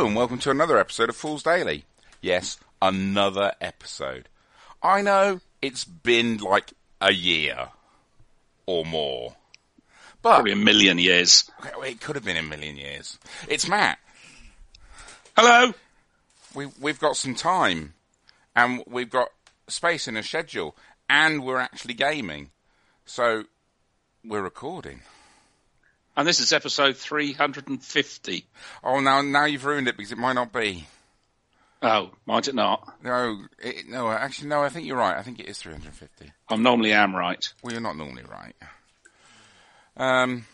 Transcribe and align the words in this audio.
Hello, 0.00 0.08
and 0.08 0.16
welcome 0.16 0.38
to 0.38 0.50
another 0.50 0.78
episode 0.78 1.10
of 1.10 1.16
Fools 1.16 1.42
Daily. 1.42 1.84
Yes, 2.22 2.58
another 2.80 3.52
episode. 3.60 4.30
I 4.82 5.02
know 5.02 5.42
it's 5.60 5.84
been 5.84 6.38
like 6.38 6.72
a 7.02 7.12
year 7.12 7.68
or 8.64 8.86
more, 8.86 9.36
but 10.22 10.36
Probably 10.36 10.52
a 10.52 10.56
million 10.56 10.96
years. 10.96 11.50
It 11.84 12.00
could 12.00 12.16
have 12.16 12.24
been 12.24 12.38
a 12.38 12.42
million 12.42 12.78
years. 12.78 13.18
It's 13.46 13.68
Matt. 13.68 13.98
Hello. 15.36 15.74
We 16.54 16.68
we've 16.80 16.98
got 16.98 17.18
some 17.18 17.34
time, 17.34 17.92
and 18.56 18.82
we've 18.86 19.10
got 19.10 19.28
space 19.68 20.08
in 20.08 20.16
a 20.16 20.22
schedule, 20.22 20.78
and 21.10 21.44
we're 21.44 21.60
actually 21.60 21.92
gaming, 21.92 22.52
so 23.04 23.44
we're 24.24 24.40
recording. 24.40 25.02
And 26.16 26.26
this 26.26 26.40
is 26.40 26.52
episode 26.52 26.96
350. 26.96 28.44
Oh, 28.82 29.00
now 29.00 29.22
now 29.22 29.44
you've 29.44 29.64
ruined 29.64 29.88
it 29.88 29.96
because 29.96 30.12
it 30.12 30.18
might 30.18 30.34
not 30.34 30.52
be. 30.52 30.86
Oh, 31.82 32.10
might 32.26 32.46
it 32.46 32.54
not? 32.54 33.02
No, 33.02 33.44
it, 33.58 33.88
no, 33.88 34.10
actually, 34.10 34.48
no. 34.48 34.62
I 34.62 34.68
think 34.68 34.86
you're 34.86 34.98
right. 34.98 35.16
I 35.16 35.22
think 35.22 35.40
it 35.40 35.46
is 35.46 35.58
350. 35.58 36.32
I 36.48 36.56
normally 36.56 36.92
am 36.92 37.16
right. 37.16 37.42
Well, 37.62 37.72
you're 37.72 37.80
not 37.80 37.96
normally 37.96 38.24
right. 38.30 38.54
Um, 39.96 40.44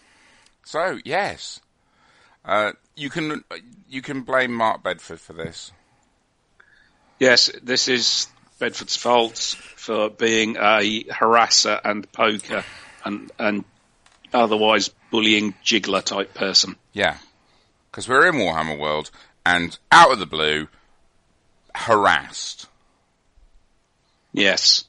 so 0.64 0.98
yes, 1.04 1.60
uh, 2.44 2.72
you 2.94 3.10
can 3.10 3.42
you 3.88 4.02
can 4.02 4.22
blame 4.22 4.52
Mark 4.52 4.82
Bedford 4.82 5.20
for 5.20 5.32
this. 5.32 5.72
Yes, 7.18 7.50
this 7.62 7.88
is 7.88 8.28
Bedford's 8.58 8.96
fault 8.96 9.38
for 9.38 10.10
being 10.10 10.56
a 10.56 11.04
harasser 11.04 11.80
and 11.84 12.10
poker 12.12 12.64
and, 13.04 13.30
and 13.38 13.64
otherwise 14.32 14.90
bullying 15.10 15.54
jiggler 15.64 16.02
type 16.02 16.34
person. 16.34 16.76
Yeah, 16.92 17.18
because 17.90 18.08
we're 18.08 18.28
in 18.28 18.34
Warhammer 18.34 18.78
World, 18.78 19.10
and 19.44 19.78
out 19.90 20.12
of 20.12 20.18
the 20.18 20.26
blue, 20.26 20.68
harassed. 21.74 22.66
Yes. 24.32 24.84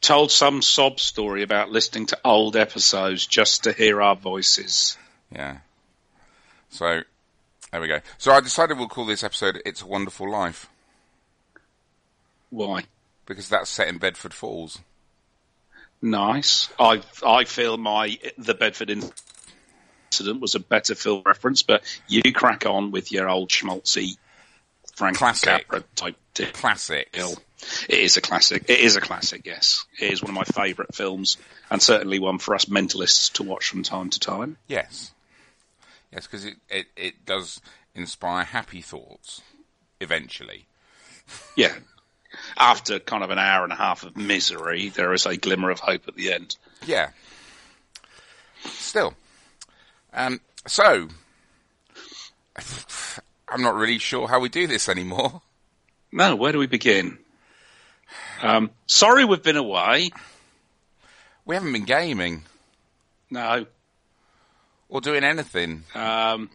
Told 0.00 0.30
some 0.30 0.62
sob 0.62 0.98
story 0.98 1.42
about 1.42 1.70
listening 1.70 2.06
to 2.06 2.18
old 2.24 2.56
episodes 2.56 3.26
just 3.26 3.64
to 3.64 3.72
hear 3.72 4.00
our 4.00 4.16
voices. 4.16 4.96
Yeah. 5.30 5.58
So 6.70 7.02
there 7.70 7.80
we 7.80 7.88
go. 7.88 8.00
So 8.16 8.32
I 8.32 8.40
decided 8.40 8.78
we'll 8.78 8.88
call 8.88 9.04
this 9.04 9.22
episode 9.22 9.60
"It's 9.66 9.82
a 9.82 9.86
Wonderful 9.86 10.30
Life" 10.30 10.68
Why? 12.50 12.84
because 13.26 13.48
that's 13.48 13.70
set 13.70 13.88
in 13.88 13.98
Bedford 13.98 14.34
Falls. 14.34 14.80
Nice. 16.02 16.70
I 16.78 17.02
I 17.24 17.44
feel 17.44 17.76
my 17.76 18.18
the 18.38 18.54
Bedford 18.54 18.90
incident 20.10 20.40
was 20.40 20.54
a 20.54 20.60
better 20.60 20.94
film 20.94 21.22
reference, 21.24 21.62
but 21.62 21.82
you 22.08 22.22
crack 22.32 22.66
on 22.66 22.90
with 22.90 23.12
your 23.12 23.28
old 23.28 23.48
schmaltzy 23.48 24.16
Frank 24.94 25.16
Classic. 25.16 25.48
Capra 25.48 25.84
type 25.94 26.16
deal. 26.34 26.48
Classics. 26.52 27.36
It 27.88 27.98
is 27.98 28.16
a 28.16 28.20
classic. 28.20 28.64
It 28.68 28.80
is 28.80 28.96
a 28.96 29.00
classic. 29.00 29.42
Yes, 29.44 29.86
it 30.00 30.12
is 30.12 30.22
one 30.22 30.30
of 30.30 30.34
my 30.34 30.44
favourite 30.44 30.94
films, 30.94 31.36
and 31.70 31.80
certainly 31.80 32.18
one 32.18 32.38
for 32.38 32.54
us 32.54 32.64
mentalists 32.64 33.32
to 33.34 33.42
watch 33.42 33.68
from 33.68 33.82
time 33.82 34.10
to 34.10 34.18
time. 34.18 34.56
Yes. 34.66 35.12
Yes, 36.12 36.26
because 36.26 36.44
it, 36.44 36.56
it, 36.68 36.86
it 36.96 37.24
does 37.24 37.60
inspire 37.94 38.44
happy 38.44 38.80
thoughts 38.80 39.42
eventually. 40.00 40.66
Yeah. 41.56 41.74
After 42.56 42.98
kind 42.98 43.22
of 43.22 43.30
an 43.30 43.38
hour 43.38 43.62
and 43.62 43.72
a 43.72 43.76
half 43.76 44.02
of 44.02 44.16
misery, 44.16 44.88
there 44.88 45.12
is 45.12 45.26
a 45.26 45.36
glimmer 45.36 45.70
of 45.70 45.78
hope 45.78 46.08
at 46.08 46.16
the 46.16 46.32
end. 46.32 46.56
Yeah. 46.84 47.10
Still. 48.64 49.14
Um, 50.12 50.40
so, 50.66 51.08
I'm 53.48 53.62
not 53.62 53.74
really 53.74 53.98
sure 53.98 54.28
how 54.28 54.40
we 54.40 54.48
do 54.48 54.66
this 54.66 54.88
anymore. 54.88 55.42
No, 56.12 56.36
where 56.36 56.52
do 56.52 56.58
we 56.58 56.66
begin? 56.66 57.18
Um, 58.42 58.70
sorry, 58.86 59.24
we've 59.24 59.42
been 59.42 59.56
away. 59.56 60.10
We 61.44 61.54
haven't 61.54 61.72
been 61.72 61.84
gaming 61.84 62.42
No, 63.30 63.66
or 64.88 65.00
doing 65.00 65.24
anything. 65.24 65.84
Um, 65.94 66.50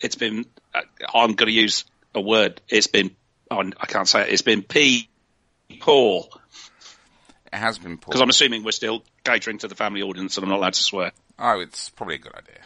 it's 0.00 0.14
been. 0.16 0.44
Uh, 0.74 0.82
I'm 1.14 1.32
going 1.34 1.48
to 1.48 1.52
use 1.52 1.84
a 2.14 2.20
word. 2.20 2.60
It's 2.68 2.86
been. 2.86 3.14
Oh, 3.50 3.60
I 3.80 3.86
can't 3.86 4.08
say 4.08 4.22
it. 4.22 4.28
It's 4.30 4.42
been 4.42 4.62
p 4.62 5.08
poor 5.80 6.28
It 7.52 7.56
has 7.56 7.78
been 7.78 7.96
poor. 7.98 8.10
because 8.10 8.20
I'm 8.20 8.28
assuming 8.30 8.64
we're 8.64 8.72
still 8.72 9.02
catering 9.24 9.58
to 9.58 9.68
the 9.68 9.74
family 9.74 10.02
audience, 10.02 10.36
and 10.36 10.44
I'm 10.44 10.50
not 10.50 10.58
allowed 10.58 10.74
to 10.74 10.82
swear. 10.82 11.12
Oh, 11.38 11.60
it's 11.60 11.90
probably 11.90 12.16
a 12.16 12.18
good 12.18 12.34
idea. 12.34 12.60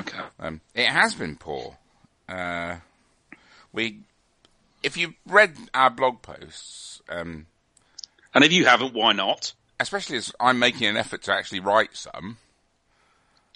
Okay. 0.00 0.18
Um, 0.40 0.60
it 0.74 0.86
has 0.86 1.14
been 1.14 1.36
poor. 1.36 1.76
Uh, 2.28 2.76
we, 3.72 4.00
if 4.82 4.96
you 4.96 5.14
read 5.26 5.56
our 5.74 5.90
blog 5.90 6.22
posts, 6.22 7.00
um, 7.08 7.46
And 8.34 8.44
if 8.44 8.52
you 8.52 8.66
haven't, 8.66 8.94
why 8.94 9.12
not? 9.12 9.52
especially 9.80 10.16
as 10.16 10.32
I'm 10.40 10.58
making 10.58 10.88
an 10.88 10.96
effort 10.96 11.22
to 11.22 11.32
actually 11.32 11.60
write 11.60 11.94
some, 11.96 12.36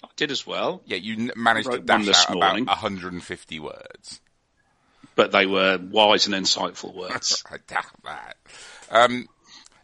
I 0.03 0.07
did 0.15 0.31
as 0.31 0.47
well, 0.47 0.81
yeah, 0.85 0.97
you 0.97 1.13
n- 1.15 1.31
managed 1.35 1.69
to 1.71 1.79
dash 1.79 2.07
out 2.29 2.33
morning. 2.35 2.63
about 2.63 2.81
150 2.81 3.59
words. 3.59 4.21
but 5.15 5.31
they 5.33 5.45
were 5.45 5.77
wise 5.77 6.25
and 6.27 6.33
insightful 6.35 6.93
words. 6.95 7.43
I 7.51 7.57
doubt 7.67 7.85
that. 8.05 8.37
Um, 8.89 9.27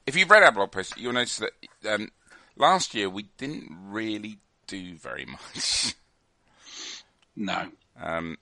if 0.08 0.16
you've 0.16 0.30
read 0.32 0.44
our 0.44 0.52
blog 0.52 0.72
post, 0.72 0.98
you'll 0.98 1.14
notice 1.14 1.38
that 1.40 1.52
um, 1.94 2.10
last 2.60 2.94
year 2.94 3.10
we 3.10 3.24
didn't 3.38 3.72
really 3.88 4.38
do 4.68 4.96
very 4.96 5.26
much. 5.26 5.96
no, 7.36 7.68
Um, 8.00 8.38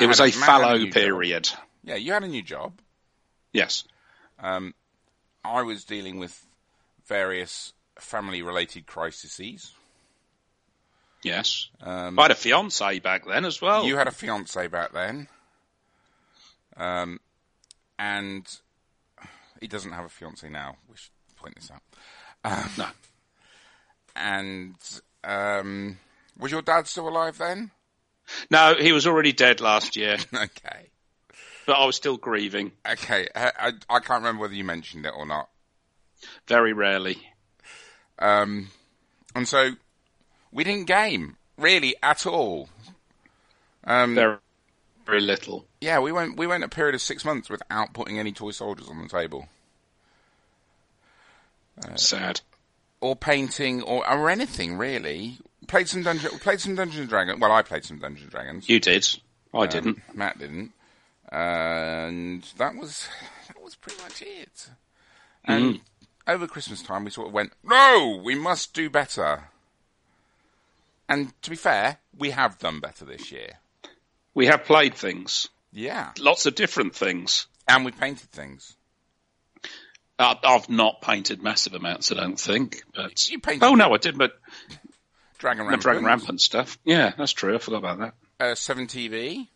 it 0.00 0.06
was 0.06 0.20
a 0.20 0.30
fallow 0.30 0.78
job. 0.84 0.92
period. 0.92 1.48
Yeah, 1.82 1.96
you 1.96 2.12
had 2.12 2.24
a 2.24 2.28
new 2.28 2.42
job. 2.42 2.78
Yes. 3.52 3.84
Um, 4.38 4.74
I 5.44 5.62
was 5.62 5.84
dealing 5.84 6.18
with 6.18 6.44
various 7.06 7.72
family-related 7.98 8.86
crises. 8.86 9.72
Yes. 11.22 11.68
Um, 11.80 12.18
I 12.18 12.22
had 12.22 12.30
a 12.32 12.34
fiance 12.34 12.98
back 12.98 13.26
then 13.26 13.44
as 13.44 13.60
well. 13.62 13.84
You 13.84 13.96
had 13.96 14.08
a 14.08 14.10
fiance 14.10 14.66
back 14.66 14.92
then, 14.92 15.28
um, 16.76 17.20
and 17.98 18.46
he 19.60 19.66
doesn't 19.68 19.92
have 19.92 20.04
a 20.04 20.08
fiance 20.10 20.46
now. 20.48 20.76
We 20.88 20.96
should 20.96 21.12
point 21.36 21.54
this 21.54 21.70
out. 21.70 21.82
Um, 22.44 22.70
No. 22.78 22.86
And 24.16 24.74
um, 25.24 25.98
was 26.38 26.52
your 26.52 26.62
dad 26.62 26.86
still 26.86 27.08
alive 27.08 27.38
then? 27.38 27.70
no, 28.50 28.74
he 28.78 28.92
was 28.92 29.06
already 29.06 29.32
dead 29.32 29.60
last 29.60 29.96
year, 29.96 30.16
okay, 30.34 30.88
but 31.66 31.72
I 31.76 31.84
was 31.84 31.96
still 31.96 32.16
grieving 32.16 32.72
okay. 32.88 33.28
I, 33.34 33.52
I, 33.58 33.72
I 33.90 33.98
can't 34.00 34.22
remember 34.22 34.42
whether 34.42 34.54
you 34.54 34.64
mentioned 34.64 35.04
it 35.04 35.12
or 35.16 35.26
not. 35.26 35.48
very 36.46 36.72
rarely. 36.72 37.18
Um, 38.18 38.68
and 39.34 39.48
so 39.48 39.70
we 40.52 40.62
didn't 40.64 40.86
game 40.86 41.36
really 41.58 41.96
at 42.02 42.24
all. 42.26 42.68
Um, 43.82 44.14
Very, 44.14 44.36
very 45.04 45.20
little. 45.20 45.66
Yeah, 45.80 45.98
we 45.98 46.12
went 46.12 46.36
we 46.38 46.46
went 46.46 46.64
a 46.64 46.68
period 46.68 46.94
of 46.94 47.02
six 47.02 47.24
months 47.24 47.50
without 47.50 47.92
putting 47.92 48.18
any 48.18 48.32
toy 48.32 48.52
soldiers 48.52 48.88
on 48.88 49.02
the 49.02 49.08
table, 49.08 49.48
Sad. 51.96 52.40
or 53.00 53.14
painting, 53.16 53.82
or 53.82 54.08
or 54.08 54.30
anything 54.30 54.76
really. 54.76 55.38
Played 55.66 55.88
some 55.88 56.02
dungeon, 56.02 56.30
played 56.40 56.60
some 56.60 56.74
Dungeons 56.74 57.00
and 57.00 57.08
Dragons. 57.08 57.40
Well, 57.40 57.50
I 57.52 57.62
played 57.62 57.84
some 57.84 57.98
Dungeons 57.98 58.22
and 58.24 58.30
Dragons. 58.30 58.68
You 58.68 58.78
did. 58.80 59.06
I 59.54 59.58
Um, 59.62 59.68
didn't. 59.68 60.16
Matt 60.16 60.38
didn't, 60.38 60.72
and 61.30 62.42
that 62.58 62.74
was 62.76 63.08
that 63.48 63.62
was 63.62 63.74
pretty 63.74 64.02
much 64.02 64.22
it. 64.22 64.68
And 65.44 65.80
over 66.26 66.46
Christmas 66.46 66.82
time, 66.82 67.04
we 67.04 67.10
sort 67.10 67.28
of 67.28 67.34
went, 67.34 67.52
no, 67.62 68.20
we 68.24 68.34
must 68.34 68.72
do 68.72 68.88
better. 68.88 69.44
And 71.08 71.32
to 71.42 71.50
be 71.50 71.56
fair, 71.56 71.98
we 72.16 72.30
have 72.30 72.58
done 72.58 72.80
better 72.80 73.04
this 73.04 73.30
year. 73.30 73.58
We 74.32 74.46
have 74.46 74.64
played 74.64 74.94
things, 74.94 75.48
Yeah, 75.72 76.12
lots 76.18 76.46
of 76.46 76.54
different 76.54 76.94
things. 76.94 77.46
and 77.68 77.84
we 77.84 77.92
painted 77.92 78.30
things. 78.30 78.74
I've 80.18 80.68
not 80.68 81.00
painted 81.00 81.42
massive 81.42 81.74
amounts, 81.74 82.12
I 82.12 82.16
don't 82.16 82.38
think. 82.38 82.82
But 82.94 83.28
You 83.30 83.40
painted 83.40 83.64
oh 83.64 83.74
no, 83.74 83.92
I 83.94 83.98
did. 83.98 84.16
But 84.16 84.38
Dragon 85.38 85.64
the 85.64 85.70
Rampant, 85.70 85.82
Dragon 85.82 86.04
Rampant 86.04 86.40
stuff. 86.40 86.78
Yeah, 86.84 87.12
that's 87.18 87.32
true. 87.32 87.54
I 87.54 87.58
forgot 87.58 87.78
about 87.78 87.98
that. 87.98 88.14
uh, 88.40 88.54
Seven 88.54 88.86
TV. 88.86 89.48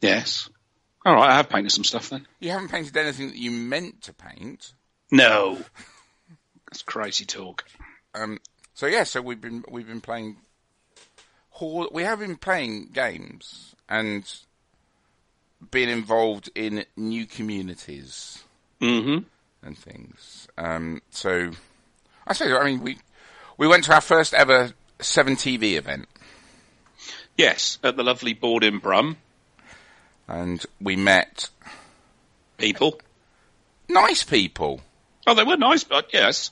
Yes. 0.00 0.48
All 1.04 1.14
right, 1.14 1.30
I 1.30 1.36
have 1.36 1.48
painted 1.48 1.70
some 1.70 1.84
stuff 1.84 2.10
then. 2.10 2.26
You 2.40 2.50
haven't 2.50 2.68
painted 2.70 2.96
anything 2.96 3.28
that 3.28 3.36
you 3.36 3.50
meant 3.50 4.02
to 4.02 4.12
paint. 4.12 4.72
No, 5.10 5.58
that's 6.68 6.82
crazy 6.82 7.24
talk. 7.24 7.64
Um, 8.14 8.38
so 8.74 8.86
yeah, 8.86 9.04
so 9.04 9.22
we've 9.22 9.40
been 9.40 9.64
we've 9.70 9.86
been 9.86 10.00
playing. 10.00 10.36
We 11.92 12.02
have 12.04 12.20
been 12.20 12.36
playing 12.36 12.90
games 12.92 13.74
and 13.88 14.24
being 15.72 15.88
involved 15.88 16.50
in 16.54 16.84
new 16.96 17.26
communities 17.26 18.44
Mm-hmm. 18.80 19.18
and 19.66 19.78
things. 19.78 20.48
Um, 20.56 21.02
so 21.10 21.50
I 22.26 22.32
say, 22.32 22.52
I 22.52 22.64
mean, 22.64 22.80
we 22.80 22.98
we 23.56 23.66
went 23.66 23.84
to 23.84 23.94
our 23.94 24.00
first 24.00 24.34
ever 24.34 24.72
Seven 25.00 25.36
TV 25.36 25.74
event. 25.76 26.06
Yes, 27.36 27.78
at 27.84 27.96
the 27.96 28.02
lovely 28.02 28.34
board 28.34 28.64
in 28.64 28.78
Brum. 28.78 29.16
And 30.26 30.64
we 30.80 30.96
met 30.96 31.48
People. 32.58 33.00
nice 33.88 34.24
people. 34.24 34.80
Oh, 35.26 35.34
they 35.34 35.44
were 35.44 35.56
nice, 35.56 35.84
but 35.84 36.12
yes. 36.12 36.50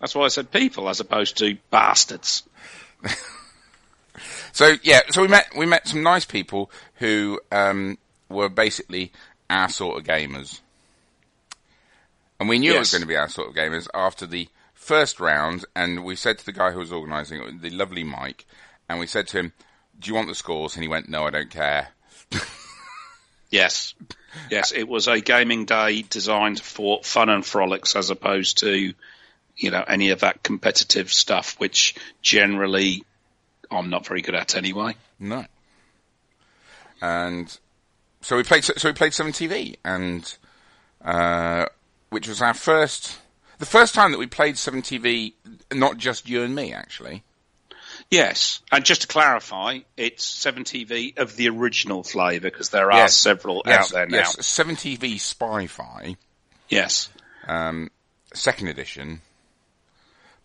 That's 0.00 0.14
why 0.14 0.24
I 0.24 0.28
said 0.28 0.50
people 0.50 0.88
as 0.88 1.00
opposed 1.00 1.38
to 1.38 1.56
bastards. 1.70 2.42
So 4.52 4.76
yeah, 4.82 5.00
so 5.10 5.22
we 5.22 5.28
met 5.28 5.48
we 5.56 5.64
met 5.64 5.88
some 5.88 6.02
nice 6.02 6.26
people 6.26 6.70
who 6.96 7.40
um, 7.50 7.96
were 8.28 8.50
basically 8.50 9.10
our 9.48 9.70
sort 9.70 9.98
of 9.98 10.04
gamers, 10.04 10.60
and 12.42 12.48
we 12.48 12.58
knew 12.58 12.74
it 12.74 12.78
was 12.78 12.90
going 12.90 13.02
to 13.02 13.08
be 13.08 13.16
our 13.16 13.28
sort 13.28 13.48
of 13.48 13.54
gamers 13.54 13.86
after 13.94 14.26
the 14.26 14.48
first 14.74 15.20
round. 15.20 15.64
And 15.76 16.04
we 16.04 16.16
said 16.16 16.38
to 16.38 16.44
the 16.44 16.52
guy 16.52 16.72
who 16.72 16.80
was 16.80 16.92
organising 16.92 17.40
it, 17.40 17.62
the 17.62 17.70
lovely 17.70 18.02
Mike, 18.02 18.46
and 18.88 18.98
we 18.98 19.06
said 19.06 19.28
to 19.28 19.38
him, 19.38 19.52
"Do 19.98 20.08
you 20.08 20.14
want 20.14 20.28
the 20.28 20.34
scores?" 20.34 20.74
And 20.74 20.82
he 20.82 20.88
went, 20.88 21.08
"No, 21.08 21.24
I 21.26 21.30
don't 21.30 21.50
care." 21.50 21.88
Yes. 23.52 23.94
Yes, 24.50 24.72
it 24.72 24.88
was 24.88 25.08
a 25.08 25.20
gaming 25.20 25.66
day 25.66 26.00
designed 26.00 26.58
for 26.58 27.02
fun 27.02 27.28
and 27.28 27.44
frolics 27.44 27.94
as 27.94 28.08
opposed 28.08 28.58
to, 28.60 28.94
you 29.56 29.70
know, 29.70 29.84
any 29.86 30.08
of 30.08 30.20
that 30.20 30.42
competitive 30.42 31.12
stuff, 31.12 31.60
which 31.60 31.94
generally 32.22 33.04
I'm 33.70 33.90
not 33.90 34.06
very 34.06 34.22
good 34.22 34.34
at 34.34 34.56
anyway. 34.56 34.96
No. 35.18 35.44
And 37.02 37.54
so 38.22 38.38
we 38.38 38.42
played. 38.42 38.64
So 38.64 38.88
we 38.88 38.94
played 38.94 39.12
Seven 39.12 39.32
TV, 39.32 39.76
and 39.84 40.34
uh, 41.04 41.66
which 42.12 42.28
was 42.28 42.40
our 42.42 42.54
first, 42.54 43.18
the 43.58 43.66
first 43.66 43.94
time 43.94 44.12
that 44.12 44.18
we 44.18 44.26
played 44.26 44.58
Seven 44.58 44.82
TV. 44.82 45.32
Not 45.72 45.96
just 45.96 46.28
you 46.28 46.42
and 46.42 46.54
me, 46.54 46.72
actually. 46.72 47.22
Yes, 48.10 48.60
and 48.70 48.84
just 48.84 49.02
to 49.02 49.06
clarify, 49.06 49.80
it's 49.96 50.24
7TV 50.26 51.16
of 51.18 51.34
the 51.36 51.48
original 51.48 52.02
flavour 52.02 52.50
because 52.50 52.68
there 52.68 52.92
are 52.92 52.98
Yes. 52.98 53.16
several 53.16 53.62
Yes, 53.64 53.86
out 53.86 53.92
there 53.92 54.06
now. 54.06 54.16
yes. 54.18 54.46
Seven 54.46 54.76
TV 54.76 55.18
Spy-Fi, 55.18 56.16
Yes. 56.68 57.08
um, 57.48 57.90
second 58.34 58.68
edition. 58.68 59.22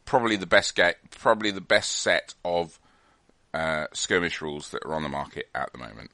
Probably 0.06 0.38
the 0.38 0.46
best 0.46 0.76
get, 0.76 0.98
probably 1.12 1.52
the 1.52 1.60
best 1.60 1.92
set 1.92 2.36
of 2.46 2.80
uh, 3.54 3.88
skirmish 3.92 4.42
rules 4.42 4.70
that 4.70 4.86
are 4.86 4.94
on 4.94 5.04
the 5.04 5.10
market 5.10 5.50
at 5.54 5.72
the 5.74 5.78
moment. 5.78 6.12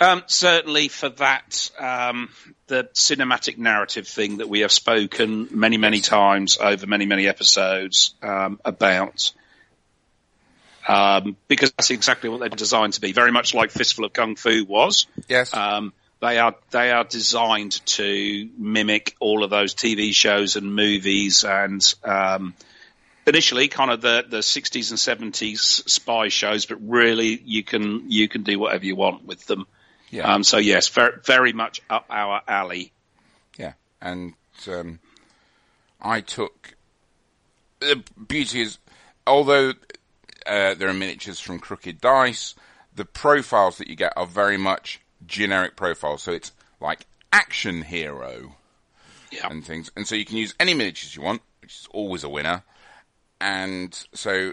Um, 0.00 0.22
certainly 0.26 0.88
for 0.88 1.08
that, 1.08 1.70
um, 1.78 2.30
the 2.68 2.84
cinematic 2.94 3.58
narrative 3.58 4.06
thing 4.06 4.38
that 4.38 4.48
we 4.48 4.60
have 4.60 4.70
spoken 4.70 5.48
many, 5.50 5.76
many 5.76 6.00
times 6.00 6.56
over 6.58 6.86
many, 6.86 7.04
many 7.04 7.26
episodes 7.26 8.14
um, 8.22 8.60
about. 8.64 9.32
Um, 10.86 11.36
because 11.48 11.72
that's 11.72 11.90
exactly 11.90 12.30
what 12.30 12.40
they're 12.40 12.48
designed 12.48 12.94
to 12.94 13.00
be. 13.00 13.12
Very 13.12 13.32
much 13.32 13.54
like 13.54 13.70
Fistful 13.70 14.04
of 14.04 14.12
Kung 14.12 14.36
Fu 14.36 14.64
was. 14.64 15.06
Yes. 15.28 15.52
Um, 15.52 15.92
they 16.20 16.38
are 16.38 16.54
they 16.70 16.90
are 16.90 17.04
designed 17.04 17.84
to 17.86 18.48
mimic 18.56 19.14
all 19.20 19.44
of 19.44 19.50
those 19.50 19.74
TV 19.74 20.12
shows 20.12 20.56
and 20.56 20.74
movies 20.74 21.44
and 21.44 21.94
um, 22.04 22.54
initially 23.26 23.68
kind 23.68 23.90
of 23.90 24.00
the, 24.00 24.24
the 24.28 24.38
60s 24.38 24.90
and 24.90 25.32
70s 25.32 25.88
spy 25.88 26.28
shows, 26.28 26.66
but 26.66 26.78
really 26.80 27.40
you 27.44 27.62
can 27.62 28.10
you 28.10 28.28
can 28.28 28.42
do 28.42 28.58
whatever 28.58 28.84
you 28.84 28.96
want 28.96 29.24
with 29.26 29.46
them. 29.46 29.66
Yeah. 30.10 30.32
Um, 30.32 30.42
so 30.44 30.58
yes, 30.58 30.88
very, 30.88 31.14
very 31.24 31.52
much 31.52 31.80
up 31.90 32.06
our 32.10 32.42
alley. 32.48 32.92
Yeah, 33.58 33.72
and 34.00 34.34
um, 34.66 34.98
I 36.00 36.20
took 36.20 36.74
the 37.80 38.02
beauty 38.26 38.62
is 38.62 38.78
although 39.26 39.70
uh, 40.46 40.74
there 40.74 40.88
are 40.88 40.94
miniatures 40.94 41.38
from 41.40 41.58
Crooked 41.58 42.00
Dice, 42.00 42.54
the 42.94 43.04
profiles 43.04 43.78
that 43.78 43.88
you 43.88 43.96
get 43.96 44.12
are 44.16 44.26
very 44.26 44.56
much 44.56 45.00
generic 45.26 45.76
profiles. 45.76 46.22
So 46.22 46.32
it's 46.32 46.52
like 46.80 47.06
action 47.32 47.82
hero 47.82 48.54
Yeah. 49.30 49.48
and 49.50 49.64
things, 49.64 49.90
and 49.96 50.06
so 50.06 50.14
you 50.14 50.24
can 50.24 50.36
use 50.36 50.54
any 50.58 50.74
miniatures 50.74 51.14
you 51.14 51.22
want, 51.22 51.42
which 51.60 51.72
is 51.74 51.88
always 51.92 52.24
a 52.24 52.28
winner. 52.28 52.62
And 53.40 53.94
so 54.14 54.52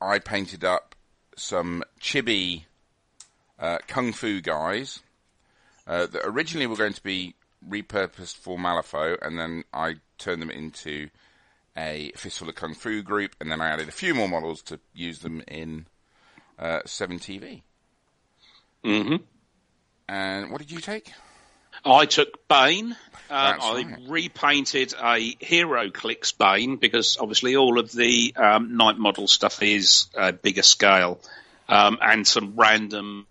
I 0.00 0.18
painted 0.20 0.64
up 0.64 0.94
some 1.36 1.82
chibi 2.00 2.64
uh, 3.60 3.78
kung 3.86 4.12
fu 4.12 4.40
guys 4.40 5.00
uh, 5.86 6.06
that 6.06 6.22
originally 6.24 6.66
were 6.66 6.76
going 6.76 6.92
to 6.94 7.02
be 7.02 7.34
repurposed 7.68 8.36
for 8.36 8.58
Malifaux, 8.58 9.16
and 9.20 9.38
then 9.38 9.64
I 9.72 9.96
turned 10.18 10.40
them 10.40 10.50
into 10.50 11.10
a 11.76 12.12
Fistful 12.16 12.48
of 12.48 12.54
Kung 12.54 12.74
Fu 12.74 13.02
group, 13.02 13.36
and 13.40 13.50
then 13.50 13.60
I 13.60 13.68
added 13.68 13.88
a 13.88 13.92
few 13.92 14.14
more 14.14 14.28
models 14.28 14.62
to 14.62 14.80
use 14.94 15.20
them 15.20 15.42
in 15.46 15.86
uh, 16.58 16.80
7TV. 16.84 17.62
hmm 18.84 19.16
And 20.08 20.50
what 20.50 20.60
did 20.60 20.70
you 20.70 20.80
take? 20.80 21.12
I 21.84 22.06
took 22.06 22.48
Bane. 22.48 22.96
That's 23.28 23.64
I 23.64 23.74
right. 23.74 23.98
repainted 24.08 24.92
a 24.92 25.34
HeroClix 25.36 26.36
Bane 26.36 26.76
because 26.76 27.16
obviously 27.18 27.56
all 27.56 27.78
of 27.78 27.92
the 27.92 28.34
um, 28.36 28.76
Knight 28.76 28.98
Model 28.98 29.28
stuff 29.28 29.62
is 29.62 30.06
uh, 30.16 30.32
bigger 30.32 30.62
scale, 30.62 31.20
um, 31.68 31.98
and 32.02 32.26
some 32.26 32.54
random 32.56 33.26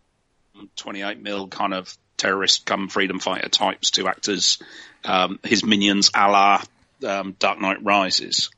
28 0.75 1.21
mil 1.21 1.47
kind 1.47 1.73
of 1.73 1.95
terrorist 2.17 2.65
come 2.65 2.89
freedom 2.89 3.19
fighter 3.19 3.49
types 3.49 3.91
to 3.91 4.07
act 4.07 4.27
as 4.27 4.59
um, 5.03 5.39
his 5.43 5.63
minions, 5.63 6.11
a 6.13 6.29
la 6.29 6.63
um, 7.07 7.35
Dark 7.39 7.59
Knight 7.59 7.83
Rises. 7.83 8.49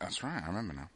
That's 0.00 0.22
right, 0.22 0.42
I 0.42 0.46
remember 0.46 0.74
now. 0.74 0.88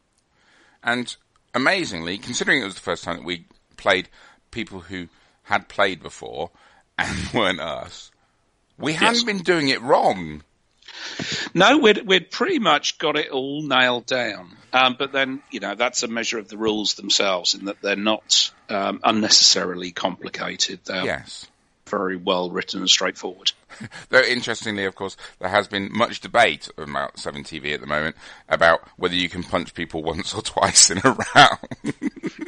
And 0.83 1.15
amazingly, 1.55 2.19
considering 2.19 2.63
it 2.63 2.65
was 2.65 2.75
the 2.75 2.81
first 2.81 3.05
time 3.05 3.17
that 3.17 3.25
we 3.25 3.47
played 3.77 4.09
people 4.51 4.81
who 4.81 5.09
had 5.45 5.69
played 5.69 6.03
before 6.03 6.51
and 6.99 7.29
weren't 7.35 7.61
us, 7.61 8.11
we 8.79 8.95
hadn't 8.95 9.27
been 9.27 9.39
doing 9.39 9.69
it 9.69 9.81
wrong. 9.83 10.43
No, 11.55 11.79
we'd, 11.79 12.07
we'd 12.07 12.31
pretty 12.31 12.59
much 12.59 12.99
got 12.99 13.17
it 13.17 13.31
all 13.31 13.63
nailed 13.63 14.07
down. 14.07 14.57
Um, 14.73 14.97
but 14.99 15.13
then, 15.13 15.43
you 15.51 15.61
know, 15.61 15.75
that's 15.75 16.03
a 16.03 16.09
measure 16.09 16.39
of 16.39 16.49
the 16.49 16.57
rules 16.57 16.95
themselves 16.95 17.55
in 17.55 17.67
that 17.67 17.81
they're 17.81 17.95
not 17.97 18.51
um, 18.69 19.01
unnecessarily 19.05 19.93
complicated. 19.93 20.81
They're 20.85 21.05
Yes. 21.05 21.47
very 21.87 22.17
well 22.17 22.51
written 22.51 22.81
and 22.81 22.91
straightforward. 22.91 23.53
Though 24.09 24.23
interestingly, 24.23 24.85
of 24.85 24.95
course, 24.97 25.17
there 25.39 25.49
has 25.49 25.69
been 25.69 25.91
much 25.93 26.21
debate 26.21 26.69
about 26.77 27.17
7TV 27.17 27.73
at 27.75 27.81
the 27.81 27.87
moment 27.87 28.17
about 28.49 28.81
whether 28.97 29.15
you 29.15 29.29
can 29.29 29.43
punch 29.45 29.75
people 29.75 30.03
once 30.03 30.35
or 30.35 30.43
twice 30.43 30.91
in 30.91 30.99
a 30.99 31.17
round. 31.35 31.95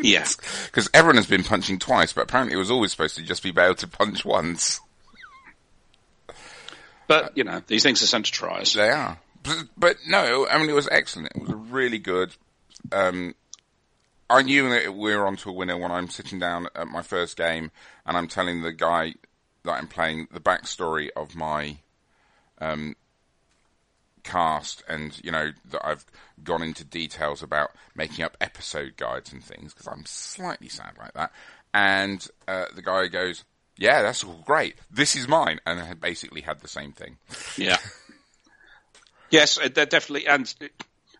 Yes. 0.00 0.36
Because 0.66 0.90
everyone 0.92 1.16
has 1.16 1.26
been 1.26 1.44
punching 1.44 1.78
twice, 1.78 2.12
but 2.12 2.22
apparently 2.22 2.54
it 2.54 2.58
was 2.58 2.70
always 2.70 2.90
supposed 2.90 3.16
to 3.16 3.22
just 3.22 3.42
be 3.42 3.50
able 3.50 3.74
to 3.76 3.88
punch 3.88 4.24
once. 4.24 4.80
But, 7.06 7.36
you 7.36 7.44
know, 7.44 7.62
these 7.66 7.82
things 7.82 8.02
are 8.02 8.06
sent 8.06 8.26
to 8.26 8.32
try 8.32 8.60
us. 8.60 8.72
They 8.72 8.90
are. 8.90 9.18
But, 9.42 9.64
but 9.76 9.96
no, 10.08 10.46
I 10.48 10.58
mean, 10.58 10.68
it 10.68 10.74
was 10.74 10.88
excellent. 10.90 11.32
It 11.34 11.42
was 11.42 11.52
really 11.52 11.98
good. 11.98 12.34
Um, 12.92 13.34
I 14.28 14.42
knew 14.42 14.68
that 14.70 14.94
we 14.94 15.14
were 15.14 15.26
onto 15.26 15.50
a 15.50 15.52
winner 15.52 15.76
when 15.76 15.92
I'm 15.92 16.08
sitting 16.08 16.38
down 16.38 16.66
at 16.74 16.88
my 16.88 17.02
first 17.02 17.36
game 17.36 17.70
and 18.04 18.16
I'm 18.16 18.26
telling 18.26 18.62
the 18.62 18.72
guy 18.72 19.14
that 19.62 19.72
I'm 19.72 19.88
playing 19.88 20.28
the 20.32 20.40
backstory 20.40 21.10
of 21.14 21.36
my 21.36 21.78
um, 22.60 22.96
cast 24.24 24.82
and, 24.88 25.18
you 25.22 25.30
know, 25.30 25.52
that 25.70 25.86
I've 25.86 26.04
gone 26.42 26.62
into 26.62 26.84
details 26.84 27.42
about 27.42 27.70
making 27.94 28.24
up 28.24 28.36
episode 28.40 28.96
guides 28.96 29.32
and 29.32 29.42
things 29.44 29.72
because 29.72 29.86
I'm 29.86 30.06
slightly 30.06 30.68
sad 30.68 30.94
like 30.98 31.14
that. 31.14 31.30
And 31.72 32.26
uh, 32.48 32.64
the 32.74 32.82
guy 32.82 33.06
goes, 33.06 33.44
yeah, 33.78 34.02
that's 34.02 34.24
great. 34.44 34.76
This 34.90 35.16
is 35.16 35.28
mine. 35.28 35.60
And 35.66 35.80
I 35.80 35.94
basically 35.94 36.40
had 36.42 36.60
the 36.60 36.68
same 36.68 36.92
thing. 36.92 37.16
Yeah. 37.56 37.76
yes, 39.30 39.58
uh, 39.58 39.68
they're 39.72 39.86
definitely, 39.86 40.26
and 40.26 40.52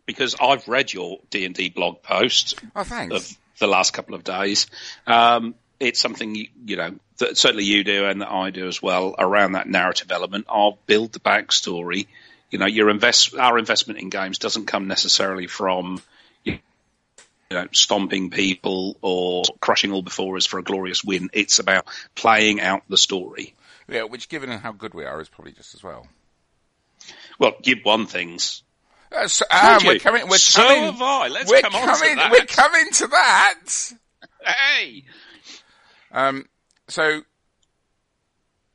because 0.07 0.37
I've 0.41 0.67
read 0.69 0.93
your 0.93 1.19
D&D 1.31 1.71
blog 1.71 2.03
post 2.03 2.59
Oh, 2.75 2.85
thanks. 2.85 3.15
of 3.15 3.37
the 3.59 3.67
last 3.67 3.93
couple 3.93 4.15
of 4.15 4.25
days, 4.25 4.67
um, 5.07 5.55
it's 5.81 6.01
something, 6.01 6.35
you, 6.35 6.47
you 6.65 6.77
know, 6.77 6.95
that 7.19 7.37
certainly 7.37 7.65
you 7.65 7.85
do 7.85 8.07
and 8.07 8.21
that 8.21 8.31
I 8.31 8.51
do 8.51 8.67
as 8.69 8.81
well 8.83 9.15
around 9.19 9.53
that 9.53 9.69
narrative 9.69 10.11
element 10.13 10.47
of 10.49 10.79
build 10.87 11.13
the 11.13 11.21
backstory. 11.21 12.07
You 12.51 12.59
know, 12.59 12.67
your 12.67 12.91
invest, 12.91 13.35
our 13.35 13.59
investment 13.59 14.01
in 14.01 14.09
games 14.11 14.39
doesn't 14.39 14.67
come 14.67 14.87
necessarily 14.87 15.47
from, 15.47 16.01
you 17.51 17.57
know, 17.57 17.67
stomping 17.73 18.31
people 18.31 18.97
or 19.03 19.45
crushing 19.61 19.93
all 19.93 20.03
before 20.03 20.37
us 20.37 20.47
for 20.47 20.59
a 20.59 20.63
glorious 20.63 21.05
win. 21.05 21.31
It's 21.33 21.59
about 21.59 21.87
playing 22.15 22.61
out 22.61 22.83
the 22.89 22.97
story. 22.97 23.55
Yeah, 23.89 24.05
which 24.05 24.29
given 24.29 24.51
how 24.51 24.73
good 24.73 24.95
we 24.95 25.05
are 25.05 25.21
is 25.21 25.29
probably 25.29 25.53
just 25.53 25.75
as 25.75 25.83
well. 25.83 26.09
Well, 27.39 27.53
you've 27.63 27.85
won 27.85 28.07
things. 28.07 28.63
Uh, 29.13 29.29
so, 29.29 29.45
ah, 29.51 29.81
we're 29.85 30.01
coming. 30.01 30.27
We're 30.29 30.39
So 30.39 30.63
coming. 30.63 30.83
have 30.85 31.01
I. 31.01 31.29
Let's 31.29 31.61
come 31.61 31.75
on 31.77 31.97
to 31.97 32.15
that. 32.17 32.33
We're 32.33 32.47
coming 32.47 32.91
to 32.95 33.07
that. 33.07 33.65
Hey! 34.45 35.05
Um, 36.11 36.47
so 36.89 37.21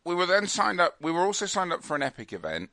we 0.06 0.16
were 0.16 0.26
then 0.26 0.48
signed 0.48 0.80
up. 0.80 0.96
We 1.02 1.12
were 1.12 1.22
also 1.22 1.46
signed 1.46 1.74
up 1.74 1.84
for 1.84 1.96
an 1.96 2.04
Epic 2.04 2.32
event, 2.32 2.70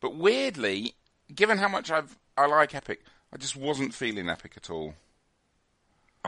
but 0.00 0.16
weirdly, 0.16 0.94
given 1.34 1.58
how 1.58 1.68
much 1.68 1.90
I've 1.90 2.16
I 2.36 2.46
like 2.46 2.74
Epic, 2.74 3.02
I 3.32 3.36
just 3.36 3.56
wasn't 3.56 3.92
feeling 3.92 4.28
Epic 4.30 4.54
at 4.56 4.70
all. 4.70 4.94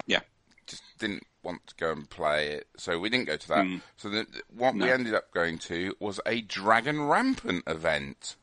Yeah. 0.07 0.21
Just 0.67 0.83
didn't 0.99 1.25
want 1.43 1.67
to 1.67 1.75
go 1.77 1.91
and 1.93 2.09
play 2.09 2.49
it, 2.49 2.69
so 2.77 2.99
we 2.99 3.09
didn't 3.09 3.27
go 3.27 3.37
to 3.37 3.49
that. 3.49 3.81
So 3.97 4.09
the, 4.09 4.27
what 4.55 4.75
we 4.75 4.91
ended 4.91 5.15
up 5.15 5.33
going 5.33 5.59
to 5.59 5.97
was 5.99 6.21
a 6.27 6.43
Dragon 6.43 7.03
Rampant 7.03 7.65
event, 7.67 8.37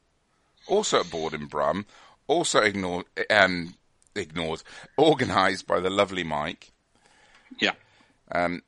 also 0.68 1.02
at 1.02 1.12
Board 1.12 1.34
in 1.34 1.46
Brum, 1.46 1.86
also 2.28 2.60
ignored, 2.62 3.06
um, 3.30 3.76
ignored, 4.16 4.64
organised 4.98 5.68
by 5.68 5.80
the 5.80 5.90
lovely 5.90 6.24
Mike. 6.24 6.72
Yeah. 7.60 7.74
Um, 8.32 8.64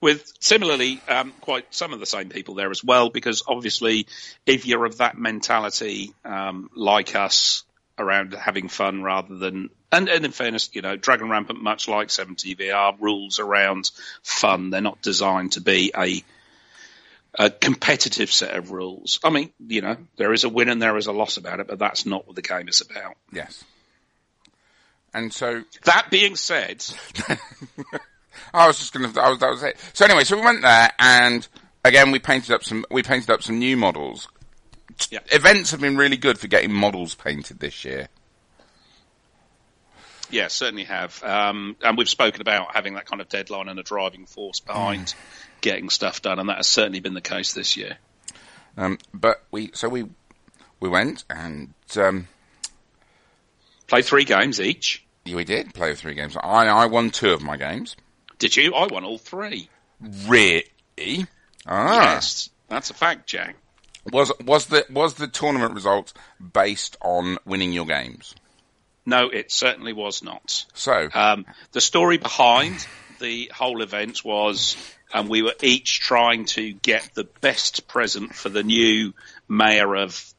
with 0.00 0.32
similarly 0.40 1.00
um, 1.08 1.32
quite 1.40 1.72
some 1.74 1.92
of 1.92 2.00
the 2.00 2.06
same 2.06 2.30
people 2.30 2.54
there 2.54 2.70
as 2.70 2.82
well, 2.82 3.10
because 3.10 3.42
obviously, 3.46 4.06
if 4.46 4.66
you're 4.66 4.86
of 4.86 4.98
that 4.98 5.16
mentality, 5.16 6.14
um, 6.24 6.70
like 6.74 7.14
us, 7.14 7.64
around 8.00 8.34
having 8.34 8.68
fun 8.68 9.02
rather 9.02 9.36
than, 9.36 9.70
and, 9.92 10.08
and 10.08 10.24
in 10.24 10.32
fairness, 10.32 10.70
you 10.72 10.82
know, 10.82 10.96
Dragon 10.96 11.28
Rampant, 11.28 11.62
much 11.62 11.86
like 11.88 12.08
7TVR, 12.08 13.00
rules 13.00 13.38
around 13.38 13.90
fun. 14.22 14.70
They're 14.70 14.80
not 14.80 15.02
designed 15.02 15.52
to 15.52 15.60
be 15.60 15.92
a 15.96 16.24
a 17.36 17.48
competitive 17.48 18.32
set 18.32 18.56
of 18.56 18.72
rules. 18.72 19.20
I 19.22 19.30
mean, 19.30 19.52
you 19.64 19.82
know, 19.82 19.96
there 20.16 20.32
is 20.32 20.42
a 20.42 20.48
win 20.48 20.68
and 20.68 20.82
there 20.82 20.96
is 20.96 21.06
a 21.06 21.12
loss 21.12 21.36
about 21.36 21.60
it, 21.60 21.68
but 21.68 21.78
that's 21.78 22.04
not 22.04 22.26
what 22.26 22.34
the 22.34 22.42
game 22.42 22.68
is 22.68 22.80
about. 22.80 23.16
yes. 23.32 23.62
And 25.14 25.32
so 25.32 25.62
That 25.84 26.10
being 26.10 26.34
said, 26.36 26.84
I 28.54 28.66
was 28.66 28.78
just 28.78 28.92
going 28.92 29.06
to 29.06 29.12
that 29.12 29.38
was 29.50 29.62
it. 29.62 29.76
So 29.92 30.04
anyway, 30.04 30.24
so 30.24 30.36
we 30.36 30.44
went 30.44 30.62
there, 30.62 30.90
and 30.98 31.46
again, 31.84 32.10
we 32.10 32.18
painted 32.18 32.52
up 32.52 32.64
some. 32.64 32.84
We 32.90 33.02
painted 33.02 33.30
up 33.30 33.42
some 33.42 33.58
new 33.58 33.76
models. 33.76 34.28
Yeah. 35.10 35.20
Events 35.32 35.70
have 35.70 35.80
been 35.80 35.96
really 35.96 36.16
good 36.16 36.38
for 36.38 36.46
getting 36.48 36.72
models 36.72 37.14
painted 37.14 37.58
this 37.60 37.84
year. 37.84 38.08
Yeah, 40.30 40.48
certainly 40.48 40.84
have. 40.84 41.22
Um, 41.24 41.76
and 41.82 41.98
we've 41.98 42.08
spoken 42.08 42.40
about 42.40 42.74
having 42.74 42.94
that 42.94 43.06
kind 43.06 43.20
of 43.20 43.28
deadline 43.28 43.68
and 43.68 43.78
a 43.80 43.82
driving 43.82 44.26
force 44.26 44.60
behind 44.60 45.14
getting 45.60 45.90
stuff 45.90 46.22
done, 46.22 46.38
and 46.38 46.48
that 46.48 46.58
has 46.58 46.68
certainly 46.68 47.00
been 47.00 47.14
the 47.14 47.20
case 47.20 47.52
this 47.52 47.76
year. 47.76 47.98
Um, 48.76 48.98
but 49.12 49.42
we, 49.50 49.70
so 49.74 49.88
we, 49.88 50.04
we 50.78 50.88
went 50.88 51.24
and 51.28 51.74
um, 51.96 52.28
Play 53.90 54.02
three 54.02 54.24
games 54.24 54.60
each. 54.60 55.04
we 55.26 55.42
did 55.42 55.74
play 55.74 55.96
three 55.96 56.14
games. 56.14 56.36
I, 56.36 56.66
I 56.68 56.86
won 56.86 57.10
two 57.10 57.32
of 57.32 57.42
my 57.42 57.56
games. 57.56 57.96
Did 58.38 58.56
you? 58.56 58.72
I 58.72 58.86
won 58.86 59.04
all 59.04 59.18
three. 59.18 59.68
Really? 60.28 61.26
Ah. 61.66 62.14
Yes, 62.14 62.50
that's 62.68 62.90
a 62.90 62.94
fact, 62.94 63.26
Jack. 63.26 63.56
Was 64.10 64.32
was 64.44 64.66
the 64.66 64.86
was 64.90 65.14
the 65.14 65.28
tournament 65.28 65.74
results 65.74 66.14
based 66.52 66.96
on 67.00 67.38
winning 67.44 67.72
your 67.72 67.86
games? 67.86 68.34
No, 69.06 69.28
it 69.28 69.50
certainly 69.50 69.92
was 69.92 70.22
not. 70.22 70.66
So 70.74 71.08
Um, 71.12 71.46
the 71.72 71.80
story 71.80 72.18
behind 72.18 72.86
the 73.18 73.50
whole 73.54 73.82
event 73.82 74.24
was 74.24 74.76
um, 75.12 75.28
we 75.28 75.42
were 75.42 75.54
each 75.62 76.00
trying 76.00 76.44
to 76.46 76.72
get 76.72 77.10
the 77.14 77.24
best 77.24 77.88
present 77.88 78.34
for 78.34 78.48
the 78.48 78.62
new 78.62 79.12
mayor 79.48 79.96
of 79.96 80.32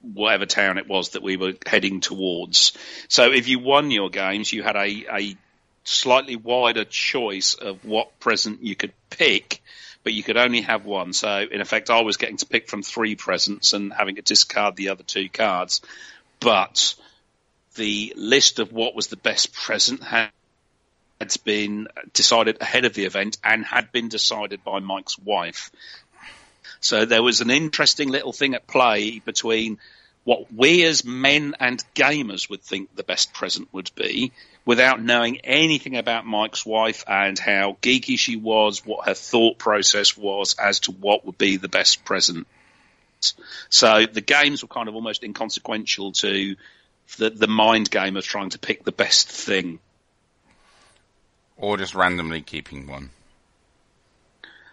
whatever 0.00 0.46
town 0.46 0.78
it 0.78 0.88
was 0.88 1.10
that 1.10 1.22
we 1.22 1.36
were 1.36 1.54
heading 1.66 2.00
towards. 2.00 2.76
So 3.08 3.32
if 3.32 3.48
you 3.48 3.58
won 3.58 3.90
your 3.90 4.10
games, 4.10 4.52
you 4.52 4.62
had 4.62 4.76
a, 4.76 5.06
a 5.10 5.36
slightly 5.84 6.36
wider 6.36 6.84
choice 6.84 7.54
of 7.54 7.84
what 7.84 8.18
present 8.20 8.62
you 8.62 8.74
could 8.76 8.92
pick, 9.10 9.62
but 10.04 10.12
you 10.12 10.22
could 10.22 10.36
only 10.36 10.60
have 10.60 10.84
one. 10.84 11.12
So 11.12 11.44
in 11.50 11.60
effect, 11.60 11.90
I 11.90 12.02
was 12.02 12.18
getting 12.18 12.36
to 12.36 12.46
pick 12.46 12.68
from 12.68 12.82
three 12.82 13.16
presents 13.16 13.72
and 13.72 13.92
having 13.92 14.16
to 14.16 14.22
discard 14.22 14.76
the 14.76 14.90
other 14.90 15.02
two 15.02 15.28
cards. 15.28 15.80
But 16.38 16.94
the 17.74 18.12
list 18.14 18.60
of 18.60 18.72
what 18.72 18.94
was 18.94 19.08
the 19.08 19.16
best 19.16 19.52
present 19.52 20.04
had 20.04 20.30
been 21.42 21.88
decided 22.12 22.60
ahead 22.60 22.84
of 22.84 22.92
the 22.92 23.06
event 23.06 23.38
and 23.42 23.64
had 23.64 23.90
been 23.90 24.08
decided 24.08 24.62
by 24.62 24.78
Mike's 24.78 25.18
wife. 25.18 25.70
So 26.80 27.06
there 27.06 27.22
was 27.22 27.40
an 27.40 27.50
interesting 27.50 28.10
little 28.10 28.32
thing 28.32 28.54
at 28.54 28.66
play 28.66 29.20
between 29.20 29.78
what 30.24 30.52
we 30.52 30.84
as 30.84 31.04
men 31.04 31.54
and 31.58 31.82
gamers 31.94 32.50
would 32.50 32.62
think 32.62 32.94
the 32.94 33.02
best 33.02 33.32
present 33.32 33.68
would 33.72 33.90
be 33.94 34.32
without 34.64 35.02
knowing 35.02 35.38
anything 35.38 35.96
about 35.96 36.24
Mike's 36.24 36.64
wife 36.64 37.04
and 37.06 37.38
how 37.38 37.76
geeky 37.82 38.18
she 38.18 38.36
was, 38.36 38.84
what 38.84 39.06
her 39.06 39.14
thought 39.14 39.58
process 39.58 40.16
was 40.16 40.54
as 40.58 40.80
to 40.80 40.92
what 40.92 41.26
would 41.26 41.38
be 41.38 41.56
the 41.56 41.68
best 41.68 42.04
present. 42.04 42.46
So 43.68 44.06
the 44.10 44.20
games 44.20 44.62
were 44.62 44.68
kind 44.68 44.88
of 44.88 44.94
almost 44.94 45.22
inconsequential 45.22 46.12
to 46.12 46.56
the, 47.18 47.30
the 47.30 47.46
mind 47.46 47.90
game 47.90 48.16
of 48.16 48.24
trying 48.24 48.50
to 48.50 48.58
pick 48.58 48.84
the 48.84 48.92
best 48.92 49.28
thing. 49.28 49.78
or 51.56 51.76
just 51.76 51.94
randomly 51.94 52.40
keeping 52.40 52.86
one. 52.86 53.10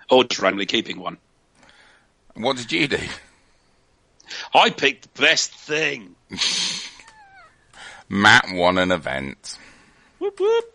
Or 0.10 0.24
just 0.24 0.42
randomly 0.42 0.66
keeping 0.66 1.00
one. 1.00 1.18
What 2.34 2.58
did 2.58 2.72
you 2.72 2.88
do? 2.88 3.00
I 4.54 4.70
picked 4.70 5.14
the 5.14 5.22
best 5.22 5.52
thing. 5.52 6.16
Matt 8.10 8.46
won 8.52 8.78
an 8.78 8.92
event 8.92 9.58
Whoop, 10.22 10.40
whoop. 10.40 10.66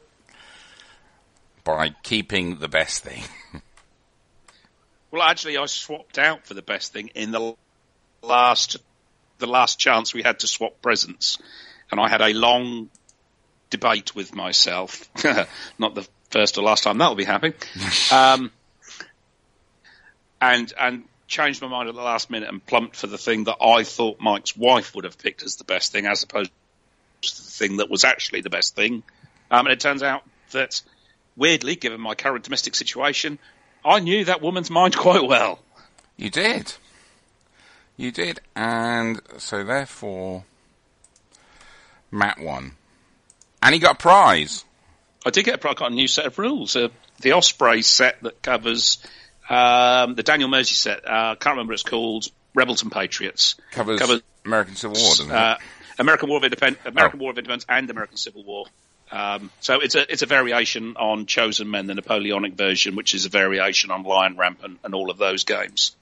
by 1.62 1.94
keeping 2.02 2.58
the 2.58 2.68
best 2.68 3.04
thing. 3.04 3.22
Well, 5.12 5.22
actually, 5.22 5.56
I 5.56 5.64
swapped 5.64 6.18
out 6.18 6.46
for 6.46 6.52
the 6.52 6.62
best 6.62 6.92
thing 6.92 7.10
in 7.14 7.30
the 7.30 7.54
last 8.22 8.76
the 9.38 9.46
last 9.46 9.78
chance 9.78 10.12
we 10.12 10.22
had 10.22 10.40
to 10.40 10.46
swap 10.46 10.82
presents, 10.82 11.38
and 11.90 11.98
I 11.98 12.10
had 12.10 12.20
a 12.20 12.34
long 12.34 12.90
debate 13.70 14.14
with 14.14 14.34
myself. 14.34 15.08
Not 15.78 15.94
the 15.94 16.06
first 16.30 16.58
or 16.58 16.64
last 16.64 16.82
time 16.82 16.98
that'll 16.98 17.14
be 17.14 17.24
happening. 17.24 17.54
um, 18.12 18.50
and 20.40 20.70
and 20.78 21.04
changed 21.28 21.62
my 21.62 21.68
mind 21.68 21.88
at 21.88 21.94
the 21.94 22.02
last 22.02 22.28
minute 22.28 22.50
and 22.50 22.66
plumped 22.66 22.96
for 22.96 23.06
the 23.06 23.16
thing 23.16 23.44
that 23.44 23.56
I 23.62 23.84
thought 23.84 24.20
Mike's 24.20 24.54
wife 24.54 24.94
would 24.94 25.04
have 25.04 25.16
picked 25.16 25.44
as 25.44 25.56
the 25.56 25.64
best 25.64 25.92
thing, 25.92 26.04
as 26.04 26.24
opposed 26.24 26.50
to 27.22 27.36
the 27.36 27.50
thing 27.50 27.78
that 27.78 27.88
was 27.88 28.04
actually 28.04 28.42
the 28.42 28.50
best 28.50 28.74
thing. 28.74 29.02
Um, 29.50 29.66
and 29.66 29.72
it 29.72 29.80
turns 29.80 30.02
out 30.02 30.22
that, 30.52 30.80
weirdly, 31.36 31.76
given 31.76 32.00
my 32.00 32.14
current 32.14 32.44
domestic 32.44 32.74
situation, 32.74 33.38
I 33.84 34.00
knew 34.00 34.24
that 34.24 34.42
woman's 34.42 34.70
mind 34.70 34.96
quite 34.96 35.26
well. 35.26 35.60
You 36.16 36.30
did. 36.30 36.72
You 37.98 38.10
did, 38.12 38.40
and 38.54 39.20
so 39.38 39.64
therefore, 39.64 40.44
Matt 42.10 42.38
won, 42.38 42.72
and 43.62 43.74
he 43.74 43.80
got 43.80 43.92
a 43.92 43.98
prize. 43.98 44.64
I 45.24 45.30
did 45.30 45.44
get 45.44 45.64
a, 45.64 45.68
I 45.68 45.74
got 45.74 45.90
a 45.92 45.94
new 45.94 46.06
set 46.06 46.26
of 46.26 46.38
rules. 46.38 46.76
Uh, 46.76 46.88
the 47.22 47.32
Osprey 47.32 47.82
set 47.82 48.22
that 48.22 48.42
covers 48.42 48.98
um, 49.48 50.14
the 50.14 50.22
Daniel 50.22 50.48
Mersey 50.50 50.74
set. 50.74 51.08
I 51.08 51.32
uh, 51.32 51.34
can't 51.36 51.54
remember 51.54 51.70
what 51.72 51.80
it's 51.80 51.82
called. 51.88 52.26
Rebels 52.54 52.82
and 52.82 52.90
Patriots 52.90 53.56
Covers, 53.70 54.00
Covers, 54.00 54.22
American 54.46 54.76
Civil 54.76 54.96
War, 54.98 55.10
doesn't 55.10 55.30
uh, 55.30 55.58
American 55.98 56.28
War 56.30 56.38
of 56.38 56.44
Independence, 56.44 56.82
American 56.86 57.20
Oh. 57.20 57.22
War 57.22 57.30
of 57.32 57.38
Independence, 57.38 57.66
and 57.68 57.90
American 57.90 58.16
Civil 58.16 58.44
War. 58.44 58.66
Um, 59.10 59.50
so 59.60 59.80
it's 59.80 59.94
a 59.94 60.10
it's 60.12 60.22
a 60.22 60.26
variation 60.26 60.96
on 60.96 61.26
Chosen 61.26 61.70
Men, 61.70 61.86
the 61.86 61.94
Napoleonic 61.94 62.54
version, 62.54 62.96
which 62.96 63.14
is 63.14 63.24
a 63.24 63.28
variation 63.28 63.90
on 63.90 64.02
Lion 64.02 64.36
Rampant 64.36 64.80
and 64.84 64.94
all 64.94 65.10
of 65.10 65.18
those 65.18 65.44
games. 65.44 65.94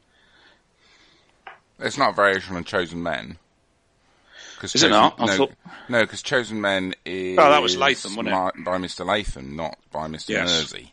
It's 1.78 1.98
not 1.98 2.10
a 2.10 2.14
variation 2.14 2.56
on 2.56 2.64
Chosen 2.64 3.02
Men. 3.02 3.38
Cause 4.58 4.74
Is 4.76 4.82
it 4.84 4.88
not? 4.90 5.16
I 5.18 5.26
no, 5.26 5.36
thought- 5.36 5.52
no, 5.88 6.00
because 6.02 6.22
Chosen 6.22 6.60
Men 6.60 6.94
is 7.04 7.38
Oh, 7.38 7.50
that 7.50 7.60
was 7.62 7.76
Latham, 7.76 8.16
wasn't 8.16 8.28
it? 8.58 8.64
by 8.64 8.78
Mr. 8.78 9.04
Latham, 9.04 9.56
not 9.56 9.76
by 9.92 10.06
Mr. 10.08 10.30
Yes. 10.30 10.48
Mersey. 10.48 10.92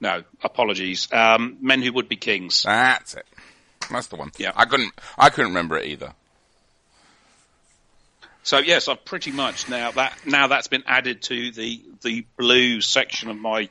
No, 0.00 0.24
apologies. 0.42 1.08
Um, 1.12 1.56
Men 1.62 1.80
Who 1.80 1.92
Would 1.94 2.08
Be 2.08 2.16
Kings. 2.16 2.64
That's 2.64 3.14
it. 3.14 3.24
That's 3.90 4.08
the 4.08 4.16
one. 4.16 4.32
Yeah. 4.36 4.52
I 4.54 4.66
couldn't. 4.66 4.92
I 5.16 5.30
couldn't 5.30 5.52
remember 5.52 5.78
it 5.78 5.86
either. 5.86 6.12
So 8.46 8.58
yes, 8.58 8.86
I've 8.86 9.04
pretty 9.04 9.32
much 9.32 9.68
now 9.68 9.90
that 9.90 10.24
now 10.24 10.46
that's 10.46 10.68
been 10.68 10.84
added 10.86 11.20
to 11.22 11.50
the 11.50 11.82
the 12.02 12.24
blue 12.38 12.80
section 12.80 13.28
of 13.28 13.36
my 13.36 13.68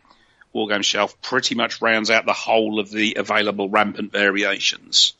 wargame 0.53 0.83
shelf. 0.83 1.19
Pretty 1.21 1.55
much 1.55 1.81
rounds 1.81 2.09
out 2.09 2.25
the 2.25 2.33
whole 2.33 2.77
of 2.77 2.91
the 2.91 3.15
available 3.17 3.69
rampant 3.69 4.11
variations. 4.11 5.13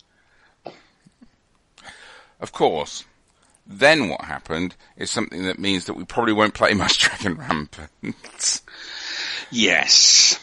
Of 2.42 2.52
course. 2.52 3.06
Then 3.66 4.10
what 4.10 4.26
happened 4.26 4.76
is 4.98 5.10
something 5.10 5.46
that 5.46 5.58
means 5.58 5.86
that 5.86 5.94
we 5.94 6.04
probably 6.04 6.34
won't 6.34 6.54
play 6.54 6.74
much 6.74 7.00
Dragon 7.04 7.36
Rampant. 7.36 8.62
Yes. 9.52 10.38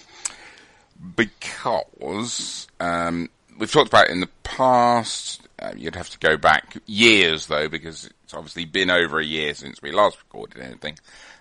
because 1.16 2.66
um, 2.80 3.28
we've 3.58 3.70
talked 3.70 3.88
about 3.88 4.06
it 4.06 4.12
in 4.12 4.20
the 4.20 4.30
past. 4.42 5.41
Uh, 5.62 5.72
you'd 5.76 5.94
have 5.94 6.10
to 6.10 6.18
go 6.18 6.36
back 6.36 6.76
years 6.86 7.46
though, 7.46 7.68
because 7.68 8.10
it's 8.24 8.34
obviously 8.34 8.64
been 8.64 8.90
over 8.90 9.20
a 9.20 9.24
year 9.24 9.54
since 9.54 9.80
we 9.80 9.92
last 9.92 10.18
recorded 10.18 10.60
anything. 10.60 10.98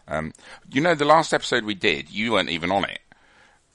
Um, 0.08 0.34
you 0.72 0.82
know, 0.82 0.94
the 0.94 1.06
last 1.06 1.34
episode 1.34 1.64
we 1.64 1.74
did, 1.74 2.10
you 2.12 2.34
weren't 2.34 2.50
even 2.50 2.72
on 2.72 2.86
it. 2.86 3.00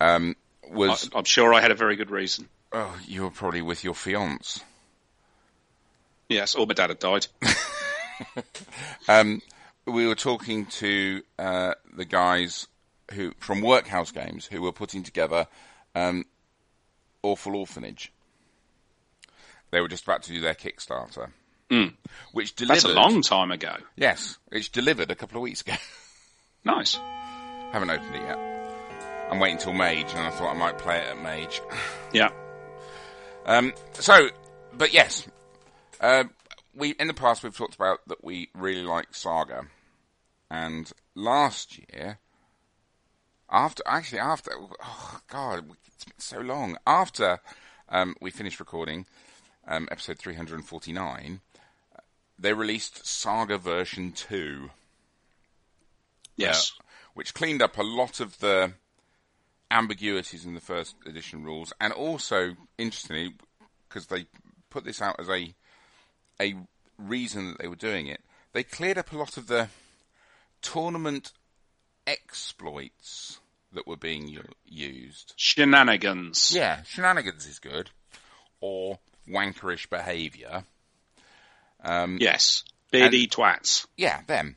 Um, 0.01 0.37
was 0.71 1.11
I, 1.13 1.19
I'm 1.19 1.25
sure 1.25 1.53
I 1.53 1.61
had 1.61 1.73
a 1.73 1.75
very 1.75 1.97
good 1.97 2.11
reason. 2.11 2.49
oh, 2.73 2.97
you 3.07 3.23
were 3.23 3.31
probably 3.31 3.63
with 3.63 3.83
your 3.83 3.95
fiance. 3.95 4.61
Yes, 6.29 6.55
or 6.55 6.67
my 6.67 6.75
dad 6.75 6.91
had 6.91 6.99
died. 6.99 7.27
Um, 9.09 9.43
we 9.87 10.07
were 10.07 10.15
talking 10.15 10.67
to 10.67 11.23
uh, 11.39 11.75
the 11.95 12.05
guys 12.05 12.67
who 13.13 13.33
from 13.39 13.61
Workhouse 13.61 14.11
Games 14.11 14.47
who 14.47 14.63
were 14.63 14.73
putting 14.73 15.03
together 15.03 15.47
um, 15.95 16.25
Awful 17.23 17.57
Orphanage. 17.57 18.13
They 19.77 19.83
were 19.83 19.89
just 19.89 20.05
about 20.05 20.23
to 20.23 20.33
do 20.33 20.41
their 20.41 20.55
Kickstarter, 20.55 21.33
Mm. 21.69 21.93
which 22.33 22.55
delivered. 22.55 22.77
That's 22.77 22.85
a 22.87 22.95
long 22.95 23.21
time 23.21 23.51
ago. 23.51 23.77
Yes, 23.95 24.39
it's 24.51 24.71
delivered 24.71 25.11
a 25.11 25.15
couple 25.15 25.37
of 25.37 25.43
weeks 25.43 25.61
ago. 25.61 25.75
Nice. 26.65 26.95
Haven't 27.73 27.91
opened 27.91 28.15
it 28.15 28.23
yet. 28.23 28.39
I'm 29.31 29.39
waiting 29.39 29.59
till 29.59 29.75
Mage, 29.75 30.11
and 30.15 30.21
I 30.21 30.31
thought 30.31 30.55
I 30.57 30.59
might 30.59 30.79
play 30.79 30.97
it 30.97 31.09
at 31.11 31.23
Mage. 31.23 31.61
Yeah. 32.15 32.31
Um, 33.45 33.75
so, 33.93 34.31
but 34.73 34.95
yes, 34.95 35.29
uh, 36.01 36.25
we 36.75 36.93
in 36.93 37.07
the 37.09 37.13
past 37.13 37.43
we've 37.45 37.55
talked 37.55 37.75
about 37.75 37.99
that 38.07 38.25
we 38.25 38.49
really 38.55 38.83
like 38.83 39.15
Saga, 39.15 39.67
and 40.51 40.91
last 41.15 41.79
year, 41.93 42.19
after 43.51 43.83
actually 43.87 44.21
after 44.21 44.53
oh 44.83 45.21
god, 45.29 45.67
it's 45.95 46.05
been 46.07 46.15
so 46.19 46.41
long 46.41 46.79
after 46.87 47.41
um, 47.91 48.17
we 48.23 48.31
finished 48.31 48.59
recording 48.59 49.05
um, 49.67 49.89
episode 49.91 50.19
349, 50.19 51.41
they 52.39 52.53
released 52.53 53.07
Saga 53.07 53.59
version 53.59 54.13
two. 54.13 54.71
Yes. 56.37 56.73
uh, 56.79 56.83
which 57.15 57.33
cleaned 57.35 57.63
up 57.63 57.79
a 57.79 57.83
lot 57.83 58.21
of 58.21 58.39
the 58.41 58.73
ambiguities 59.71 60.45
in 60.45 60.55
the 60.55 60.61
first 60.61 60.95
edition 61.07 61.45
rules, 61.45 61.73
and 61.81 61.93
also 61.93 62.55
interestingly, 62.79 63.35
because 63.89 64.07
they 64.07 64.27
put 64.71 64.85
this 64.85 65.01
out 65.01 65.17
as 65.19 65.29
a 65.29 65.55
a 66.41 66.55
reason 66.99 67.49
that 67.49 67.59
they 67.59 67.69
were 67.69 67.75
doing 67.77 68.07
it, 68.07 68.21
they 68.53 68.63
cleared 68.63 68.99
up 68.99 69.13
a 69.13 69.17
lot 69.17 69.37
of 69.39 69.47
the 69.47 69.69
tournament 70.61 71.33
exploits 72.07 73.41
that 73.73 73.87
were 73.87 73.97
being 73.97 74.29
u- 74.29 74.43
used. 74.65 75.33
Shenanigans. 75.37 76.53
Yeah, 76.55 76.83
shenanigans 76.83 77.47
is 77.47 77.59
good, 77.59 77.91
or 78.61 78.99
wankerish 79.29 79.89
behaviour. 79.91 80.65
Yes. 81.85 82.65
Beardy 82.91 83.27
twats. 83.29 83.87
Yeah, 83.97 84.21
them. 84.27 84.57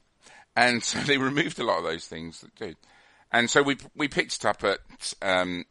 And 0.56 0.84
so 0.84 1.00
they 1.00 1.18
removed 1.18 1.60
a 1.60 1.64
lot 1.64 1.78
of 1.80 1.84
those 1.84 2.06
things 2.06 2.42
that 2.42 2.56
do. 2.56 2.76
And 3.32 3.50
so 3.50 3.62
we 3.62 3.78
we 3.96 4.08
picked 4.08 4.36
it 4.38 4.46
up 4.46 4.64
at 4.64 4.80
um, 5.22 5.66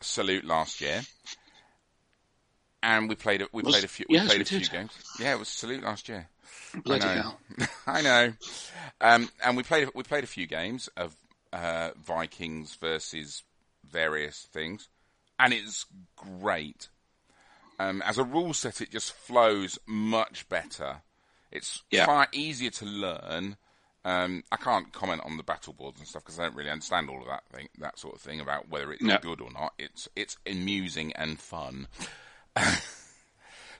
Salute 0.00 0.44
last 0.44 0.80
year, 0.80 1.02
and 2.82 3.08
we 3.08 3.14
played 3.14 3.42
a- 3.42 3.48
we 3.52 3.62
Was- 3.62 3.72
played 3.74 3.84
a 3.84 3.88
few 3.88 4.06
we 4.08 4.16
yes, 4.16 4.26
played 4.26 4.40
a 4.40 4.44
few 4.44 4.58
did. 4.60 4.70
games. 4.70 4.90
Yeah, 5.20 5.32
it 5.34 5.38
was 5.38 5.48
Salute 5.48 5.82
last 5.84 6.08
year. 6.08 6.28
Bloody 6.82 7.04
I 7.04 7.14
know. 7.14 7.22
hell. 7.22 7.68
I 7.86 8.02
know. 8.02 8.32
Um, 9.00 9.30
and 9.44 9.56
we 9.56 9.62
played 9.62 9.88
we 9.94 10.02
played 10.02 10.24
a 10.24 10.28
few 10.28 10.46
games 10.48 10.88
of 10.96 11.14
uh, 11.52 11.90
Vikings 12.04 12.74
versus 12.80 13.44
various 13.88 14.48
things, 14.52 14.88
and 15.38 15.52
it's 15.52 15.86
great. 16.16 16.88
Um, 17.78 18.02
as 18.02 18.18
a 18.18 18.24
rule 18.24 18.54
set, 18.54 18.80
it 18.80 18.90
just 18.90 19.12
flows 19.12 19.78
much 19.86 20.48
better. 20.48 21.02
It's 21.50 21.82
Yeah. 21.90 22.06
far 22.06 22.28
easier 22.32 22.70
to 22.70 22.84
learn. 22.84 23.56
Um, 24.04 24.44
I 24.52 24.56
can't 24.56 24.92
comment 24.92 25.22
on 25.24 25.36
the 25.38 25.42
battle 25.42 25.72
boards 25.72 25.98
and 25.98 26.06
stuff 26.06 26.24
because 26.24 26.38
I 26.38 26.44
don't 26.44 26.56
really 26.56 26.70
understand 26.70 27.08
all 27.08 27.20
of 27.22 27.26
that 27.28 27.46
thing, 27.48 27.68
that 27.78 27.98
sort 27.98 28.14
of 28.14 28.20
thing 28.20 28.38
about 28.40 28.68
whether 28.68 28.92
it's 28.92 29.02
No. 29.02 29.18
good 29.18 29.40
or 29.40 29.50
not. 29.50 29.72
It's 29.78 30.08
it's 30.14 30.36
amusing 30.46 31.12
and 31.14 31.40
fun. 31.40 31.88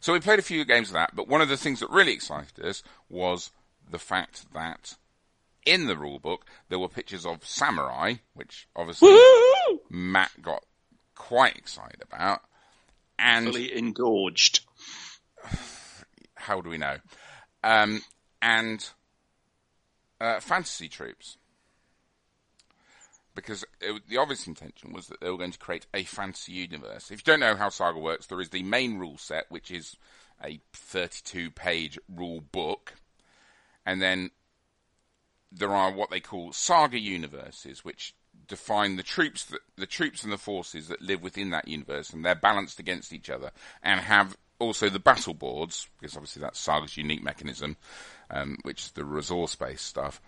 So 0.01 0.13
we 0.13 0.21
played 0.21 0.39
a 0.39 0.43
few 0.43 0.67
games 0.67 0.89
of 0.89 0.95
that, 0.95 1.15
but 1.17 1.29
one 1.29 1.41
of 1.41 1.49
the 1.49 1.57
things 1.57 1.81
that 1.81 1.89
really 1.89 2.13
excited 2.13 2.63
us 2.63 2.83
was 3.09 3.51
the 3.91 3.99
fact 3.99 4.53
that 4.53 4.97
in 5.65 5.87
the 5.87 5.95
rulebook 5.95 6.41
there 6.69 6.79
were 6.79 6.91
pictures 6.91 7.25
of 7.25 7.43
samurai, 7.47 8.17
which 8.35 8.69
obviously 8.77 9.09
Woo! 9.13 9.81
Matt 9.89 10.43
got 10.43 10.63
quite 11.15 11.57
excited 11.57 12.03
about. 12.03 12.43
And 13.19 13.47
Fully 13.47 13.77
engorged. 13.77 14.61
how 16.35 16.61
do 16.61 16.71
we 16.71 16.79
know? 16.79 16.97
Um, 17.63 18.03
and 18.43 18.89
uh, 20.21 20.41
fantasy 20.41 20.89
troops. 20.89 21.37
Because 23.35 23.65
it, 23.81 24.03
the 24.09 24.17
obvious 24.17 24.47
intention 24.47 24.93
was 24.93 25.09
that 25.09 25.21
they 25.21 25.31
were 25.31 25.39
going 25.39 25.51
to 25.51 25.59
create 25.59 25.87
a 25.93 26.05
fantasy 26.05 26.53
universe. 26.53 27.11
If 27.11 27.21
you 27.21 27.25
don't 27.25 27.41
know 27.41 27.57
how 27.57 27.69
Saga 27.69 27.99
works, 27.99 28.27
there 28.27 28.41
is 28.41 28.51
the 28.51 28.63
main 28.63 28.99
rule 28.99 29.19
set, 29.19 29.47
which 29.49 29.71
is 29.71 29.97
a 30.43 30.61
32 30.73 31.51
page 31.51 31.99
rule 32.09 32.41
book. 32.41 32.95
And 33.85 34.01
then 34.01 34.31
there 35.51 35.75
are 35.75 35.93
what 35.93 36.11
they 36.11 36.21
call 36.21 36.53
Saga 36.53 36.99
universes, 36.99 37.85
which 37.85 38.15
define 38.47 38.97
the 38.97 39.03
troops 39.03 39.45
that, 39.47 39.61
the 39.77 39.87
troops 39.87 40.25
and 40.25 40.33
the 40.33 40.39
forces 40.39 40.89
that 40.89 41.01
live 41.03 41.23
within 41.23 41.51
that 41.51 41.69
universe, 41.69 42.11
and 42.11 42.25
they're 42.25 42.35
balanced 42.35 42.79
against 42.79 43.13
each 43.13 43.31
other, 43.31 43.51
and 43.83 44.01
have 44.01 44.37
also 44.59 44.89
the 44.89 44.99
battle 44.99 45.35
boards, 45.35 45.89
because 46.01 46.17
obviously 46.17 46.41
that's 46.41 46.59
Saga's 46.59 46.97
unique 46.97 47.23
mechanism, 47.23 47.77
um, 48.31 48.59
which 48.63 48.83
is 48.83 48.91
the 48.93 49.05
resource-based 49.05 49.85
stuff, 49.85 50.21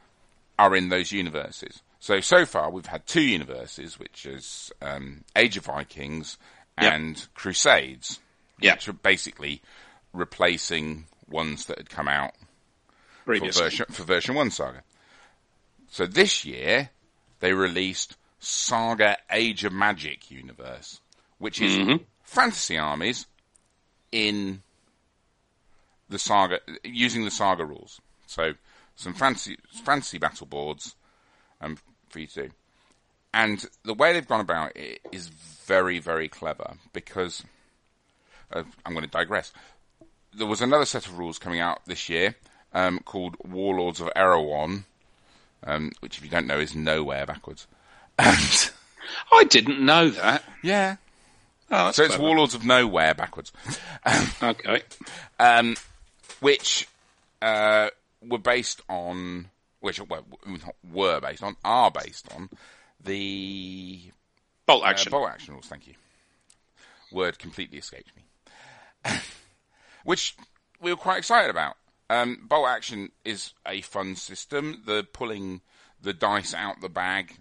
are 0.59 0.75
in 0.75 0.89
those 0.89 1.13
universes. 1.13 1.83
So 2.01 2.21
so 2.21 2.47
far 2.47 2.71
we've 2.71 2.87
had 2.87 3.07
two 3.07 3.23
universes, 3.23 3.99
which 3.99 4.27
is 4.27 4.73
um, 4.81 5.25
Age 5.35 5.57
of 5.57 5.65
Vikings 5.65 6.39
Yep. 6.81 6.93
and 6.93 7.27
Crusades, 7.35 8.21
Yep. 8.61 8.77
which 8.77 8.89
are 8.89 8.93
basically 8.93 9.63
replacing 10.13 11.07
ones 11.29 11.67
that 11.67 11.79
had 11.79 11.91
come 11.91 12.09
out 12.09 12.33
for 13.25 13.39
version, 13.51 13.87
for 13.91 14.03
version 14.05 14.35
1 14.35 14.51
Saga. 14.51 14.83
So 15.89 16.07
this 16.07 16.45
year, 16.45 16.91
they 17.41 17.53
released 17.53 18.17
Saga 18.39 19.17
Age 19.31 19.65
of 19.65 19.73
Magic 19.73 20.31
universe, 20.31 21.01
which 21.39 21.61
is 21.61 21.77
Mhm. 21.77 22.05
fantasy 22.23 22.77
armies 22.79 23.27
in 24.13 24.63
the 26.09 26.19
Saga, 26.19 26.61
using 26.85 27.25
the 27.25 27.31
Saga 27.31 27.65
rules. 27.65 28.01
So 28.27 28.55
some 28.95 29.15
fancy 29.15 29.59
fantasy 29.85 30.19
battle 30.19 30.47
boards 30.47 30.97
um, 31.61 31.79
for 32.09 32.21
you 32.21 32.27
to 32.29 32.49
do. 32.49 32.51
And 33.35 33.65
the 33.83 33.95
way 33.95 34.13
they've 34.13 34.27
gone 34.27 34.41
about 34.41 34.77
it 34.77 35.01
is 35.13 35.29
very, 35.29 35.99
very 35.99 36.29
clever 36.29 36.77
because 36.93 37.45
uh, 38.53 38.63
I'm 38.85 38.93
going 38.93 39.05
to 39.05 39.11
digress. 39.11 39.53
There 40.33 40.47
was 40.47 40.61
another 40.61 40.85
set 40.85 41.07
of 41.07 41.19
rules 41.19 41.39
coming 41.39 41.61
out 41.61 41.85
this 41.87 42.09
year 42.09 42.37
um, 42.73 43.01
called 43.01 43.37
Warlords 43.45 44.01
of 44.01 44.11
Erewhon, 44.15 44.85
um, 45.67 45.93
which, 46.01 46.17
if 46.19 46.25
you 46.25 46.31
don't 46.31 46.47
know, 46.47 46.59
is 46.59 46.75
nowhere 46.75 47.27
backwards. 47.27 47.67
And 48.19 48.71
I 49.31 49.45
didn't 49.45 49.85
know 49.85 50.09
that. 50.11 50.43
yeah, 50.63 50.97
Oh, 51.71 51.91
so 51.91 52.05
it's. 52.05 52.17
Warlords 52.19 52.55
of 52.55 52.65
Nowhere 52.65 53.13
backwards, 53.15 53.53
Okay. 54.43 54.83
um, 55.39 55.77
which 56.41 56.89
uh, 57.43 57.89
were 58.23 58.39
based 58.39 58.81
on, 58.89 59.49
which 59.81 60.01
well, 60.01 60.25
were 60.93 61.21
based 61.21 61.43
on, 61.43 61.57
are 61.65 61.91
based 61.91 62.27
on 62.35 62.49
the 63.03 64.01
Bolt 64.67 64.83
Uh, 64.85 64.87
action. 64.87 65.11
bolt 65.11 65.29
action 65.29 65.55
rules, 65.55 65.67
thank 65.67 65.87
you. 65.87 65.95
Word 67.13 67.39
completely 67.39 67.79
escaped 67.79 68.11
me. 68.17 69.13
Which 70.05 70.37
we 70.81 70.93
were 70.93 70.97
quite 70.97 71.19
excited 71.19 71.51
about. 71.51 71.77
Um, 72.09 72.47
bolt 72.49 72.69
action 72.69 73.11
is 73.25 73.53
a 73.67 73.81
fun 73.81 74.15
system. 74.17 74.83
The 74.87 75.07
pulling 75.13 75.61
the 76.01 76.13
dice 76.13 76.55
out 76.55 76.81
the 76.81 76.89
bag 76.89 77.37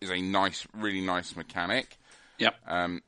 is 0.00 0.10
a 0.10 0.20
nice, 0.20 0.66
really 0.72 1.00
nice 1.00 1.36
mechanic. 1.36 1.98
Yep. 2.38 2.54
Um, 2.66 3.02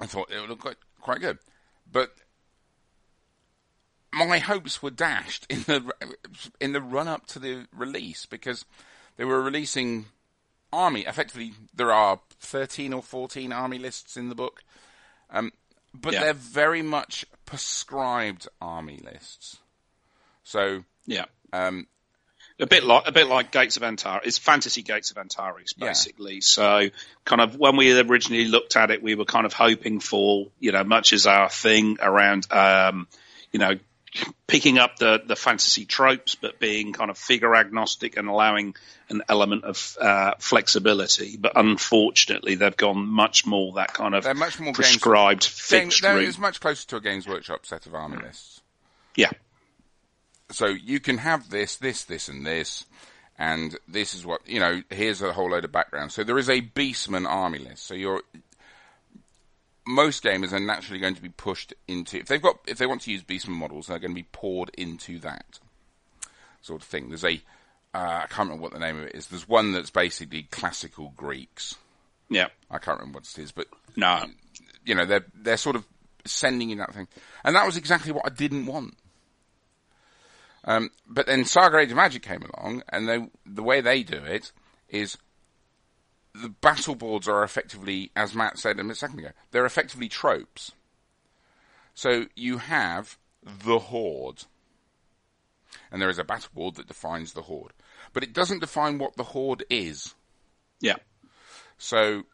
I 0.00 0.06
thought 0.06 0.30
it 0.30 0.40
would 0.40 0.50
look 0.50 0.60
quite, 0.60 0.76
quite 1.00 1.20
good. 1.20 1.38
But 1.90 2.12
my 4.12 4.38
hopes 4.38 4.82
were 4.82 4.90
dashed 4.90 5.46
in 5.50 5.60
the 5.62 5.92
in 6.60 6.72
the 6.72 6.80
run 6.80 7.06
up 7.08 7.26
to 7.28 7.38
the 7.38 7.66
release 7.72 8.26
because 8.26 8.64
they 9.16 9.24
were 9.24 9.42
releasing 9.42 10.06
army. 10.72 11.02
Effectively, 11.02 11.52
there 11.74 11.92
are 11.92 12.20
thirteen 12.40 12.92
or 12.92 13.02
fourteen 13.02 13.52
army 13.52 13.78
lists 13.78 14.16
in 14.16 14.28
the 14.30 14.34
book, 14.34 14.62
um, 15.30 15.52
but 15.94 16.12
Yeah. 16.14 16.20
they're 16.20 16.32
very 16.32 16.82
much 16.82 17.24
prescribed 17.44 18.48
army 18.60 19.00
lists. 19.04 19.58
So 20.46 20.84
yeah. 21.06 21.24
um, 21.52 21.86
A 22.60 22.66
bit 22.66 22.84
like 22.84 23.06
a 23.06 23.12
bit 23.12 23.26
like 23.26 23.50
Gates 23.50 23.76
of 23.76 23.82
Antares. 23.82 24.22
It's 24.24 24.38
fantasy 24.38 24.82
Gates 24.82 25.10
of 25.10 25.18
Antares, 25.18 25.74
Yeah. 25.76 25.88
basically. 25.88 26.40
So, 26.40 26.88
kind 27.24 27.42
of 27.42 27.56
when 27.56 27.76
we 27.76 27.98
originally 28.00 28.46
looked 28.46 28.76
at 28.76 28.90
it, 28.90 29.02
we 29.02 29.14
were 29.16 29.24
kind 29.24 29.44
of 29.44 29.52
hoping 29.52 30.00
for 30.00 30.46
you 30.60 30.72
know 30.72 30.84
much 30.84 31.12
as 31.12 31.26
our 31.26 31.50
thing 31.50 31.98
around 32.00 32.50
um, 32.52 33.08
you 33.52 33.58
know 33.58 33.74
picking 34.46 34.78
up 34.78 34.96
the 34.98 35.20
the 35.26 35.34
fantasy 35.34 35.84
tropes, 35.84 36.36
but 36.36 36.60
being 36.60 36.92
kind 36.92 37.10
of 37.10 37.18
figure 37.18 37.54
agnostic 37.56 38.16
and 38.16 38.28
allowing 38.28 38.76
an 39.08 39.22
element 39.28 39.64
of 39.64 39.96
uh, 40.00 40.34
flexibility. 40.38 41.36
But 41.36 41.52
unfortunately, 41.56 42.54
they've 42.54 42.76
gone 42.76 43.04
much 43.06 43.44
more 43.46 43.74
that 43.74 43.92
kind 43.94 44.14
of 44.14 44.22
They're 44.22 44.34
much 44.34 44.60
more 44.60 44.72
prescribed 44.72 45.42
Game, 45.42 45.90
fixed 45.90 46.04
it's 46.04 46.38
much 46.38 46.60
closer 46.60 46.86
to 46.86 46.96
a 46.96 47.00
Games 47.00 47.26
Workshop 47.26 47.66
set 47.66 47.86
of 47.86 47.94
army 47.94 48.18
lists. 48.18 48.60
Yeah, 49.16 49.30
So 50.50 50.66
you 50.66 51.00
can 51.00 51.18
have 51.18 51.50
this, 51.50 51.76
this, 51.76 52.04
this, 52.04 52.28
and 52.28 52.46
this, 52.46 52.86
And 53.38 53.76
this 53.88 54.14
is 54.14 54.24
what 54.24 54.46
you 54.46 54.60
know. 54.60 54.82
Here's 54.90 55.20
a 55.22 55.32
whole 55.32 55.50
load 55.50 55.64
of 55.64 55.72
background. 55.72 56.12
So 56.12 56.24
there 56.24 56.38
is 56.38 56.48
a 56.48 56.60
Beastman 56.60 57.26
army 57.26 57.58
list. 57.58 57.84
So 57.86 57.94
you're 57.94 58.22
most 59.86 60.24
gamers 60.24 60.52
are 60.52 60.60
naturally 60.60 60.98
going 60.98 61.14
to 61.14 61.22
be 61.22 61.28
pushed 61.28 61.72
into 61.86 62.18
if 62.18 62.26
they've 62.26 62.42
got 62.42 62.58
if 62.66 62.78
they 62.78 62.86
want 62.86 63.02
to 63.02 63.12
use 63.12 63.22
Beastman 63.22 63.50
models, 63.56 63.86
they're 63.86 63.98
going 63.98 64.10
to 64.10 64.20
be 64.20 64.28
poured 64.32 64.70
into 64.76 65.18
that 65.20 65.60
sort 66.60 66.82
of 66.82 66.88
thing. 66.88 67.08
There's 67.08 67.24
a 67.24 67.40
uh, 67.94 68.22
I 68.24 68.26
can't 68.28 68.48
remember 68.48 68.62
what 68.62 68.72
the 68.72 68.78
name 68.80 68.98
of 68.98 69.04
it 69.04 69.14
is. 69.14 69.26
There's 69.26 69.48
one 69.48 69.72
that's 69.72 69.90
basically 69.90 70.42
classical 70.44 71.12
Greeks. 71.16 71.76
Yeah, 72.28 72.48
I 72.70 72.78
can't 72.78 72.98
remember 72.98 73.18
what 73.18 73.28
it 73.28 73.38
is, 73.38 73.52
but 73.52 73.68
no, 73.94 74.24
you 74.84 74.94
know 74.94 75.06
they're 75.06 75.24
they're 75.34 75.56
sort 75.56 75.76
of 75.76 75.84
sending 76.24 76.70
you 76.70 76.76
that 76.76 76.92
thing, 76.92 77.06
and 77.44 77.54
that 77.54 77.64
was 77.64 77.76
exactly 77.76 78.12
what 78.12 78.26
I 78.26 78.30
didn't 78.30 78.66
want. 78.66 78.96
Um, 80.66 80.90
but 81.06 81.26
then 81.26 81.44
Saga 81.44 81.78
Age 81.78 81.90
of 81.90 81.96
Magic 81.96 82.22
came 82.22 82.42
along, 82.42 82.82
and 82.88 83.08
they, 83.08 83.28
the 83.46 83.62
way 83.62 83.80
they 83.80 84.02
do 84.02 84.16
it 84.16 84.50
is 84.88 85.16
the 86.34 86.48
battle 86.48 86.96
boards 86.96 87.28
are 87.28 87.44
effectively, 87.44 88.10
as 88.16 88.34
Matt 88.34 88.58
said 88.58 88.78
a 88.78 88.94
second 88.94 89.20
ago, 89.20 89.30
they're 89.52 89.64
effectively 89.64 90.08
tropes. 90.08 90.72
So 91.94 92.26
you 92.34 92.58
have 92.58 93.16
the 93.44 93.78
Horde, 93.78 94.44
and 95.90 96.02
there 96.02 96.10
is 96.10 96.18
a 96.18 96.24
battle 96.24 96.50
board 96.52 96.74
that 96.74 96.88
defines 96.88 97.32
the 97.32 97.42
Horde, 97.42 97.72
but 98.12 98.22
it 98.22 98.32
doesn't 98.32 98.60
define 98.60 98.98
what 98.98 99.16
the 99.16 99.22
Horde 99.22 99.64
is. 99.70 100.14
Yeah. 100.80 100.96
So 101.78 102.24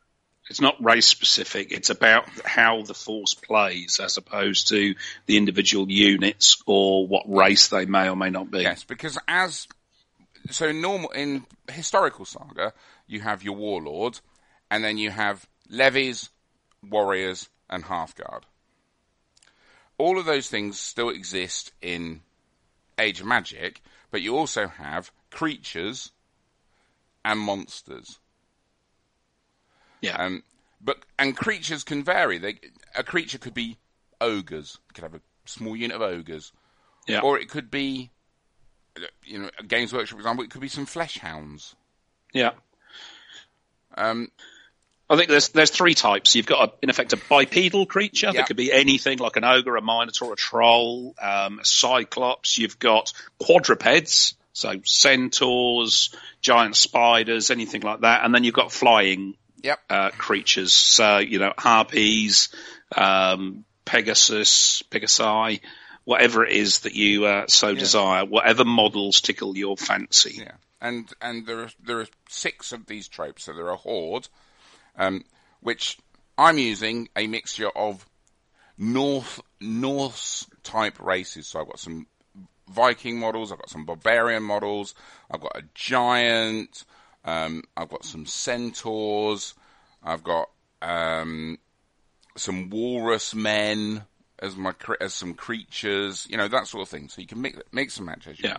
it's 0.50 0.61
not 0.61 0.83
race 0.83 1.07
specific. 1.07 1.72
It's 1.72 1.90
about 1.90 2.28
how 2.44 2.83
the 2.83 2.94
force 2.94 3.35
plays 3.35 4.00
as 4.02 4.16
opposed 4.16 4.68
to 4.68 4.94
the 5.26 5.37
individual 5.37 5.90
units 5.90 6.62
or 6.66 7.07
what 7.07 7.24
race 7.26 7.68
they 7.68 7.87
may 7.87 8.09
or 8.09 8.16
may 8.16 8.31
not 8.31 8.50
be. 8.50 8.62
Yes, 8.62 8.85
because 8.85 9.18
as 9.28 9.68
so 10.50 10.68
in 10.68 10.81
normal 10.81 11.11
in 11.11 11.46
historical 11.70 12.24
saga, 12.24 12.72
you 13.07 13.20
have 13.20 13.42
your 13.42 13.55
warlord, 13.55 14.20
and 14.70 14.83
then 14.83 14.98
you 14.98 15.11
have 15.11 15.46
levies, 15.68 16.31
warriors, 16.83 17.48
and 17.70 17.85
Hearthguard. 17.85 18.42
All 19.98 20.18
of 20.18 20.24
those 20.24 20.48
things 20.48 20.81
still 20.81 21.11
exist 21.11 21.72
in 21.81 22.22
Age 22.98 23.20
of 23.20 23.26
Magic, 23.26 23.81
but 24.11 24.22
you 24.22 24.37
also 24.37 24.66
have 24.66 25.12
creatures 25.31 26.11
and 27.24 27.38
monsters. 27.38 28.18
Yeah. 30.02 30.16
Um, 30.16 30.42
but 30.80 30.98
and 31.18 31.34
creatures 31.34 31.84
can 31.84 32.04
vary. 32.04 32.38
They, 32.38 32.56
a 32.94 33.02
creature 33.02 33.38
could 33.38 33.54
be 33.54 33.78
ogres. 34.20 34.78
It 34.90 34.94
could 34.94 35.04
have 35.04 35.14
a 35.14 35.20
small 35.46 35.74
unit 35.74 35.96
of 35.96 36.02
ogres. 36.02 36.52
Yeah. 37.08 37.20
Or 37.20 37.38
it 37.38 37.48
could 37.48 37.70
be, 37.70 38.10
you 39.24 39.38
know, 39.38 39.50
a 39.58 39.62
Games 39.64 39.92
Workshop, 39.92 40.16
for 40.16 40.20
example, 40.20 40.44
it 40.44 40.50
could 40.50 40.60
be 40.60 40.68
some 40.68 40.86
flesh 40.86 41.18
hounds. 41.18 41.74
Yeah. 42.32 42.50
Um, 43.96 44.30
I 45.10 45.16
think 45.16 45.28
there's 45.28 45.50
there's 45.50 45.70
three 45.70 45.94
types. 45.94 46.34
You've 46.34 46.46
got, 46.46 46.68
a, 46.68 46.72
in 46.82 46.90
effect, 46.90 47.12
a 47.12 47.16
bipedal 47.16 47.86
creature 47.86 48.26
Yeah. 48.26 48.40
that 48.40 48.46
could 48.46 48.56
be 48.56 48.72
anything 48.72 49.18
like 49.18 49.36
an 49.36 49.44
ogre, 49.44 49.76
a 49.76 49.82
minotaur, 49.82 50.32
a 50.32 50.36
troll, 50.36 51.14
um, 51.20 51.58
a 51.58 51.64
cyclops. 51.64 52.56
You've 52.56 52.78
got 52.78 53.12
quadrupeds, 53.38 54.34
so 54.52 54.80
centaurs, 54.84 56.14
giant 56.40 56.76
spiders, 56.76 57.50
anything 57.50 57.82
like 57.82 58.00
that. 58.00 58.24
And 58.24 58.34
then 58.34 58.44
you've 58.44 58.54
got 58.54 58.72
flying 58.72 59.34
yep. 59.62 59.81
uh, 59.88 60.11
creatures. 60.11 60.72
So, 60.72 61.18
you 61.18 61.38
know, 61.38 61.53
harpies, 61.57 62.48
um, 62.96 63.64
Pegasus, 63.85 64.83
Pegasi, 64.90 65.61
whatever 66.05 66.44
it 66.44 66.53
is 66.53 66.81
that 66.81 66.94
you 66.94 67.25
uh, 67.25 67.46
so 67.46 67.75
desire, 67.75 68.25
whatever 68.25 68.64
models 68.64 69.20
tickle 69.20 69.57
your 69.57 69.77
fancy. 69.77 70.38
Yeah. 70.38 70.53
And 70.81 71.09
and 71.20 71.46
there 71.46 71.61
are 71.61 71.70
there 71.85 72.01
are 72.01 72.07
six 72.29 72.72
of 72.72 72.87
these 72.87 73.09
tropes. 73.09 73.44
So 73.44 73.53
there 73.53 73.70
are 73.70 73.77
horde, 73.77 74.29
um, 74.96 75.25
which 75.61 75.98
I'm 76.37 76.59
using 76.59 77.09
a 77.16 77.27
mixture 77.27 77.70
of 77.70 78.05
North 78.77 79.40
Norse 79.61 80.46
type 80.64 80.98
races. 81.01 81.46
So 81.46 81.61
I've 81.61 81.66
got 81.66 81.79
some 81.79 82.07
Viking 82.68 83.18
models, 83.18 83.53
I've 83.53 83.59
got 83.59 83.70
some 83.70 83.85
barbarian 83.85 84.42
models, 84.42 84.94
I've 85.31 85.40
got 85.40 85.57
a 85.57 85.62
giant, 85.75 86.85
um, 87.24 87.62
I've 87.76 87.88
got 87.88 88.04
some 88.04 88.26
centaurs, 88.26 89.54
I've 90.02 90.22
got 90.22 90.50
um, 90.80 91.58
some 92.37 92.70
walrus 92.70 93.35
men 93.35 94.04
as 94.42 94.56
my 94.56 94.74
as 95.00 95.14
some 95.14 95.35
creatures, 95.35 96.26
you 96.28 96.37
know 96.37 96.48
that 96.48 96.66
sort 96.66 96.82
of 96.82 96.88
thing. 96.88 97.08
So 97.08 97.20
you 97.20 97.28
can 97.28 97.40
mix 97.40 97.58
mix 97.70 97.96
and 97.96 98.06
match 98.06 98.26
as 98.26 98.38
you 98.40 98.48
Yeah. 98.48 98.58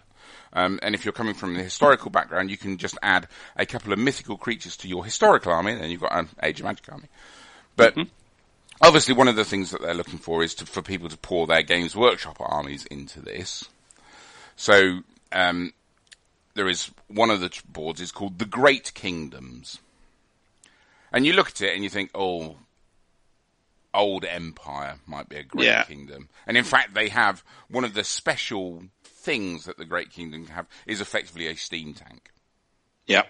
Um, 0.53 0.79
and 0.81 0.95
if 0.95 1.03
you're 1.03 1.11
coming 1.11 1.33
from 1.33 1.55
the 1.55 1.63
historical 1.63 2.09
background, 2.09 2.49
you 2.49 2.57
can 2.57 2.77
just 2.77 2.97
add 3.03 3.27
a 3.57 3.65
couple 3.65 3.91
of 3.91 3.99
mythical 3.99 4.37
creatures 4.37 4.77
to 4.77 4.87
your 4.87 5.03
historical 5.03 5.51
army, 5.51 5.73
and 5.73 5.81
then 5.81 5.91
you've 5.91 6.01
got 6.01 6.17
an 6.17 6.29
Age 6.41 6.61
of 6.61 6.65
Magic 6.65 6.89
army. 6.89 7.09
But 7.75 7.97
obviously, 8.81 9.13
one 9.13 9.27
of 9.27 9.35
the 9.35 9.43
things 9.43 9.71
that 9.71 9.81
they're 9.81 9.93
looking 9.93 10.19
for 10.19 10.41
is 10.43 10.55
to, 10.55 10.65
for 10.65 10.81
people 10.81 11.09
to 11.09 11.17
pour 11.17 11.47
their 11.47 11.63
Games 11.63 11.95
Workshop 11.95 12.37
armies 12.39 12.85
into 12.85 13.19
this. 13.19 13.65
So 14.55 14.99
um, 15.33 15.73
there 16.55 16.67
is 16.67 16.91
one 17.07 17.29
of 17.29 17.39
the 17.41 17.51
boards 17.67 18.01
is 18.01 18.11
called 18.11 18.39
the 18.39 18.45
Great 18.45 18.93
Kingdoms, 18.93 19.79
and 21.11 21.25
you 21.25 21.33
look 21.33 21.49
at 21.49 21.61
it 21.61 21.73
and 21.75 21.83
you 21.83 21.89
think, 21.89 22.11
oh, 22.15 22.57
old 23.93 24.25
empire 24.25 24.95
might 25.05 25.29
be 25.29 25.35
a 25.37 25.43
great 25.43 25.65
Yeah. 25.65 25.83
kingdom. 25.83 26.29
And 26.47 26.57
in 26.57 26.63
fact, 26.63 26.93
they 26.95 27.09
have 27.09 27.43
one 27.67 27.83
of 27.83 27.93
the 27.93 28.03
special 28.03 28.83
things 29.03 29.65
that 29.65 29.77
the 29.77 29.85
Great 29.85 30.09
Kingdom 30.11 30.45
can 30.45 30.55
have 30.55 30.67
is 30.87 30.99
effectively 30.99 31.47
a 31.47 31.55
steam 31.55 31.93
tank. 31.93 32.31
Yeah. 33.05 33.23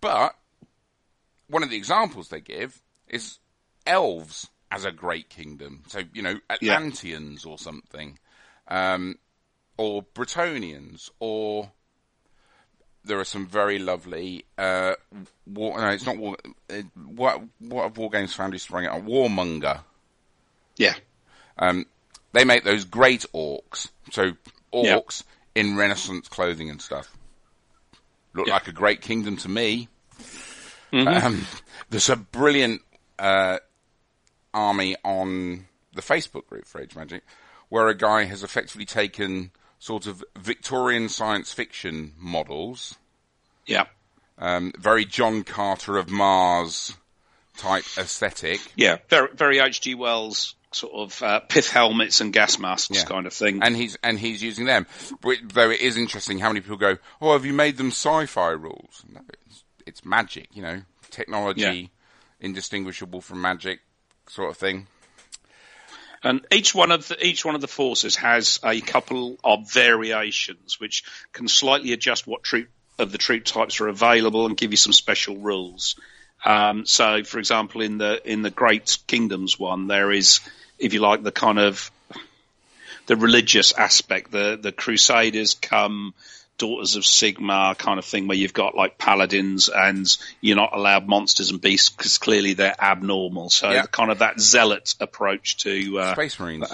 But 0.00 0.36
one 1.48 1.62
of 1.62 1.68
the 1.70 1.76
examples 1.76 2.28
they 2.28 2.40
give 2.40 2.80
is 3.08 3.38
elves 3.86 4.48
as 4.70 4.84
a 4.84 4.90
great 4.90 5.28
kingdom. 5.28 5.82
So, 5.88 6.02
you 6.12 6.22
know, 6.22 6.40
Yeah. 6.60 6.74
Atlanteans 6.76 7.44
or 7.44 7.58
something. 7.58 8.18
Um, 8.68 9.18
or 9.76 10.02
Bretonnians 10.02 11.10
or 11.20 11.70
there 13.06 13.18
are 13.20 13.24
some 13.24 13.46
very 13.46 13.78
lovely 13.78 14.44
uh, 14.58 14.94
war, 15.46 15.78
no, 15.80 15.88
it's 15.88 16.04
not 16.06 16.16
war, 16.18 16.36
uh, 16.70 16.82
what 16.94 17.40
what 17.60 17.84
have 17.84 17.96
War 17.98 18.10
Games 18.10 18.34
Foundry 18.34 18.58
sprung 18.58 18.84
it 18.84 18.88
on? 18.88 19.06
Warmonger. 19.06 19.80
Yeah. 20.76 20.94
Um, 21.58 21.86
they 22.32 22.44
make 22.44 22.64
those 22.64 22.84
great 22.84 23.24
orcs. 23.32 23.88
So 24.10 24.32
Yeah. 24.72 24.98
orcs 24.98 25.22
in 25.54 25.76
Renaissance 25.76 26.28
clothing 26.28 26.68
and 26.68 26.82
stuff. 26.82 27.16
Look 28.34 28.46
Yeah. 28.48 28.54
like 28.54 28.68
a 28.68 28.72
great 28.72 29.00
kingdom 29.00 29.36
to 29.38 29.48
me. 29.48 29.88
Um, 30.92 31.46
there's 31.90 32.08
a 32.08 32.16
brilliant 32.16 32.80
uh, 33.18 33.58
army 34.54 34.96
on 35.04 35.66
the 35.94 36.02
Facebook 36.02 36.46
group 36.46 36.66
for 36.66 36.80
Age 36.80 36.94
Magic 36.94 37.22
where 37.68 37.88
a 37.88 37.94
guy 37.94 38.24
has 38.24 38.42
effectively 38.42 38.84
taken 38.86 39.50
sort 39.78 40.06
of 40.06 40.24
Victorian 40.38 41.08
science 41.08 41.52
fiction 41.52 42.12
models, 42.18 42.96
Yeah. 43.66 43.84
um, 44.38 44.72
very 44.78 45.04
John 45.04 45.42
Carter 45.44 45.96
of 45.96 46.10
Mars 46.10 46.94
type 47.58 47.84
aesthetic, 47.96 48.60
Yeah. 48.76 48.98
Very, 49.08 49.28
very 49.34 49.58
H.G. 49.58 49.94
Wells 49.94 50.54
sort 50.72 50.92
of 50.92 51.22
uh, 51.22 51.40
pith 51.40 51.70
helmets 51.70 52.20
and 52.20 52.32
gas 52.32 52.58
masks 52.58 52.90
Yeah. 52.96 53.04
kind 53.04 53.26
of 53.26 53.32
thing. 53.32 53.62
and 53.62 53.74
he's 53.74 53.96
and 54.02 54.18
he's 54.18 54.42
using 54.42 54.66
them. 54.66 54.86
But, 55.22 55.38
though 55.44 55.70
it 55.70 55.80
is 55.80 55.96
interesting 55.96 56.38
how 56.38 56.48
many 56.48 56.60
people 56.60 56.76
go, 56.76 56.98
"Oh, 57.20 57.32
have 57.32 57.46
you 57.46 57.54
made 57.54 57.78
them 57.78 57.88
sci-fi 57.88 58.50
rules?" 58.50 59.02
No, 59.10 59.20
it's, 59.46 59.64
it's 59.86 60.04
magic, 60.04 60.48
you 60.52 60.60
know, 60.62 60.82
technology 61.10 61.60
Yeah. 61.62 61.86
indistinguishable 62.46 63.22
from 63.22 63.40
magic, 63.40 63.80
sort 64.28 64.50
of 64.50 64.56
thing. 64.58 64.86
And 66.26 66.44
each 66.50 66.74
one 66.74 66.90
of 66.90 67.06
the, 67.06 67.24
each 67.24 67.44
one 67.44 67.54
of 67.54 67.60
the 67.60 67.68
forces 67.68 68.16
has 68.16 68.58
a 68.64 68.80
couple 68.80 69.38
of 69.44 69.70
variations 69.70 70.80
which 70.80 71.04
can 71.32 71.46
slightly 71.46 71.92
adjust 71.92 72.26
what 72.26 72.42
troop 72.42 72.68
of 72.98 73.12
the 73.12 73.18
troop 73.18 73.44
types 73.44 73.80
are 73.80 73.86
available 73.86 74.44
and 74.46 74.56
give 74.56 74.72
you 74.72 74.76
some 74.76 74.92
special 74.92 75.36
rules. 75.36 75.94
Um, 76.44 76.84
so, 76.84 77.22
for 77.22 77.38
example, 77.38 77.80
in 77.80 77.98
the 77.98 78.20
in 78.24 78.42
the 78.42 78.50
Great 78.50 78.98
Kingdoms 79.06 79.56
one, 79.56 79.86
there 79.86 80.10
is, 80.10 80.40
if 80.80 80.94
you 80.94 81.00
like, 81.00 81.22
the 81.22 81.30
kind 81.30 81.60
of 81.60 81.92
the 83.06 83.14
religious 83.14 83.70
aspect. 83.72 84.32
The 84.32 84.58
the 84.60 84.72
Crusaders 84.72 85.54
come 85.54 86.12
daughters 86.58 86.96
of 86.96 87.02
Sigmar 87.02 87.76
kind 87.76 87.98
of 87.98 88.04
thing, 88.04 88.28
where 88.28 88.36
you've 88.36 88.54
got 88.54 88.74
like 88.74 88.98
paladins 88.98 89.68
and 89.68 90.06
you're 90.40 90.56
not 90.56 90.74
allowed 90.74 91.06
monsters 91.06 91.50
and 91.50 91.60
beasts 91.60 91.90
because 91.90 92.18
clearly 92.18 92.54
they're 92.54 92.74
abnormal. 92.80 93.50
So, 93.50 93.70
Yeah. 93.70 93.86
kind 93.86 94.10
of 94.10 94.20
that 94.20 94.40
zealot 94.40 94.94
approach 95.00 95.58
to 95.58 95.98
uh, 95.98 96.12
Space 96.14 96.40
Marines. 96.40 96.72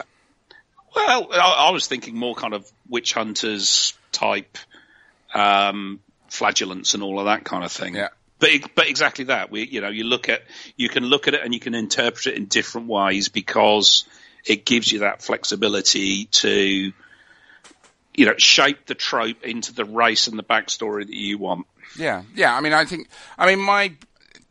well, 0.95 1.29
I, 1.33 1.67
I 1.69 1.71
was 1.71 1.87
thinking 1.87 2.17
more 2.17 2.35
kind 2.35 2.55
of 2.55 2.71
witch 2.89 3.13
hunters 3.15 3.95
type 4.13 4.59
um, 5.35 6.01
flagellants 6.29 6.95
and 6.95 7.03
all 7.03 7.19
of 7.19 7.27
that 7.27 7.45
kind 7.45 7.65
of 7.65 7.73
thing. 7.73 7.95
Yeah. 7.95 8.09
But 8.39 8.51
but 8.75 8.89
exactly 8.89 9.27
that. 9.27 9.51
We 9.53 9.65
you 9.67 9.81
know 9.81 9.89
you 9.89 10.05
look 10.05 10.29
at 10.29 10.43
you 10.77 10.89
can 10.89 11.05
look 11.05 11.29
at 11.29 11.35
it 11.35 11.43
and 11.45 11.55
you 11.55 11.61
can 11.61 11.75
interpret 11.75 12.27
it 12.27 12.35
in 12.35 12.47
different 12.47 12.89
ways 12.89 13.29
because 13.29 14.05
it 14.45 14.65
gives 14.65 14.91
you 14.91 15.01
that 15.01 15.23
flexibility 15.23 16.25
to 16.25 16.93
you 18.15 18.27
know, 18.27 18.35
shape 18.37 18.87
the 18.87 18.95
trope 18.95 19.43
into 19.43 19.73
the 19.73 19.85
race 19.85 20.27
and 20.27 20.39
the 20.39 20.43
backstory 20.43 21.07
that 21.07 21.15
you 21.15 21.39
want. 21.39 21.67
Yeah, 21.97 22.23
yeah. 22.35 22.55
I 22.55 22.61
mean, 22.61 22.73
I 22.73 22.85
think, 22.85 23.09
I 23.39 23.47
mean, 23.47 23.65
my, 23.65 23.95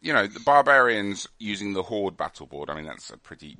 you 0.02 0.14
know, 0.14 0.28
the 0.28 0.40
barbarians 0.40 1.28
using 1.38 1.74
the 1.74 1.84
horde 1.84 2.18
battle 2.18 2.48
board. 2.48 2.70
I 2.70 2.76
mean, 2.76 2.86
that's 2.86 3.10
a 3.12 3.18
pretty 3.18 3.58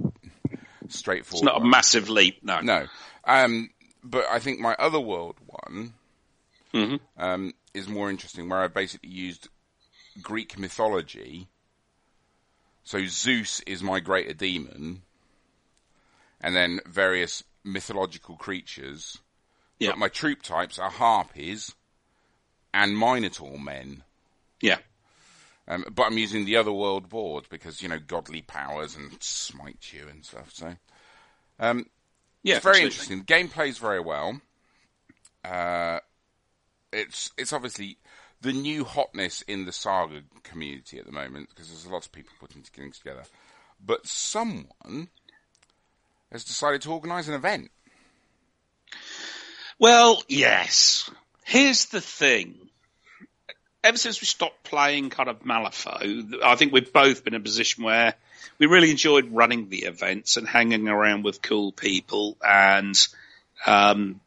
straightforward. 0.88 1.44
It's 1.44 1.54
not 1.54 1.62
a 1.62 1.66
massive 1.66 2.10
leap, 2.10 2.44
no. 2.44 2.62
No, 2.62 2.88
um, 3.26 3.70
but 4.04 4.26
I 4.30 4.40
think 4.40 4.60
my 4.60 4.76
other 4.80 5.00
world 5.00 5.36
one 5.46 5.94
hmm 6.74 6.96
um, 7.18 7.54
is 7.74 7.88
more 7.88 8.10
interesting, 8.10 8.50
where 8.50 8.60
I 8.60 8.68
basically 8.68 9.10
used 9.10 9.50
Greek 10.22 10.58
mythology. 10.58 11.48
So 12.84 13.06
Zeus 13.06 13.60
is 13.62 13.84
my 13.84 14.00
greater 14.00 14.34
demon, 14.34 15.04
and 16.40 16.56
then 16.56 16.80
various 16.88 17.44
mythological 17.64 18.36
creatures. 18.36 19.20
Yeah. 19.82 19.90
But 19.90 19.98
my 19.98 20.08
troop 20.10 20.44
types 20.44 20.78
are 20.78 20.92
harpies 20.92 21.74
and 22.72 22.96
minotaur 22.98 23.58
men. 23.60 24.04
Yeah. 24.62 24.78
Um, 25.68 25.86
but 25.92 26.04
I'm 26.04 26.18
using 26.20 26.46
the 26.46 26.58
other 26.58 26.72
world 26.72 27.10
board 27.10 27.46
because 27.50 27.82
you 27.82 27.90
know 27.90 27.98
godly 27.98 28.44
powers 28.44 28.96
and 28.96 29.12
smite 29.24 29.92
you 29.92 30.08
and 30.08 30.24
stuff. 30.24 30.52
So 30.54 30.76
um, 31.60 31.88
Yeah. 32.44 32.58
it's 32.58 32.64
very 32.64 32.74
absolutely. 32.76 32.84
interesting. 32.86 33.18
The 33.20 33.24
game 33.26 33.50
plays 33.50 33.80
very 33.80 34.00
well. 34.00 34.40
Uh, 35.44 36.00
it's 36.94 37.32
it's 37.38 37.52
obviously 37.52 37.98
the 38.42 38.54
new 38.54 38.84
hotness 38.84 39.42
in 39.44 39.66
the 39.66 39.72
saga 39.72 40.22
community 40.44 41.00
at 41.00 41.06
the 41.08 41.12
moment 41.12 41.50
because 41.50 41.70
there's 41.70 41.86
a 41.86 41.90
lot 41.92 42.06
of 42.06 42.12
people 42.12 42.34
putting 42.40 42.62
things 42.62 43.00
together. 43.00 43.24
But 43.84 44.06
someone 44.06 45.10
has 46.32 46.44
decided 46.44 46.84
to 46.84 46.94
organise 46.94 47.28
an 47.28 47.34
event. 47.34 47.72
Well, 49.82 50.22
yes. 50.28 51.10
Here's 51.44 51.86
the 51.86 52.02
thing. 52.02 52.54
Ever 53.84 53.98
since 53.98 54.22
we 54.22 54.28
stopped 54.28 54.64
playing 54.64 55.10
kind 55.10 55.28
of 55.28 55.40
Malifaux, 55.42 56.36
I 56.44 56.56
think 56.56 56.72
we've 56.72 56.94
both 56.94 57.24
been 57.24 57.34
in 57.34 57.42
a 57.42 57.44
position 57.44 57.84
where 57.84 58.14
we 58.60 58.68
really 58.68 58.92
enjoyed 58.92 59.30
running 59.32 59.70
the 59.70 59.86
events 59.86 60.38
and 60.38 60.48
hanging 60.48 60.88
around 60.88 61.24
with 61.24 61.42
cool 61.42 61.72
people 61.72 62.38
and, 62.48 62.96
um, 63.66 64.22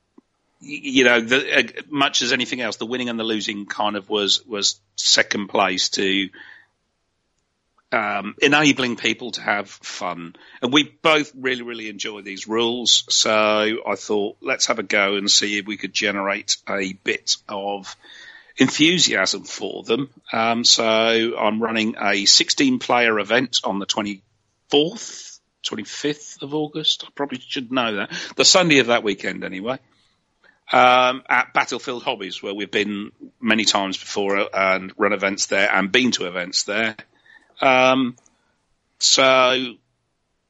you 0.58 1.04
know, 1.04 1.20
the, 1.20 1.56
uh, 1.56 1.82
much 1.88 2.22
as 2.22 2.32
anything 2.32 2.60
else, 2.60 2.74
the 2.78 2.84
winning 2.84 3.08
and 3.08 3.20
the 3.20 3.22
losing 3.22 3.64
kind 3.64 3.94
of 3.94 4.10
was, 4.10 4.44
was 4.44 4.80
second 4.96 5.46
place 5.46 5.90
to, 5.90 6.30
um, 7.94 8.34
enabling 8.42 8.96
people 8.96 9.30
to 9.32 9.40
have 9.40 9.70
fun. 9.70 10.34
And 10.60 10.72
we 10.72 10.84
both 11.02 11.32
really, 11.34 11.62
really 11.62 11.88
enjoy 11.88 12.22
these 12.22 12.48
rules. 12.48 13.04
So 13.08 13.78
I 13.86 13.94
thought, 13.94 14.36
let's 14.40 14.66
have 14.66 14.78
a 14.78 14.82
go 14.82 15.14
and 15.14 15.30
see 15.30 15.58
if 15.58 15.66
we 15.66 15.76
could 15.76 15.92
generate 15.92 16.56
a 16.68 16.92
bit 17.04 17.36
of 17.48 17.96
enthusiasm 18.56 19.44
for 19.44 19.84
them. 19.84 20.10
Um, 20.32 20.64
so 20.64 20.84
I'm 20.84 21.62
running 21.62 21.94
a 22.00 22.24
16 22.24 22.80
player 22.80 23.18
event 23.18 23.60
on 23.62 23.78
the 23.78 23.86
24th, 23.86 25.38
25th 25.64 26.42
of 26.42 26.52
August. 26.52 27.04
I 27.06 27.10
probably 27.14 27.40
should 27.40 27.70
know 27.70 27.96
that. 27.96 28.10
The 28.36 28.44
Sunday 28.44 28.78
of 28.78 28.88
that 28.88 29.04
weekend, 29.04 29.44
anyway. 29.44 29.78
Um, 30.72 31.22
at 31.28 31.52
Battlefield 31.52 32.02
Hobbies, 32.02 32.42
where 32.42 32.54
we've 32.54 32.70
been 32.70 33.12
many 33.40 33.64
times 33.64 33.98
before 33.98 34.48
and 34.52 34.92
run 34.96 35.12
events 35.12 35.46
there 35.46 35.70
and 35.70 35.92
been 35.92 36.10
to 36.12 36.26
events 36.26 36.64
there. 36.64 36.96
Um, 37.60 38.16
so 38.98 39.74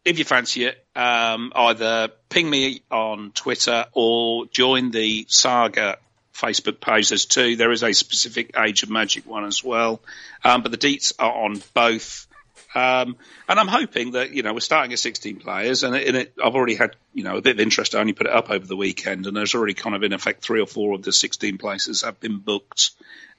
if 0.05 0.19
you 0.19 0.25
fancy 0.25 0.65
it, 0.65 0.85
um, 0.95 1.53
either 1.55 2.09
ping 2.29 2.49
me 2.49 2.83
on 2.91 3.33
Twitter 3.33 3.87
or 3.93 4.47
join 4.47 4.91
the 4.91 5.27
Saga 5.29 5.99
Facebook 6.35 6.81
page. 6.81 7.09
There's 7.09 7.27
two. 7.27 7.57
There 7.57 7.73
is 7.73 7.83
a 7.83 7.93
specific 7.93 8.53
Age 8.59 8.83
of 8.83 8.91
Magic 8.91 9.27
one 9.27 9.45
as 9.45 9.63
well. 9.63 10.01
Um, 10.43 10.63
but 10.63 10.73
the 10.73 10.79
deets 10.79 11.13
are 11.19 11.45
on 11.45 11.63
both. 11.73 12.27
Um, 12.75 13.17
and 13.49 13.61
I'm 13.61 13.69
hoping 13.69 14.13
that, 14.13 14.33
you 14.33 14.43
know, 14.43 14.53
we're 14.53 14.61
starting 14.61 14.93
at 14.93 14.99
16 14.99 15.37
players 15.37 15.85
and, 15.85 15.95
it, 15.95 16.09
and 16.09 16.17
it, 16.17 16.35
I've 16.45 16.57
already 16.57 16.75
had, 16.75 16.97
you 17.13 17.23
know, 17.23 17.37
a 17.37 17.41
bit 17.41 17.55
of 17.55 17.61
interest. 17.61 17.95
I 17.95 18.01
only 18.01 18.15
put 18.15 18.27
it 18.27 18.33
up 18.33 18.51
over 18.51 18.67
the 18.67 18.77
weekend 18.77 19.27
and 19.27 19.37
there's 19.37 19.55
already 19.55 19.75
kind 19.75 19.95
of 19.95 20.03
in 20.03 20.13
effect 20.13 20.43
three 20.43 20.61
or 20.61 20.67
four 20.67 20.95
of 20.95 21.03
the 21.03 21.13
16 21.13 21.57
places 21.57 22.03
have 22.03 22.19
been 22.19 22.39
booked, 22.39 22.91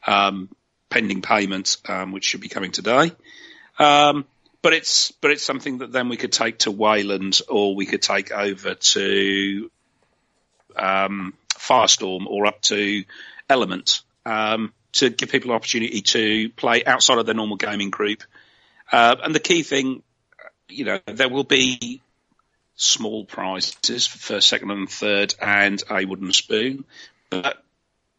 um, 0.08 0.50
pending 0.90 1.22
payment, 1.22 1.78
um, 1.90 2.14
which 2.14 2.24
should 2.24 2.40
be 2.40 2.48
coming 2.48 2.72
today. 2.72 3.12
Um, 3.78 4.26
but 4.62 4.74
it's 4.74 5.12
but 5.12 5.32
it's 5.32 5.44
something 5.44 5.80
that 5.80 5.92
then 5.92 6.10
we 6.10 6.18
could 6.18 6.32
take 6.32 6.60
to 6.60 6.72
Wayland 6.72 7.42
or 7.48 7.76
we 7.76 7.86
could 7.86 8.02
take 8.02 8.32
over 8.32 8.74
to 8.74 9.70
um, 10.76 11.34
Firestorm 11.50 12.26
or 12.28 12.48
up 12.48 12.62
to 12.64 13.04
Element 13.50 14.02
um, 14.26 14.74
to 14.94 15.10
give 15.10 15.30
people 15.30 15.52
an 15.52 15.56
opportunity 15.56 16.02
to 16.02 16.50
play 16.50 16.84
outside 16.84 17.18
of 17.18 17.26
their 17.26 17.36
normal 17.36 17.58
gaming 17.58 17.90
group. 17.90 18.24
Uh, 18.92 19.16
and 19.24 19.36
the 19.36 19.40
key 19.40 19.64
thing, 19.64 20.04
you 20.68 20.86
know, 20.86 21.00
there 21.06 21.30
will 21.30 21.44
be 21.44 22.02
small 22.76 23.26
prizes 23.26 24.08
for 24.08 24.18
first, 24.18 24.50
second, 24.50 24.72
and 24.72 24.90
third, 24.90 25.34
and 25.42 25.82
a 25.90 26.06
wooden 26.06 26.32
spoon. 26.34 26.86
But 27.30 27.64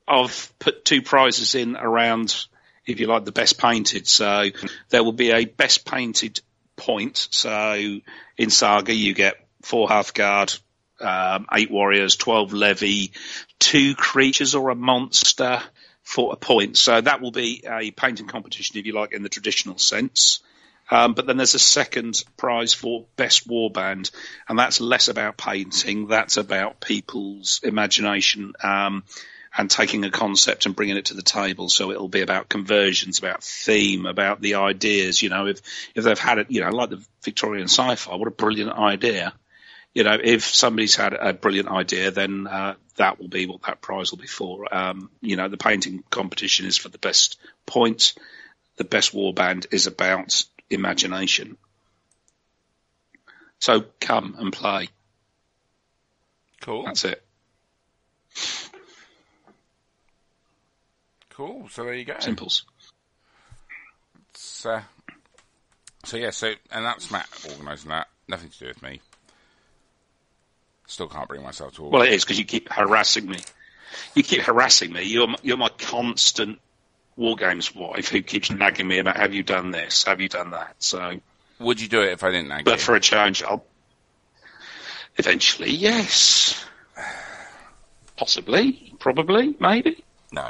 I've 0.09 0.53
put 0.59 0.85
two 0.85 1.03
prizes 1.03 1.55
in 1.55 1.77
around, 1.77 2.47
if 2.87 3.01
you 3.01 3.07
like, 3.07 3.25
the 3.25 3.33
best 3.33 3.59
painted. 3.59 4.07
So 4.07 4.47
there 4.91 5.05
will 5.05 5.13
be 5.13 5.31
a 5.31 5.45
best 5.45 5.85
painted 5.85 6.41
point. 6.77 7.29
So 7.31 8.01
in 8.37 8.51
Saga, 8.51 8.95
you 8.95 9.15
get 9.15 9.37
four 9.63 9.89
Hearthguard, 9.89 10.59
um, 11.01 11.47
eight 11.53 11.71
warriors, 11.71 12.17
12 12.17 12.53
levy, 12.53 13.13
two 13.59 13.95
creatures 13.95 14.55
or 14.55 14.71
a 14.71 14.75
monster 14.75 15.63
for 16.03 16.33
a 16.33 16.37
point. 16.37 16.77
So 16.77 17.01
that 17.01 17.21
will 17.21 17.33
be 17.33 17.65
a 17.69 17.91
painting 17.91 18.29
competition, 18.29 18.79
if 18.79 18.87
you 18.87 18.93
like, 18.93 19.13
in 19.13 19.23
the 19.23 19.29
traditional 19.29 19.79
sense. 19.79 20.41
Um, 20.89 21.15
but 21.15 21.27
then 21.27 21.37
there's 21.37 21.55
a 21.55 21.59
second 21.59 22.23
prize 22.37 22.73
for 22.73 23.07
best 23.17 23.49
warband, 23.49 24.13
and 24.49 24.57
that's 24.57 24.81
less 24.81 25.09
about 25.09 25.37
painting. 25.37 26.07
That's 26.07 26.37
about 26.37 26.81
people's 26.81 27.61
imagination 27.65 28.53
um, 28.63 29.03
and 29.57 29.71
taking 29.71 30.05
a 30.05 30.11
concept 30.11 30.67
and 30.67 30.77
bringing 30.77 30.97
it 30.97 31.07
to 31.07 31.15
the 31.15 31.23
table. 31.23 31.69
So 31.69 31.91
it'll 31.91 32.09
be 32.09 32.21
about 32.21 32.49
conversions, 32.49 33.19
about 33.19 33.43
theme, 33.43 34.07
about 34.07 34.41
the 34.41 34.57
ideas. 34.57 35.23
You 35.23 35.31
know, 35.31 35.47
if 35.47 35.61
if 35.95 36.05
they've 36.05 36.19
had 36.19 36.39
it, 36.39 36.51
you 36.51 36.61
know, 36.61 36.71
like 36.71 36.91
the 36.91 37.05
Victorian 37.25 37.69
sci-fi, 37.69 38.15
what 38.15 38.29
a 38.29 38.33
brilliant 38.33 38.73
idea. 38.73 39.33
You 39.95 40.05
know, 40.05 40.19
if 40.23 40.45
somebody's 40.45 40.95
had 40.95 41.15
a 41.15 41.33
brilliant 41.33 41.69
idea, 41.69 42.11
then 42.11 42.47
uh, 42.47 42.75
that 42.97 43.19
will 43.19 43.29
be 43.29 43.47
what 43.47 43.63
that 43.63 43.81
prize 43.81 44.11
will 44.11 44.19
be 44.19 44.27
for. 44.27 44.75
Um, 44.75 45.11
you 45.23 45.37
know, 45.37 45.49
the 45.49 45.57
painting 45.57 46.05
competition 46.11 46.67
is 46.67 46.77
for 46.77 46.91
the 46.91 46.99
best 46.99 47.39
point. 47.65 48.13
The 48.77 48.85
best 48.85 49.15
warband 49.15 49.73
is 49.73 49.87
about 49.87 50.45
imagination. 50.69 51.57
So 53.59 53.87
come 54.01 54.37
and 54.39 54.53
play. 54.53 54.91
Cool. 56.61 56.85
That's 56.85 57.07
it. 57.07 57.23
Cool. 61.37 61.69
So 61.71 61.85
there 61.85 61.93
you 61.95 62.07
go. 62.07 62.17
Simples. 62.19 62.65
It's, 64.31 64.65
uh, 64.65 64.83
so 66.05 66.17
yeah, 66.17 66.31
so 66.31 66.53
and 66.73 66.85
that's 66.85 67.11
Matt 67.11 67.29
organising 67.51 67.91
that. 67.91 68.09
Nothing 68.27 68.49
to 68.49 68.59
do 68.59 68.67
with 68.69 68.83
me. 68.83 69.01
Still 70.87 71.09
can't 71.09 71.29
bring 71.29 71.43
myself 71.43 71.75
to 71.75 71.83
Well, 71.83 72.03
it 72.03 72.13
is 72.13 72.25
because 72.25 72.39
you 72.39 72.45
keep 72.45 72.73
harassing 72.73 73.27
me. 73.29 73.39
You 74.15 74.23
keep 74.23 74.41
harassing 74.43 74.93
me. 74.93 75.03
You're 75.03 75.27
my- 75.27 75.39
you're 75.43 75.57
my 75.57 75.69
constant 75.69 76.59
war 77.17 77.37
games 77.37 77.75
wife 77.75 78.09
who 78.09 78.23
keeps 78.23 78.51
nagging 78.51 78.87
me 78.89 78.99
about 78.99 79.17
have 79.17 79.35
you 79.35 79.43
done 79.43 79.71
this, 79.71 80.05
have 80.05 80.21
you 80.21 80.29
done 80.29 80.51
that. 80.53 80.75
So, 80.79 81.21
Would 81.59 81.81
you 81.81 81.89
do 81.89 82.03
it 82.03 82.13
if 82.13 82.23
I 82.25 82.31
didn't 82.31 82.49
nag 82.49 82.65
but 82.65 82.79
you? 82.79 82.85
for 82.85 82.95
a 82.95 83.01
change, 83.01 83.43
I'll 83.43 83.65
eventually 85.17 85.71
yes, 85.71 86.65
possibly, 88.17 88.95
probably, 88.99 89.55
maybe, 89.61 90.05
no. 90.33 90.49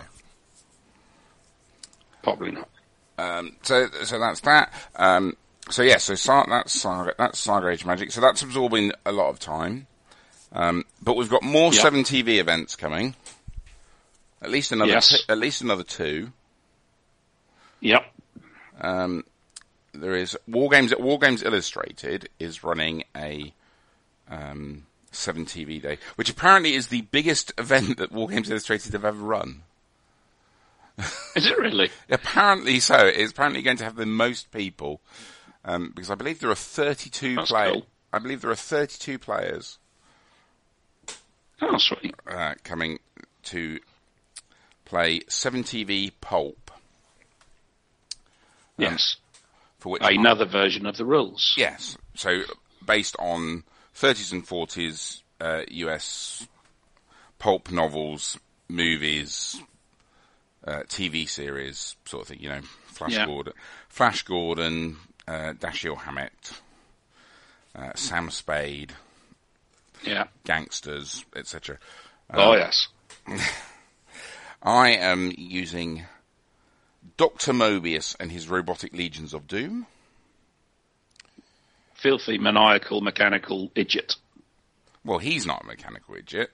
Probably 2.26 2.50
not. 2.52 2.68
Um, 3.18 3.56
so 3.62 3.88
so 4.04 4.18
that's 4.18 4.40
that. 4.40 4.72
Um, 4.96 5.36
so 5.70 5.82
yeah, 5.82 5.96
so 5.98 6.14
that's 6.48 6.72
Saga, 6.72 7.14
that's 7.16 7.38
Saga 7.38 7.68
Age 7.68 7.84
Magic. 7.84 8.10
So 8.10 8.20
that's 8.20 8.42
absorbing 8.42 8.92
a 9.04 9.12
lot 9.12 9.30
of 9.30 9.38
time. 9.38 9.86
Um, 10.52 10.84
but 11.02 11.16
we've 11.16 11.30
got 11.30 11.42
more 11.42 11.72
Yep. 11.72 11.82
seven 11.82 12.02
TV 12.04 12.38
events 12.38 12.76
coming. 12.76 13.14
At 14.42 14.50
least 14.50 14.72
another 14.72 14.92
Yes. 14.92 15.08
t- 15.10 15.24
at 15.28 15.38
least 15.38 15.60
another 15.62 15.82
two. 15.82 16.32
Yep. 17.80 18.04
Um, 18.80 19.24
there 19.92 20.14
is 20.14 20.36
War 20.46 20.68
Games. 20.68 20.94
War 20.98 21.18
Games 21.18 21.42
Illustrated 21.42 22.28
is 22.38 22.62
running 22.64 23.04
a 23.16 23.52
um, 24.30 24.86
seven 25.10 25.46
TV 25.46 25.80
day, 25.80 25.98
which 26.16 26.28
apparently 26.30 26.74
is 26.74 26.88
the 26.88 27.02
biggest 27.02 27.52
event 27.58 27.98
that 27.98 28.12
War 28.12 28.28
Games 28.28 28.50
Illustrated 28.50 28.92
have 28.92 29.04
ever 29.04 29.18
run. 29.24 29.62
Is 31.36 31.46
it 31.46 31.58
really? 31.58 31.90
Apparently 32.10 32.80
so. 32.80 32.96
It's 33.06 33.32
apparently 33.32 33.62
going 33.62 33.76
to 33.78 33.84
have 33.84 33.96
the 33.96 34.06
most 34.06 34.50
people 34.50 35.00
um, 35.64 35.92
because 35.94 36.10
I 36.10 36.14
believe 36.14 36.40
there 36.40 36.50
are 36.50 36.54
32 36.54 37.36
That's 37.36 37.50
players. 37.50 37.72
cool. 37.72 37.86
I 38.12 38.18
believe 38.18 38.40
there 38.40 38.50
are 38.50 38.54
32 38.54 39.18
players. 39.18 39.78
Oh, 41.60 41.76
sweet. 41.78 42.14
uh, 42.26 42.54
coming 42.64 42.98
to 43.44 43.78
play 44.84 45.20
7TV 45.20 46.12
Pulp, 46.20 46.70
Yes. 48.78 49.16
for 49.78 49.92
which 49.92 50.02
Another 50.04 50.44
version 50.44 50.86
of 50.86 50.96
the 50.96 51.04
rules. 51.04 51.54
Yes. 51.56 51.96
So 52.14 52.42
based 52.84 53.16
on 53.18 53.64
30s 53.94 54.32
and 54.32 54.46
40s 54.46 55.22
uh, 55.40 55.62
US 55.68 56.46
pulp 57.38 57.70
novels, 57.70 58.38
movies, 58.68 59.60
uh, 60.66 60.82
TV 60.88 61.28
series, 61.28 61.96
sort 62.04 62.22
of 62.22 62.28
thing. 62.28 62.40
You 62.40 62.48
know, 62.50 62.60
Flash 62.86 63.12
Yeah. 63.12 63.26
Gordon, 63.26 63.52
Flash 63.88 64.22
Gordon, 64.22 64.96
uh, 65.28 65.52
Dashiell 65.58 65.98
Hammett, 65.98 66.52
uh, 67.74 67.92
Sam 67.94 68.30
Spade, 68.30 68.92
Yeah. 70.02 70.24
gangsters, 70.44 71.24
etc. 71.34 71.78
oh, 72.34 72.54
yes. 72.54 72.88
I 74.62 74.90
am 74.90 75.32
using 75.36 76.06
Doctor 77.16 77.52
Mobius 77.52 78.16
and 78.18 78.32
his 78.32 78.48
robotic 78.48 78.92
legions 78.92 79.32
of 79.34 79.46
doom. 79.46 79.86
Filthy, 81.94 82.38
maniacal, 82.38 83.00
mechanical 83.00 83.70
idiot. 83.74 84.16
Well, 85.04 85.18
he's 85.18 85.46
not 85.46 85.62
a 85.62 85.66
mechanical 85.66 86.14
idiot. 86.16 86.50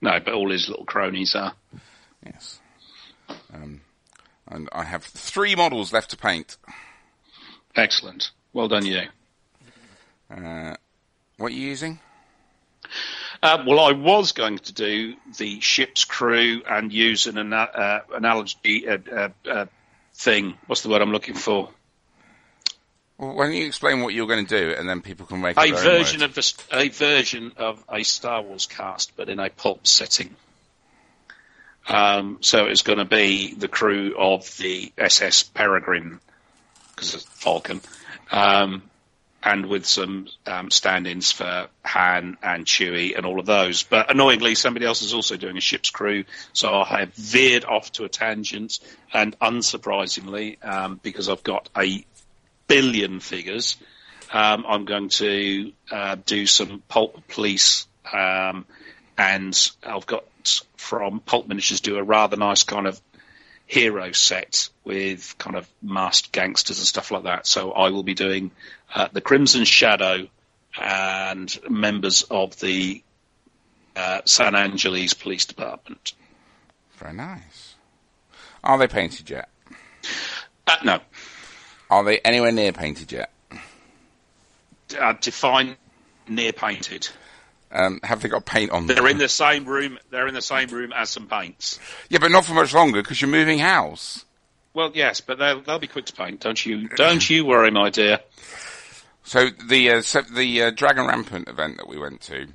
No, 0.00 0.18
but 0.24 0.34
all 0.34 0.50
his 0.50 0.68
little 0.68 0.84
cronies 0.84 1.34
are. 1.34 1.54
Yes. 2.24 2.60
Um, 3.52 3.80
and 4.48 4.68
I 4.72 4.84
have 4.84 5.04
three 5.04 5.54
models 5.54 5.92
left 5.92 6.10
to 6.10 6.16
paint. 6.16 6.56
Excellent. 7.74 8.30
Well 8.52 8.68
done, 8.68 8.86
you. 8.86 9.02
Uh, 10.30 10.76
what 11.36 11.52
are 11.52 11.54
you 11.54 11.68
using? 11.68 11.98
Uh, 13.42 13.62
well, 13.66 13.80
I 13.80 13.92
was 13.92 14.32
going 14.32 14.58
to 14.58 14.72
do 14.72 15.14
the 15.36 15.60
ship's 15.60 16.04
crew 16.04 16.62
and 16.68 16.92
use 16.92 17.26
an 17.26 17.38
ana- 17.38 17.56
uh, 17.56 18.00
analogy 18.14 18.88
uh, 18.88 18.98
uh, 19.12 19.28
uh, 19.48 19.66
thing. 20.14 20.54
What's 20.66 20.82
the 20.82 20.88
word 20.88 21.02
I'm 21.02 21.12
looking 21.12 21.34
for? 21.34 21.70
Well, 23.18 23.34
why 23.34 23.46
don't 23.46 23.54
you 23.54 23.66
explain 23.66 24.02
what 24.02 24.14
you're 24.14 24.26
going 24.26 24.46
to 24.46 24.58
do, 24.58 24.74
and 24.76 24.88
then 24.88 25.00
people 25.00 25.26
can 25.26 25.40
make 25.40 25.58
A 25.58 25.70
version 25.70 26.22
of 26.22 26.34
the 26.34 26.54
a 26.72 26.88
version 26.88 27.52
of 27.56 27.82
a 27.88 28.02
Star 28.02 28.42
Wars 28.42 28.66
cast, 28.66 29.16
but 29.16 29.28
in 29.28 29.38
a 29.38 29.48
pulp 29.48 29.86
setting. 29.86 30.34
Um, 31.88 32.38
so 32.40 32.66
it's 32.66 32.82
going 32.82 32.98
to 32.98 33.04
be 33.04 33.54
the 33.54 33.68
crew 33.68 34.14
of 34.18 34.56
the 34.56 34.92
SS 34.98 35.44
Peregrine, 35.44 36.20
because 36.90 37.14
it's 37.14 37.24
Falcon, 37.24 37.80
um, 38.32 38.82
and 39.42 39.66
with 39.66 39.86
some 39.86 40.26
um, 40.46 40.70
stand-ins 40.70 41.30
for 41.30 41.68
Han 41.84 42.36
and 42.42 42.66
Chewie 42.66 43.16
and 43.16 43.24
all 43.24 43.38
of 43.38 43.46
those. 43.46 43.84
But 43.84 44.10
annoyingly, 44.10 44.56
somebody 44.56 44.84
else 44.84 45.02
is 45.02 45.14
also 45.14 45.36
doing 45.36 45.56
a 45.56 45.60
ship's 45.60 45.90
crew, 45.90 46.24
so 46.52 46.74
I 46.74 47.00
have 47.00 47.14
veered 47.14 47.64
off 47.64 47.92
to 47.92 48.04
a 48.04 48.08
tangent. 48.08 48.80
And 49.12 49.38
unsurprisingly, 49.38 50.62
um, 50.64 50.98
because 51.00 51.28
I've 51.28 51.44
got 51.44 51.68
a 51.76 52.04
billion 52.66 53.20
figures, 53.20 53.76
um, 54.32 54.64
I'm 54.68 54.84
going 54.84 55.10
to 55.10 55.72
uh, 55.92 56.16
do 56.26 56.46
some 56.46 56.82
pulp 56.88 57.28
police, 57.28 57.86
um, 58.12 58.66
and 59.16 59.70
I've 59.84 60.06
got 60.06 60.24
from 60.76 61.20
Pulp 61.20 61.48
Miniatures 61.48 61.80
do 61.80 61.96
a 61.96 62.02
rather 62.02 62.36
nice 62.36 62.62
kind 62.64 62.86
of 62.86 63.00
hero 63.66 64.12
set 64.12 64.68
with 64.84 65.34
kind 65.38 65.56
of 65.56 65.68
masked 65.82 66.32
gangsters 66.32 66.78
and 66.78 66.86
stuff 66.86 67.10
like 67.10 67.24
that. 67.24 67.46
So 67.46 67.72
I 67.72 67.90
will 67.90 68.02
be 68.04 68.14
doing 68.14 68.50
uh, 68.94 69.08
the 69.12 69.20
Crimson 69.20 69.64
Shadow 69.64 70.28
and 70.80 71.58
members 71.68 72.22
of 72.30 72.58
the 72.60 73.02
uh, 73.96 74.20
San 74.24 74.54
Angeles 74.54 75.14
Police 75.14 75.46
Department. 75.46 76.12
Very 76.98 77.14
nice. 77.14 77.74
Are 78.62 78.78
they 78.78 78.86
painted 78.86 79.30
yet? 79.30 79.48
Uh, 80.66 80.76
no, 80.84 81.00
Are 81.90 82.04
they 82.04 82.18
anywhere 82.20 82.52
near 82.52 82.72
painted 82.72 83.12
yet? 83.12 83.32
uh, 85.00 85.14
define 85.20 85.76
near 86.28 86.52
painted. 86.52 87.08
Um, 87.72 88.00
have 88.02 88.22
they 88.22 88.28
got 88.28 88.46
paint 88.46 88.70
on 88.70 88.86
them? 88.86 88.96
They're 88.96 89.08
in 89.08 89.18
the 89.18 89.28
same 89.28 89.64
room. 89.64 89.98
They're 90.10 90.28
in 90.28 90.34
the 90.34 90.42
same 90.42 90.68
room 90.68 90.92
as 90.94 91.10
some 91.10 91.26
paints. 91.26 91.80
Yeah, 92.08 92.18
but 92.18 92.30
not 92.30 92.44
for 92.44 92.54
much 92.54 92.72
longer 92.72 93.02
because 93.02 93.20
you're 93.20 93.30
moving 93.30 93.58
house. 93.58 94.24
Well, 94.72 94.92
yes, 94.94 95.20
but 95.20 95.38
they'll 95.38 95.62
they'll 95.62 95.78
be 95.78 95.86
quick 95.86 96.06
to 96.06 96.12
paint. 96.12 96.40
Don't 96.40 96.64
you? 96.64 96.88
Don't 96.88 97.28
you 97.28 97.44
worry, 97.44 97.70
my 97.70 97.90
dear. 97.90 98.20
So 99.24 99.48
the 99.48 99.90
uh, 99.90 100.02
so 100.02 100.22
the 100.22 100.62
uh, 100.64 100.70
Dragon 100.70 101.06
Rampant 101.06 101.48
event 101.48 101.78
that 101.78 101.88
we 101.88 101.98
went 101.98 102.20
to, 102.22 102.46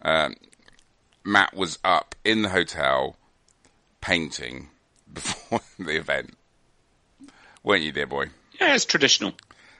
um, 0.00 0.34
Matt 1.24 1.54
was 1.54 1.78
up 1.84 2.14
in 2.24 2.42
the 2.42 2.48
hotel 2.48 3.16
painting 4.00 4.68
before 5.12 5.60
the 5.78 5.96
event, 5.96 6.34
weren't 7.62 7.82
you, 7.82 7.92
dear 7.92 8.06
boy? 8.06 8.26
Yeah, 8.60 8.74
it's 8.74 8.84
traditional. 8.84 9.32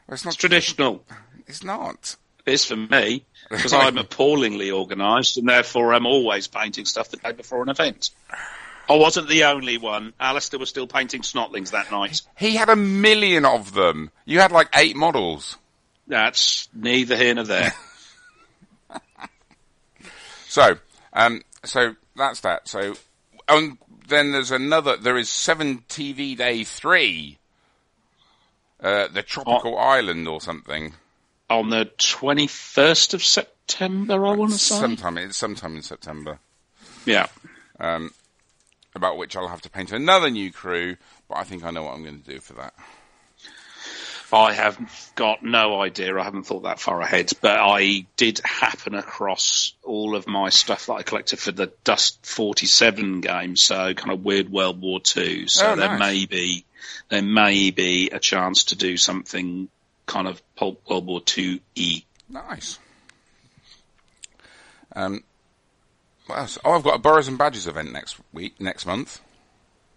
Well, 0.07 0.15
it's 0.15 0.25
not 0.25 0.35
It's 0.35 0.41
traditional. 0.41 1.05
It's 1.47 1.65
not. 1.65 2.17
It 2.47 2.53
is 2.53 2.65
for 2.65 2.77
me 2.77 3.25
because 3.49 3.73
I'm 3.73 3.99
appallingly 4.07 4.71
organised 4.71 5.39
and 5.39 5.49
therefore 5.49 5.95
I'm 5.95 6.07
always 6.07 6.47
painting 6.47 6.85
stuff 6.85 7.11
the 7.11 7.17
day 7.17 7.33
before 7.33 7.63
an 7.63 7.69
event. 7.69 8.11
I 8.89 8.97
wasn't 8.97 9.29
the 9.29 9.45
only 9.45 9.79
one. 9.79 10.13
Alistair 10.21 10.61
was 10.61 10.69
still 10.69 10.87
painting 10.87 11.23
snotlings 11.23 11.71
that 11.71 11.91
night. 11.91 12.21
He 12.37 12.57
had 12.57 12.69
a 12.69 12.77
million 12.77 13.47
of 13.47 13.73
them. 13.73 14.11
You 14.27 14.41
had 14.41 14.53
like 14.53 14.69
eight 14.75 14.95
models. 14.95 15.57
That's 16.07 16.69
neither 16.75 17.17
here 17.17 17.35
nor 17.35 17.45
there. 17.45 17.73
So, 20.55 20.77
um, 21.13 21.43
so 21.65 21.97
that's 22.15 22.39
that. 22.43 22.69
So, 22.69 22.95
um, 23.49 23.77
then 24.07 24.31
there's 24.31 24.53
another. 24.53 24.97
There 24.97 25.17
is 25.17 25.29
Seven 25.29 25.79
TV 25.89 26.37
Day 26.37 26.63
Three, 26.63 27.39
uh, 28.81 29.09
the 29.09 29.25
tropical 29.25 29.77
island 29.77 30.29
or 30.29 30.41
something. 30.41 30.95
On 31.51 31.71
the 31.71 31.87
21st 31.99 33.15
of 33.15 33.23
September, 33.23 34.25
I 34.27 34.35
want 34.35 34.53
to 34.53 34.59
say. 34.59 34.77
Sometime 34.79 35.19
it's 35.19 35.37
sometime 35.37 35.77
in 35.77 35.83
September. 35.83 36.39
Yeah. 37.05 37.27
Um, 37.79 38.13
about 38.95 39.19
which 39.19 39.37
I'll 39.37 39.49
have 39.49 39.63
to 39.63 39.71
paint 39.71 39.93
another 39.93 40.31
new 40.31 40.53
crew, 40.53 40.97
but 41.29 41.39
I 41.39 41.45
think 41.45 41.65
I 41.65 41.71
know 41.71 41.83
what 41.83 41.95
I'm 41.95 42.03
going 42.03 42.23
to 42.23 42.31
do 42.31 42.41
for 42.41 42.55
that. 42.55 42.73
I 44.33 44.53
have 44.53 45.13
got 45.15 45.45
no 45.45 45.81
idea. 45.81 46.19
I 46.19 46.25
haven't 46.25 46.45
thought 46.45 46.63
that 46.65 46.81
far 46.81 47.01
ahead, 47.01 47.31
but 47.41 47.57
I 47.61 48.07
did 48.17 48.41
happen 48.45 48.95
across 48.95 49.75
all 49.85 50.17
of 50.17 50.27
my 50.27 50.49
stuff 50.49 50.87
that 50.87 50.95
I 50.95 51.03
collected 51.03 51.39
for 51.39 51.53
the 51.53 51.73
Dust 51.85 52.25
47 52.27 53.21
game, 53.21 53.55
so 53.57 53.95
kind 53.95 54.11
of 54.13 54.25
weird 54.25 54.51
World 54.51 54.81
War 54.81 54.99
Two. 54.99 55.47
So 55.47 55.73
Oh, 55.73 55.77
there 55.77 55.89
nice. 55.91 56.01
may 56.01 56.27
be, 56.27 56.65
there 57.11 57.23
may 57.23 57.71
be 57.71 58.11
a 58.11 58.19
chance 58.19 58.65
to 58.67 58.77
do 58.77 58.97
something 58.97 59.69
kind 60.07 60.27
of 60.29 60.43
pulp 60.57 60.81
World 60.89 61.07
War 61.07 61.21
Two 61.21 61.61
e. 61.75 62.03
Nice. 62.29 62.79
Um, 64.97 65.25
what 66.27 66.39
else? 66.39 66.59
Oh, 66.65 66.73
I've 66.73 66.85
got 66.85 66.95
a 66.97 66.99
Burrows 66.99 67.29
and 67.29 67.37
Badgers 67.39 67.67
event 67.67 67.93
next 67.93 68.17
week, 68.33 68.61
next 68.61 68.87
month. 68.87 69.21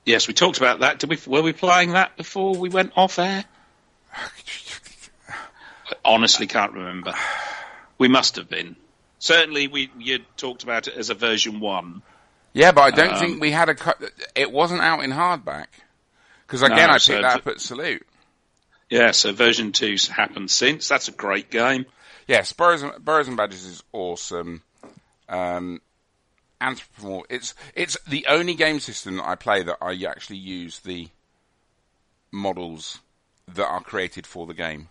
Yes, 0.06 0.28
we 0.28 0.34
talked 0.34 0.58
about 0.58 0.80
that. 0.80 1.00
Did 1.00 1.10
we? 1.10 1.18
Were 1.28 1.42
we 1.42 1.54
playing 1.54 1.92
that 1.92 2.16
before 2.18 2.56
we 2.56 2.70
went 2.70 2.94
off 2.96 3.20
air? 3.20 3.44
I 4.16 4.26
honestly 6.06 6.48
can't 6.48 6.74
remember. 6.74 7.14
We 7.98 8.08
must 8.08 8.38
have 8.38 8.50
been. 8.50 8.76
Certainly, 9.20 9.68
we 9.68 9.92
you 9.98 10.20
talked 10.38 10.64
about 10.64 10.88
it 10.88 10.96
as 10.96 11.10
a 11.10 11.14
version 11.14 11.60
one. 11.60 12.02
Yeah, 12.54 12.72
but 12.72 12.82
I 12.82 12.92
don't 12.92 13.14
Um, 13.14 13.20
think 13.20 13.42
we 13.42 13.52
had 13.52 13.70
a. 13.70 13.76
It 14.34 14.52
wasn't 14.52 14.82
out 14.82 15.04
in 15.04 15.12
hardback 15.12 15.68
because 16.46 16.62
again, 16.64 16.78
No, 16.78 16.84
I 16.86 16.94
picked 16.94 17.02
so 17.04 17.22
that 17.22 17.36
up 17.38 17.48
at 17.48 17.60
Salute. 17.60 18.07
Yeah, 18.90 19.12
so 19.12 19.34
version 19.34 19.72
two's 19.72 20.08
happened 20.08 20.50
since. 20.50 20.88
That's 20.88 21.08
a 21.08 21.12
great 21.12 21.52
game. 21.52 21.86
Yes, 22.28 22.54
Burrows 22.54 22.84
and, 22.84 22.94
Burrows 23.04 23.28
and 23.28 23.38
Badgers 23.38 23.66
is 23.66 23.84
awesome. 23.92 24.62
Um, 25.30 25.82
Anthropomorph. 26.62 27.26
It's 27.30 27.54
it's 27.76 27.98
the 28.08 28.26
only 28.28 28.56
game 28.56 28.80
system 28.80 29.18
that 29.18 29.28
I 29.28 29.36
play 29.36 29.64
that 29.64 29.78
I 29.82 29.94
actually 30.06 30.38
use 30.38 30.80
the 30.80 31.10
models 32.32 33.00
that 33.54 33.66
are 33.66 33.82
created 33.82 34.26
for 34.28 34.46
the 34.46 34.54
game. 34.54 34.90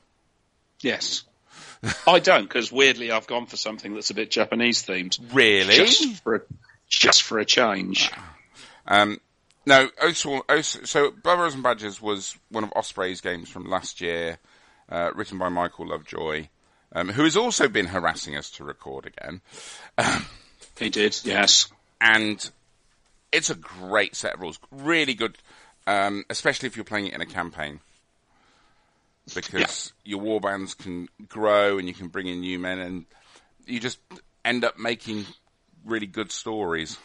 Yes. 0.80 1.24
I 2.06 2.18
don't, 2.18 2.44
because 2.44 2.70
weirdly 2.70 3.10
I've 3.10 3.26
gone 3.26 3.46
for 3.46 3.56
something 3.56 3.94
that's 3.94 4.10
a 4.10 4.14
bit 4.14 4.30
Japanese 4.30 4.84
themed. 4.84 5.18
Really? 5.34 5.74
Just 5.74 6.22
for 6.22 6.36
a, 6.36 6.40
just 6.88 7.22
for 7.22 7.38
a 7.38 7.44
change. 7.44 8.10
Um, 8.86 9.20
no, 9.66 9.90
Oath, 10.00 10.86
so 10.88 11.10
Burrows 11.10 11.54
and 11.54 11.62
Badgers 11.62 12.00
was 12.00 12.36
one 12.50 12.64
of 12.64 12.72
Osprey's 12.74 13.20
games 13.20 13.48
from 13.48 13.66
last 13.66 14.00
year, 14.00 14.38
uh, 14.88 15.10
written 15.14 15.38
by 15.38 15.48
Michael 15.48 15.88
Lovejoy, 15.88 16.48
um, 16.92 17.08
who 17.08 17.24
has 17.24 17.36
also 17.36 17.68
been 17.68 17.86
harassing 17.86 18.36
us 18.36 18.50
to 18.52 18.64
record 18.64 19.06
again. 19.06 19.40
He 20.78 20.90
did, 20.90 21.18
yes. 21.24 21.68
And 22.00 22.50
it's 23.32 23.50
a 23.50 23.54
great 23.54 24.14
set 24.14 24.34
of 24.34 24.40
rules, 24.40 24.58
really 24.70 25.14
good, 25.14 25.38
um, 25.86 26.24
especially 26.28 26.66
if 26.66 26.76
you're 26.76 26.84
playing 26.84 27.06
it 27.06 27.14
in 27.14 27.20
a 27.20 27.26
campaign. 27.26 27.80
Because 29.34 29.92
your 30.04 30.20
warbands 30.20 30.76
can 30.76 31.08
grow 31.28 31.78
and 31.78 31.88
you 31.88 31.94
can 31.94 32.08
bring 32.08 32.28
in 32.28 32.40
new 32.40 32.58
men 32.58 32.78
and 32.78 33.06
you 33.66 33.80
just 33.80 33.98
end 34.44 34.64
up 34.64 34.78
making 34.78 35.24
really 35.84 36.06
good 36.06 36.30
stories. 36.30 36.96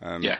Um, 0.00 0.22
yeah, 0.22 0.38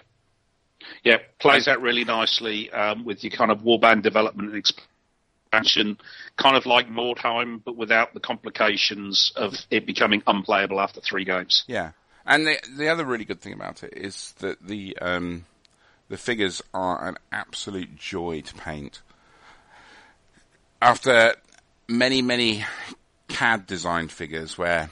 yeah, 1.04 1.18
plays 1.38 1.68
out 1.68 1.80
really 1.80 2.04
nicely 2.04 2.70
um, 2.70 3.04
with 3.04 3.22
your 3.24 3.30
kind 3.30 3.50
of 3.50 3.60
warband 3.60 4.02
development 4.02 4.50
and 4.50 4.58
expansion, 4.58 5.98
kind 6.36 6.56
of 6.56 6.66
like 6.66 6.88
Mordheim, 6.88 7.62
but 7.64 7.76
without 7.76 8.14
the 8.14 8.20
complications 8.20 9.32
of 9.36 9.54
it 9.70 9.86
becoming 9.86 10.22
unplayable 10.26 10.80
after 10.80 11.00
three 11.00 11.24
games. 11.24 11.64
Yeah, 11.66 11.92
and 12.26 12.46
the 12.46 12.58
the 12.76 12.88
other 12.88 13.04
really 13.04 13.24
good 13.24 13.40
thing 13.40 13.52
about 13.52 13.82
it 13.82 13.94
is 13.96 14.32
that 14.38 14.66
the 14.66 14.96
um, 14.98 15.46
the 16.08 16.16
figures 16.16 16.62
are 16.74 17.08
an 17.08 17.16
absolute 17.32 17.96
joy 17.96 18.42
to 18.42 18.54
paint. 18.54 19.00
After 20.82 21.34
many 21.88 22.22
many 22.22 22.64
CAD 23.28 23.66
designed 23.66 24.12
figures 24.12 24.56
where 24.56 24.90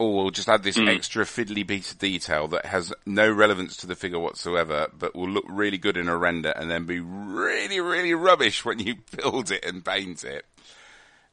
oh, 0.00 0.10
we'll 0.10 0.30
just 0.30 0.48
add 0.48 0.62
this 0.62 0.76
mm. 0.76 0.94
extra 0.94 1.24
fiddly 1.24 1.66
bit 1.66 1.90
of 1.90 1.98
detail 1.98 2.48
that 2.48 2.66
has 2.66 2.92
no 3.06 3.30
relevance 3.30 3.76
to 3.78 3.86
the 3.86 3.94
figure 3.94 4.18
whatsoever, 4.18 4.88
but 4.96 5.14
will 5.14 5.28
look 5.28 5.44
really 5.48 5.78
good 5.78 5.96
in 5.96 6.08
a 6.08 6.16
render 6.16 6.50
and 6.50 6.70
then 6.70 6.84
be 6.84 7.00
really, 7.00 7.80
really 7.80 8.14
rubbish 8.14 8.64
when 8.64 8.78
you 8.78 8.96
build 9.16 9.50
it 9.50 9.64
and 9.64 9.84
paint 9.84 10.24
it. 10.24 10.44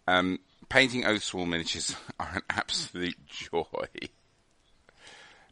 Um, 0.08 0.40
painting 0.70 1.04
Oathsworn 1.04 1.50
miniatures 1.50 1.96
are 2.20 2.32
an 2.36 2.42
absolute 2.50 3.18
joy. 3.28 3.66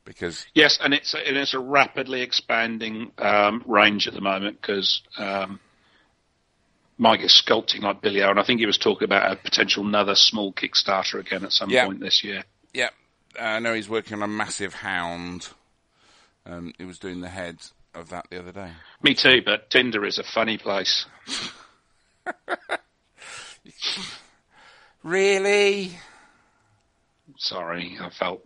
Because 0.05 0.47
yes, 0.55 0.80
and 0.82 0.91
it's 0.95 1.14
a, 1.14 1.39
it's 1.39 1.53
a 1.53 1.60
rapidly 1.60 2.22
expanding 2.22 3.12
um, 3.20 3.64
range 3.68 4.07
at 4.07 4.16
the 4.16 4.22
moment 4.22 4.60
because 4.60 5.03
um, 5.20 5.60
Mike 6.97 7.22
is 7.22 7.43
sculpting 7.45 7.82
like 7.82 8.01
Billy 8.01 8.22
and 8.22 8.39
I 8.39 8.43
think 8.43 8.60
he 8.60 8.66
was 8.66 8.80
talking 8.80 9.05
about 9.05 9.32
a 9.32 9.36
potential 9.36 9.86
another 9.86 10.16
small 10.16 10.51
Kickstarter 10.51 11.20
again 11.20 11.45
at 11.45 11.51
some 11.51 11.70
point 11.70 11.99
this 11.99 12.24
year. 12.24 12.43
Yeah, 12.74 12.89
I 13.39 13.59
know 13.59 13.74
he's 13.74 13.89
working 13.89 14.15
on 14.17 14.24
a 14.24 14.28
massive 14.28 14.76
hound. 14.76 15.49
Um, 16.45 16.74
he 16.78 16.86
was 16.86 16.99
doing 16.99 17.22
the 17.22 17.30
head 17.30 17.57
of 17.93 18.09
that 18.09 18.28
the 18.30 18.39
other 18.39 18.51
day. 18.51 18.72
Me 19.01 19.13
too, 19.13 19.41
but 19.43 19.70
Tinder 19.70 20.05
is 20.05 20.17
a 20.17 20.24
funny 20.24 20.57
place. 20.57 21.05
really? 25.03 25.91
Sorry, 27.38 27.97
I 28.01 28.09
felt 28.09 28.45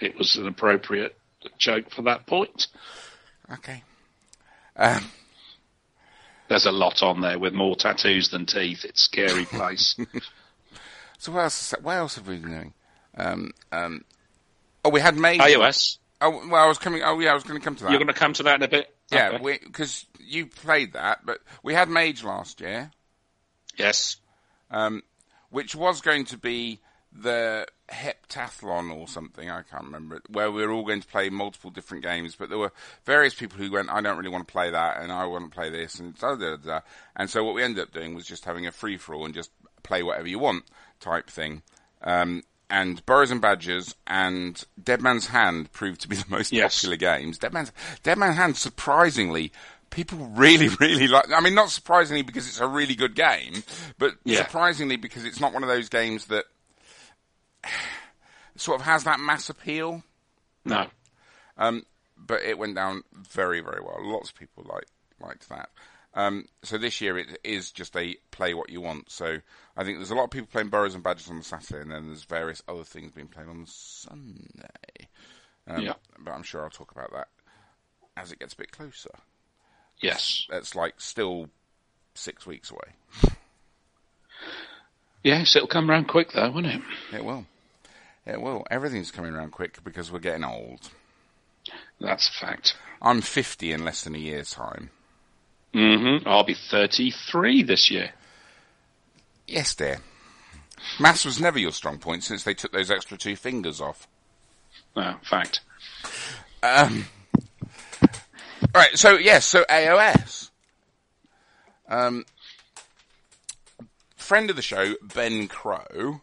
it 0.00 0.16
was 0.16 0.36
an 0.36 0.46
appropriate 0.46 1.16
joke 1.58 1.90
for 1.90 2.02
that 2.02 2.26
point. 2.26 2.68
Okay. 3.52 3.82
Um, 4.76 5.10
There's 6.48 6.66
a 6.66 6.72
lot 6.72 7.02
on 7.02 7.20
there 7.20 7.38
with 7.38 7.52
more 7.52 7.76
tattoos 7.76 8.30
than 8.30 8.46
teeth. 8.46 8.84
It's 8.84 9.02
a 9.02 9.04
scary 9.04 9.44
place. 9.44 9.96
so 11.18 11.32
what 11.32 11.42
else? 11.42 11.74
What 11.82 11.94
else 11.94 12.16
have 12.16 12.28
we 12.28 12.36
been 12.36 12.50
doing? 12.50 12.74
Um, 13.16 13.52
um, 13.72 14.04
oh, 14.84 14.90
we 14.90 15.00
had 15.00 15.16
Mage. 15.16 15.40
AOS. 15.40 15.98
Oh, 16.20 16.48
well, 16.48 16.62
I 16.62 16.68
was 16.68 16.78
coming. 16.78 17.02
Oh, 17.02 17.18
yeah, 17.18 17.30
I 17.30 17.34
was 17.34 17.44
going 17.44 17.58
to 17.58 17.64
come 17.64 17.76
to 17.76 17.84
that. 17.84 17.90
You're 17.90 17.98
going 17.98 18.12
to 18.12 18.14
come 18.14 18.32
to 18.34 18.42
that 18.44 18.56
in 18.56 18.62
a 18.62 18.68
bit. 18.68 18.94
Yeah, 19.10 19.38
because 19.38 20.06
okay. 20.16 20.24
you 20.28 20.46
played 20.46 20.92
that, 20.92 21.24
but 21.24 21.40
we 21.62 21.74
had 21.74 21.88
Mage 21.88 22.22
last 22.22 22.60
year. 22.60 22.90
Yes. 23.76 24.16
Um, 24.70 25.02
which 25.50 25.74
was 25.74 26.00
going 26.00 26.26
to 26.26 26.38
be 26.38 26.78
the 27.12 27.66
heptathlon 27.90 28.94
or 28.94 29.08
something. 29.08 29.50
I 29.50 29.62
can't 29.62 29.84
remember 29.84 30.16
it, 30.16 30.22
where 30.30 30.50
we 30.50 30.64
were 30.64 30.72
all 30.72 30.84
going 30.84 31.00
to 31.00 31.08
play 31.08 31.28
multiple 31.28 31.70
different 31.70 32.04
games, 32.04 32.36
but 32.36 32.48
there 32.48 32.58
were 32.58 32.72
various 33.04 33.34
people 33.34 33.58
who 33.58 33.70
went, 33.70 33.90
"I 33.90 34.00
don't 34.00 34.16
really 34.16 34.30
want 34.30 34.46
to 34.46 34.52
play 34.52 34.70
that," 34.70 35.02
and 35.02 35.10
I 35.10 35.24
want 35.24 35.50
to 35.50 35.54
play 35.54 35.70
this, 35.70 35.98
and 35.98 36.16
da 36.16 36.36
da 36.36 36.56
da. 36.56 36.80
And 37.16 37.28
so 37.28 37.42
what 37.42 37.54
we 37.54 37.62
ended 37.62 37.82
up 37.82 37.92
doing 37.92 38.14
was 38.14 38.26
just 38.26 38.44
having 38.44 38.66
a 38.66 38.72
free 38.72 38.96
for 38.96 39.14
all 39.14 39.24
and 39.24 39.34
just 39.34 39.50
play 39.82 40.02
whatever 40.02 40.28
you 40.28 40.38
want 40.38 40.64
type 41.00 41.28
thing. 41.28 41.62
Um, 42.02 42.44
and 42.70 43.04
Burrows 43.04 43.30
and 43.30 43.40
Badgers 43.40 43.94
and 44.06 44.62
Dead 44.82 45.02
Man's 45.02 45.26
Hand 45.26 45.72
proved 45.72 46.00
to 46.02 46.08
be 46.08 46.16
the 46.16 46.24
most 46.28 46.52
yes. 46.52 46.76
popular 46.76 46.96
games. 46.96 47.38
Dead 47.38 47.52
Man's 47.52 47.72
Dead 48.02 48.16
Man's 48.16 48.36
Hand, 48.36 48.56
surprisingly, 48.56 49.52
people 49.90 50.18
really, 50.18 50.68
really 50.80 51.08
like. 51.08 51.30
I 51.32 51.40
mean, 51.40 51.54
not 51.54 51.70
surprisingly 51.70 52.22
because 52.22 52.46
it's 52.46 52.60
a 52.60 52.66
really 52.66 52.94
good 52.94 53.14
game, 53.14 53.62
but 53.98 54.14
yeah. 54.24 54.38
surprisingly 54.38 54.96
because 54.96 55.24
it's 55.24 55.40
not 55.40 55.52
one 55.52 55.62
of 55.62 55.68
those 55.68 55.88
games 55.88 56.26
that 56.26 56.44
sort 58.56 58.80
of 58.80 58.86
has 58.86 59.04
that 59.04 59.20
mass 59.20 59.50
appeal. 59.50 60.02
No. 60.64 60.86
Um, 61.58 61.84
but 62.16 62.42
it 62.42 62.58
went 62.58 62.76
down 62.76 63.02
very, 63.12 63.60
very 63.60 63.82
well. 63.82 63.98
Lots 64.00 64.30
of 64.30 64.36
people 64.36 64.64
like 64.68 64.86
liked 65.20 65.48
that. 65.48 65.68
Um, 66.14 66.46
so 66.62 66.76
this 66.76 67.00
year 67.00 67.18
it 67.18 67.38
is 67.44 67.70
just 67.70 67.96
a 67.96 68.16
play 68.30 68.52
what 68.54 68.70
you 68.70 68.80
want. 68.80 69.10
So 69.10 69.38
I 69.76 69.84
think 69.84 69.98
there's 69.98 70.10
a 70.10 70.14
lot 70.14 70.24
of 70.24 70.30
people 70.30 70.48
playing 70.50 70.68
Burrows 70.68 70.94
and 70.94 71.04
Badgers 71.04 71.30
on 71.30 71.38
the 71.38 71.44
Saturday, 71.44 71.82
and 71.82 71.90
then 71.90 72.06
there's 72.06 72.24
various 72.24 72.62
other 72.68 72.84
things 72.84 73.12
being 73.12 73.28
played 73.28 73.48
on 73.48 73.62
the 73.62 73.70
Sunday. 73.70 75.08
Um, 75.66 75.82
yeah. 75.82 75.94
But 76.18 76.32
I'm 76.32 76.42
sure 76.42 76.64
I'll 76.64 76.70
talk 76.70 76.90
about 76.90 77.12
that 77.12 77.28
as 78.16 78.32
it 78.32 78.40
gets 78.40 78.54
a 78.54 78.56
bit 78.56 78.72
closer. 78.72 79.10
Yes. 80.00 80.46
It's 80.50 80.74
like 80.74 81.00
still 81.00 81.48
six 82.14 82.46
weeks 82.46 82.70
away. 82.70 83.34
Yes, 85.22 85.54
it'll 85.54 85.68
come 85.68 85.90
around 85.90 86.08
quick 86.08 86.32
though, 86.32 86.50
won't 86.50 86.66
it? 86.66 86.80
It 87.12 87.24
will. 87.24 87.46
It 88.26 88.40
will. 88.40 88.66
Everything's 88.70 89.10
coming 89.10 89.34
around 89.34 89.52
quick 89.52 89.82
because 89.84 90.10
we're 90.10 90.18
getting 90.18 90.44
old. 90.44 90.90
That's 92.00 92.28
a 92.28 92.32
fact. 92.32 92.74
I'm 93.02 93.20
50 93.20 93.72
in 93.72 93.84
less 93.84 94.02
than 94.02 94.14
a 94.14 94.18
year's 94.18 94.52
time. 94.52 94.90
Mm-hmm. 95.74 96.28
I'll 96.28 96.44
be 96.44 96.54
33 96.54 97.62
this 97.62 97.90
year. 97.90 98.10
Yes, 99.46 99.74
dear. 99.74 99.98
Maths 100.98 101.24
was 101.24 101.40
never 101.40 101.58
your 101.58 101.72
strong 101.72 101.98
point 101.98 102.24
since 102.24 102.44
they 102.44 102.54
took 102.54 102.72
those 102.72 102.90
extra 102.90 103.16
two 103.16 103.36
fingers 103.36 103.80
off. 103.80 104.08
Fact. 105.22 105.60
Um, 106.62 107.06
right, 108.74 108.96
so 108.96 109.16
yes, 109.16 109.46
so 109.46 109.64
AOS. 109.70 110.50
Um, 111.88 112.24
friend 114.16 114.50
of 114.50 114.56
the 114.56 114.62
show, 114.62 114.94
Ben 115.02 115.48
Crow, 115.48 116.20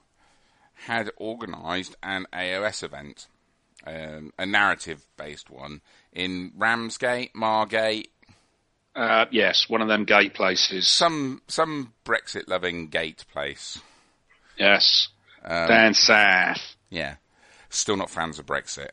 had 0.85 1.11
organised 1.19 1.95
an 2.03 2.25
AOS 2.31 2.83
event, 2.83 3.27
um, 3.85 4.31
a 4.37 4.45
narrative-based 4.45 5.49
one 5.49 5.81
in 6.13 6.51
Ramsgate, 6.55 7.35
Margate, 7.35 8.11
uh, 8.97 9.25
yes, 9.31 9.69
one 9.69 9.81
of 9.81 9.87
them 9.87 10.05
gate 10.05 10.33
places. 10.33 10.87
Some 10.87 11.41
some 11.47 11.93
Brexit 12.03 12.47
loving 12.47 12.87
gate 12.87 13.25
place. 13.31 13.79
Yes. 14.57 15.09
Um, 15.45 15.67
Down 15.67 15.93
south. 15.93 16.75
Yeah. 16.89 17.15
Still 17.69 17.97
not 17.97 18.09
fans 18.09 18.39
of 18.39 18.45
Brexit. 18.45 18.89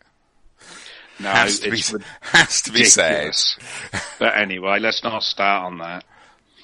No, 1.18 1.30
has 1.30 1.60
to, 1.60 1.70
be, 1.70 1.80
has 2.20 2.62
to 2.62 2.72
be 2.72 2.84
said. 2.84 3.32
but 4.18 4.36
anyway, 4.36 4.80
let's 4.80 5.04
not 5.04 5.22
start 5.22 5.64
on 5.64 5.78
that. 5.78 6.04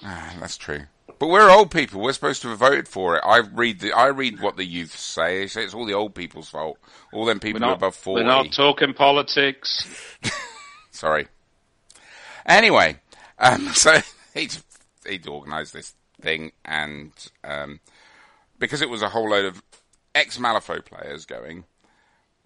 Ah, 0.03 0.34
that's 0.41 0.57
true. 0.57 0.82
But 1.20 1.28
we're 1.28 1.51
old 1.51 1.70
people. 1.70 2.01
We're 2.01 2.12
supposed 2.12 2.43
to 2.43 2.49
have 2.49 2.59
voted 2.59 2.88
for 2.88 3.16
it. 3.16 3.22
I 3.24 3.38
read 3.38 3.80
the 3.80 3.93
I 3.93 4.07
read 4.07 4.41
what 4.41 4.57
the 4.57 4.64
youth 4.64 4.99
say. 4.99 5.41
They 5.41 5.47
say 5.47 5.64
it's 5.64 5.74
all 5.74 5.86
the 5.86 5.95
old 5.95 6.14
people's 6.14 6.49
fault. 6.49 6.78
All 7.12 7.26
them 7.26 7.41
people 7.41 7.61
not, 7.61 7.76
above 7.76 7.95
forty. 7.95 8.22
We're 8.22 8.28
not 8.28 8.53
talking 8.53 8.93
politics. 8.95 9.86
Sorry. 10.91 11.28
Anyway, 12.47 12.99
um, 13.41 13.68
so 13.74 14.01
he'd, 14.34 14.57
he'd 15.07 15.26
organised 15.26 15.72
this 15.72 15.95
thing, 16.20 16.53
and 16.64 17.12
um, 17.43 17.80
because 18.59 18.82
it 18.82 18.91
was 18.91 19.03
a 19.03 19.09
whole 19.09 19.30
load 19.30 19.47
of 19.47 19.62
ex 20.14 20.38
Malifaux 20.38 20.84
players 20.84 21.26
going, 21.26 21.64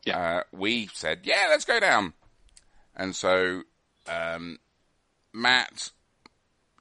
yeah. 0.05 0.19
Uh, 0.19 0.43
we 0.53 0.89
said, 0.93 1.21
yeah, 1.25 1.47
let's 1.49 1.65
go 1.65 1.81
down. 1.81 2.13
And 2.95 3.17
so 3.17 3.63
um, 4.07 4.59
Matt, 5.33 5.91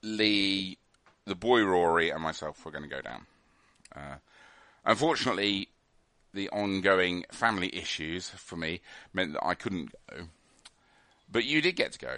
Lee, 0.02 0.78
the 1.26 1.36
boy 1.36 1.64
Rory, 1.64 2.10
and 2.10 2.22
myself 2.22 2.64
were 2.66 2.72
going 2.72 2.84
to 2.84 2.90
go 2.90 3.02
down. 3.02 3.26
Uh, 3.96 4.16
unfortunately, 4.86 5.70
the 6.34 6.50
ongoing 6.50 7.26
family 7.32 7.74
issues 7.74 8.30
for 8.30 8.58
me 8.58 8.82
meant 9.14 9.34
that 9.34 9.46
I 9.46 9.54
couldn't 9.54 9.94
go. 10.10 10.26
But 11.32 11.46
you 11.46 11.62
did 11.62 11.76
get 11.76 11.94
to 11.94 12.00
go. 12.00 12.16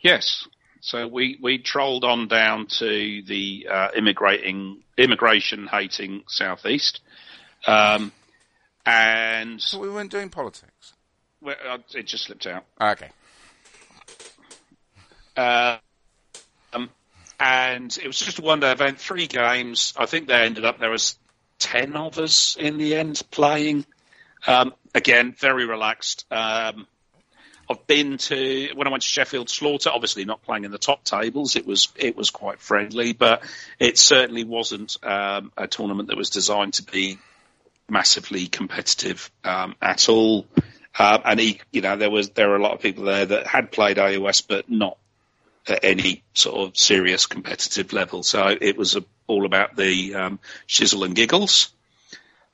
Yes, 0.00 0.48
so 0.80 1.06
we, 1.06 1.38
we 1.40 1.58
trolled 1.58 2.04
on 2.04 2.28
down 2.28 2.66
to 2.78 3.22
the 3.26 3.68
uh, 3.70 3.88
immigrating 3.96 4.82
immigration 4.96 5.66
hating 5.66 6.24
southeast, 6.26 7.00
um, 7.66 8.12
and 8.86 9.60
so 9.60 9.78
we 9.78 9.90
weren't 9.90 10.10
doing 10.10 10.30
politics. 10.30 10.94
Well, 11.40 11.56
uh, 11.68 11.78
it 11.94 12.06
just 12.06 12.24
slipped 12.24 12.46
out. 12.46 12.64
Okay. 12.80 13.08
Uh, 15.36 15.78
um, 16.72 16.90
and 17.38 17.96
it 17.96 18.06
was 18.06 18.18
just 18.18 18.38
a 18.38 18.42
one 18.42 18.60
day 18.60 18.72
event, 18.72 18.98
three 18.98 19.26
games. 19.26 19.94
I 19.96 20.06
think 20.06 20.28
they 20.28 20.42
ended 20.42 20.64
up 20.64 20.78
there 20.78 20.90
was 20.90 21.16
ten 21.58 21.96
of 21.96 22.18
us 22.18 22.56
in 22.56 22.78
the 22.78 22.96
end 22.96 23.22
playing. 23.30 23.86
Um, 24.46 24.74
again, 24.94 25.34
very 25.38 25.66
relaxed. 25.66 26.26
Um, 26.30 26.86
I've 27.70 27.86
been 27.86 28.18
to 28.18 28.70
when 28.74 28.88
I 28.88 28.90
went 28.90 29.02
to 29.04 29.08
Sheffield 29.08 29.48
Slaughter. 29.48 29.90
Obviously, 29.90 30.24
not 30.24 30.42
playing 30.42 30.64
in 30.64 30.72
the 30.72 30.78
top 30.78 31.04
tables. 31.04 31.54
It 31.54 31.66
was 31.66 31.88
it 31.94 32.16
was 32.16 32.30
quite 32.30 32.58
friendly, 32.58 33.12
but 33.12 33.44
it 33.78 33.96
certainly 33.96 34.42
wasn't 34.42 34.96
um, 35.04 35.52
a 35.56 35.68
tournament 35.68 36.08
that 36.08 36.16
was 36.16 36.30
designed 36.30 36.74
to 36.74 36.82
be 36.82 37.18
massively 37.88 38.48
competitive 38.48 39.30
um, 39.44 39.76
at 39.80 40.08
all. 40.08 40.46
Uh, 40.98 41.18
and 41.24 41.38
he, 41.38 41.60
you 41.70 41.80
know, 41.80 41.96
there 41.96 42.10
was 42.10 42.30
there 42.30 42.48
were 42.48 42.56
a 42.56 42.62
lot 42.62 42.72
of 42.72 42.80
people 42.80 43.04
there 43.04 43.26
that 43.26 43.46
had 43.46 43.70
played 43.70 43.98
AOS, 43.98 44.42
but 44.46 44.68
not 44.68 44.98
at 45.68 45.84
any 45.84 46.24
sort 46.34 46.68
of 46.68 46.76
serious 46.76 47.26
competitive 47.26 47.92
level. 47.92 48.24
So 48.24 48.56
it 48.60 48.76
was 48.76 48.96
a, 48.96 49.04
all 49.28 49.46
about 49.46 49.76
the 49.76 50.14
um, 50.16 50.40
shizzle 50.66 51.04
and 51.04 51.14
giggles. 51.14 51.70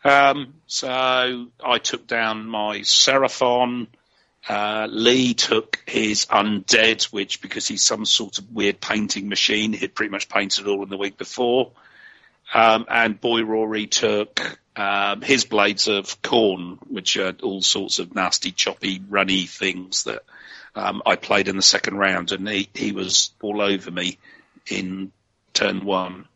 Um, 0.04 0.54
so 0.66 1.46
I 1.64 1.78
took 1.78 2.06
down 2.06 2.46
my 2.46 2.80
Seraphon. 2.80 3.86
Uh, 4.48 4.86
Lee 4.90 5.34
took 5.34 5.82
his 5.86 6.26
Undead, 6.26 7.04
which 7.06 7.40
because 7.42 7.66
he's 7.66 7.82
some 7.82 8.04
sort 8.04 8.38
of 8.38 8.52
weird 8.52 8.80
painting 8.80 9.28
machine, 9.28 9.72
he'd 9.72 9.94
pretty 9.94 10.10
much 10.10 10.28
painted 10.28 10.68
all 10.68 10.82
in 10.84 10.88
the 10.88 10.96
week 10.96 11.18
before. 11.18 11.72
Um, 12.54 12.86
and 12.88 13.20
Boy 13.20 13.42
Rory 13.42 13.86
took 13.88 14.40
um, 14.76 15.20
his 15.22 15.44
Blades 15.44 15.88
of 15.88 16.22
Khorne, 16.22 16.78
which 16.88 17.16
are 17.16 17.34
all 17.42 17.60
sorts 17.60 17.98
of 17.98 18.14
nasty, 18.14 18.52
choppy, 18.52 19.02
runny 19.08 19.46
things 19.46 20.04
that 20.04 20.22
um, 20.76 21.02
I 21.04 21.16
played 21.16 21.48
in 21.48 21.56
the 21.56 21.62
second 21.62 21.96
round, 21.96 22.30
and 22.30 22.48
he, 22.48 22.68
he 22.72 22.92
was 22.92 23.32
all 23.42 23.60
over 23.60 23.90
me 23.90 24.18
in 24.70 25.10
turn 25.54 25.84
one, 25.84 26.26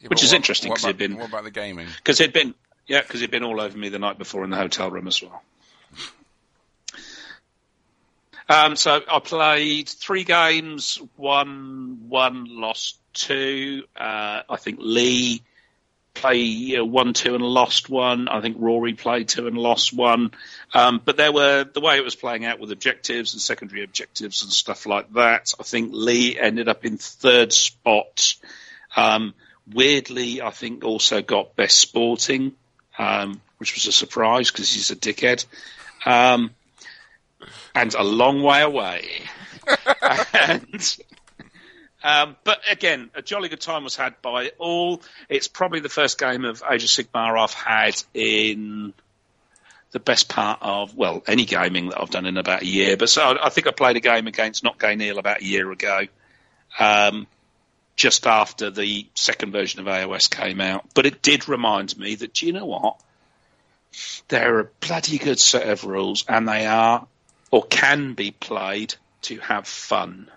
Yeah, 0.00 0.08
which 0.08 0.22
is 0.22 0.30
what- 0.30 0.36
interesting 0.36 0.70
because 0.72 0.84
he'd 0.86 0.96
been 0.96 1.18
what 1.18 1.28
about 1.28 1.44
the 1.44 1.50
gaming? 1.50 1.88
because 1.96 2.16
he'd 2.18 2.32
been 2.32 2.54
yeah 2.86 3.02
because 3.02 3.20
he'd 3.20 3.30
been 3.30 3.42
all 3.44 3.60
over 3.60 3.76
me 3.76 3.88
the 3.88 3.98
night 3.98 4.16
before 4.16 4.44
in 4.44 4.50
the 4.50 4.56
hotel 4.56 4.90
room 4.90 5.06
as 5.08 5.20
well. 5.22 5.42
Um, 8.48 8.76
so 8.76 9.00
I 9.10 9.18
played 9.18 9.88
three 9.88 10.24
games, 10.24 11.00
won 11.16 12.08
one, 12.08 12.46
lost 12.48 12.98
two. 13.12 13.84
Uh, 13.94 14.42
I 14.48 14.56
think 14.56 14.78
Lee 14.80 15.42
play 16.14 16.76
uh, 16.76 16.84
one, 16.84 17.12
two, 17.12 17.34
and 17.34 17.44
lost 17.44 17.88
one. 17.90 18.28
I 18.28 18.40
think 18.40 18.56
Rory 18.58 18.94
played 18.94 19.28
two 19.28 19.46
and 19.46 19.56
lost 19.56 19.92
one. 19.92 20.32
Um, 20.74 21.00
but 21.04 21.16
there 21.16 21.32
were 21.32 21.64
the 21.64 21.80
way 21.80 21.96
it 21.96 22.04
was 22.04 22.14
playing 22.14 22.44
out 22.44 22.58
with 22.58 22.72
objectives 22.72 23.34
and 23.34 23.40
secondary 23.42 23.84
objectives 23.84 24.42
and 24.42 24.52
stuff 24.52 24.86
like 24.86 25.12
that. 25.12 25.52
I 25.60 25.62
think 25.62 25.90
Lee 25.92 26.38
ended 26.38 26.68
up 26.68 26.84
in 26.84 26.96
third 26.96 27.52
spot. 27.52 28.34
Um, 28.96 29.34
weirdly, 29.72 30.42
I 30.42 30.50
think 30.50 30.84
also 30.84 31.22
got 31.22 31.54
best 31.54 31.78
sporting, 31.78 32.52
um, 32.98 33.40
which 33.58 33.74
was 33.74 33.86
a 33.86 33.92
surprise 33.92 34.50
because 34.50 34.72
he's 34.72 34.90
a 34.90 34.96
dickhead. 34.96 35.44
Um, 36.06 36.50
and 37.74 37.94
a 37.94 38.02
long 38.02 38.42
way 38.42 38.62
away. 38.62 39.22
and 40.32 40.96
um, 42.02 42.36
but 42.44 42.60
again, 42.70 43.10
a 43.14 43.22
jolly 43.22 43.48
good 43.48 43.60
time 43.60 43.84
was 43.84 43.96
had 43.96 44.20
by 44.22 44.52
all. 44.58 45.02
It's 45.28 45.48
probably 45.48 45.80
the 45.80 45.88
first 45.88 46.18
game 46.18 46.44
of 46.44 46.62
Age 46.70 46.84
of 46.84 46.90
Sigmar 46.90 47.38
I've 47.38 47.52
had 47.52 48.02
in 48.14 48.94
the 49.90 49.98
best 49.98 50.28
part 50.28 50.58
of 50.60 50.94
well 50.96 51.22
any 51.26 51.46
gaming 51.46 51.88
that 51.88 52.00
I've 52.00 52.10
done 52.10 52.26
in 52.26 52.36
about 52.36 52.62
a 52.62 52.66
year. 52.66 52.96
But 52.96 53.08
so 53.10 53.22
I, 53.22 53.46
I 53.46 53.48
think 53.48 53.66
I 53.66 53.72
played 53.72 53.96
a 53.96 54.00
game 54.00 54.26
against 54.26 54.62
Not 54.62 54.78
Gay 54.78 54.94
Neil 54.94 55.18
about 55.18 55.40
a 55.40 55.44
year 55.44 55.70
ago, 55.72 56.02
um, 56.78 57.26
just 57.96 58.26
after 58.26 58.70
the 58.70 59.06
second 59.14 59.50
version 59.50 59.80
of 59.80 59.86
AOS 59.86 60.30
came 60.30 60.60
out. 60.60 60.84
But 60.94 61.06
it 61.06 61.20
did 61.20 61.48
remind 61.48 61.98
me 61.98 62.14
that 62.14 62.34
do 62.34 62.46
you 62.46 62.52
know 62.52 62.66
what? 62.66 63.00
They're 64.28 64.60
a 64.60 64.68
bloody 64.80 65.18
good 65.18 65.40
set 65.40 65.68
of 65.68 65.84
rules, 65.84 66.24
and 66.28 66.46
they 66.46 66.66
are 66.66 67.08
or 67.50 67.64
can 67.64 68.14
be 68.14 68.30
played 68.30 68.94
to 69.22 69.38
have 69.38 69.66
fun. 69.66 70.30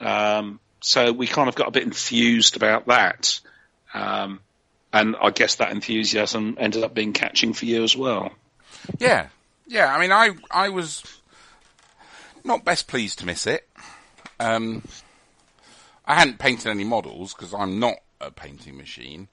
Um, 0.00 0.60
so 0.80 1.12
we 1.12 1.26
kind 1.26 1.48
of 1.48 1.54
got 1.54 1.68
a 1.68 1.70
bit 1.70 1.84
enthused 1.84 2.56
about 2.56 2.86
that. 2.86 3.40
Um, 3.94 4.40
and 4.92 5.16
I 5.20 5.30
guess 5.30 5.56
that 5.56 5.72
enthusiasm 5.72 6.56
ended 6.58 6.84
up 6.84 6.94
being 6.94 7.12
catching 7.12 7.52
for 7.52 7.66
you 7.66 7.82
as 7.82 7.96
well. 7.96 8.32
Yeah, 8.98 9.28
yeah. 9.66 9.92
I 9.92 10.00
mean, 10.00 10.12
I 10.12 10.30
I 10.50 10.68
was 10.68 11.02
not 12.44 12.64
best 12.64 12.88
pleased 12.88 13.18
to 13.18 13.26
miss 13.26 13.46
it. 13.46 13.68
Um, 14.38 14.82
I 16.04 16.14
hadn't 16.14 16.38
painted 16.38 16.70
any 16.70 16.84
models 16.84 17.34
because 17.34 17.52
I'm 17.52 17.78
not 17.80 17.96
a 18.20 18.30
painting 18.30 18.76
machine, 18.76 19.28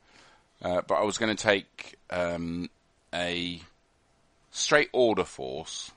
uh, 0.61 0.81
but 0.87 0.95
I 0.95 1.03
was 1.03 1.17
going 1.17 1.35
to 1.35 1.41
take 1.41 1.97
um, 2.09 2.69
a 3.13 3.61
straight 4.51 4.89
order 4.91 5.23
force, 5.23 5.91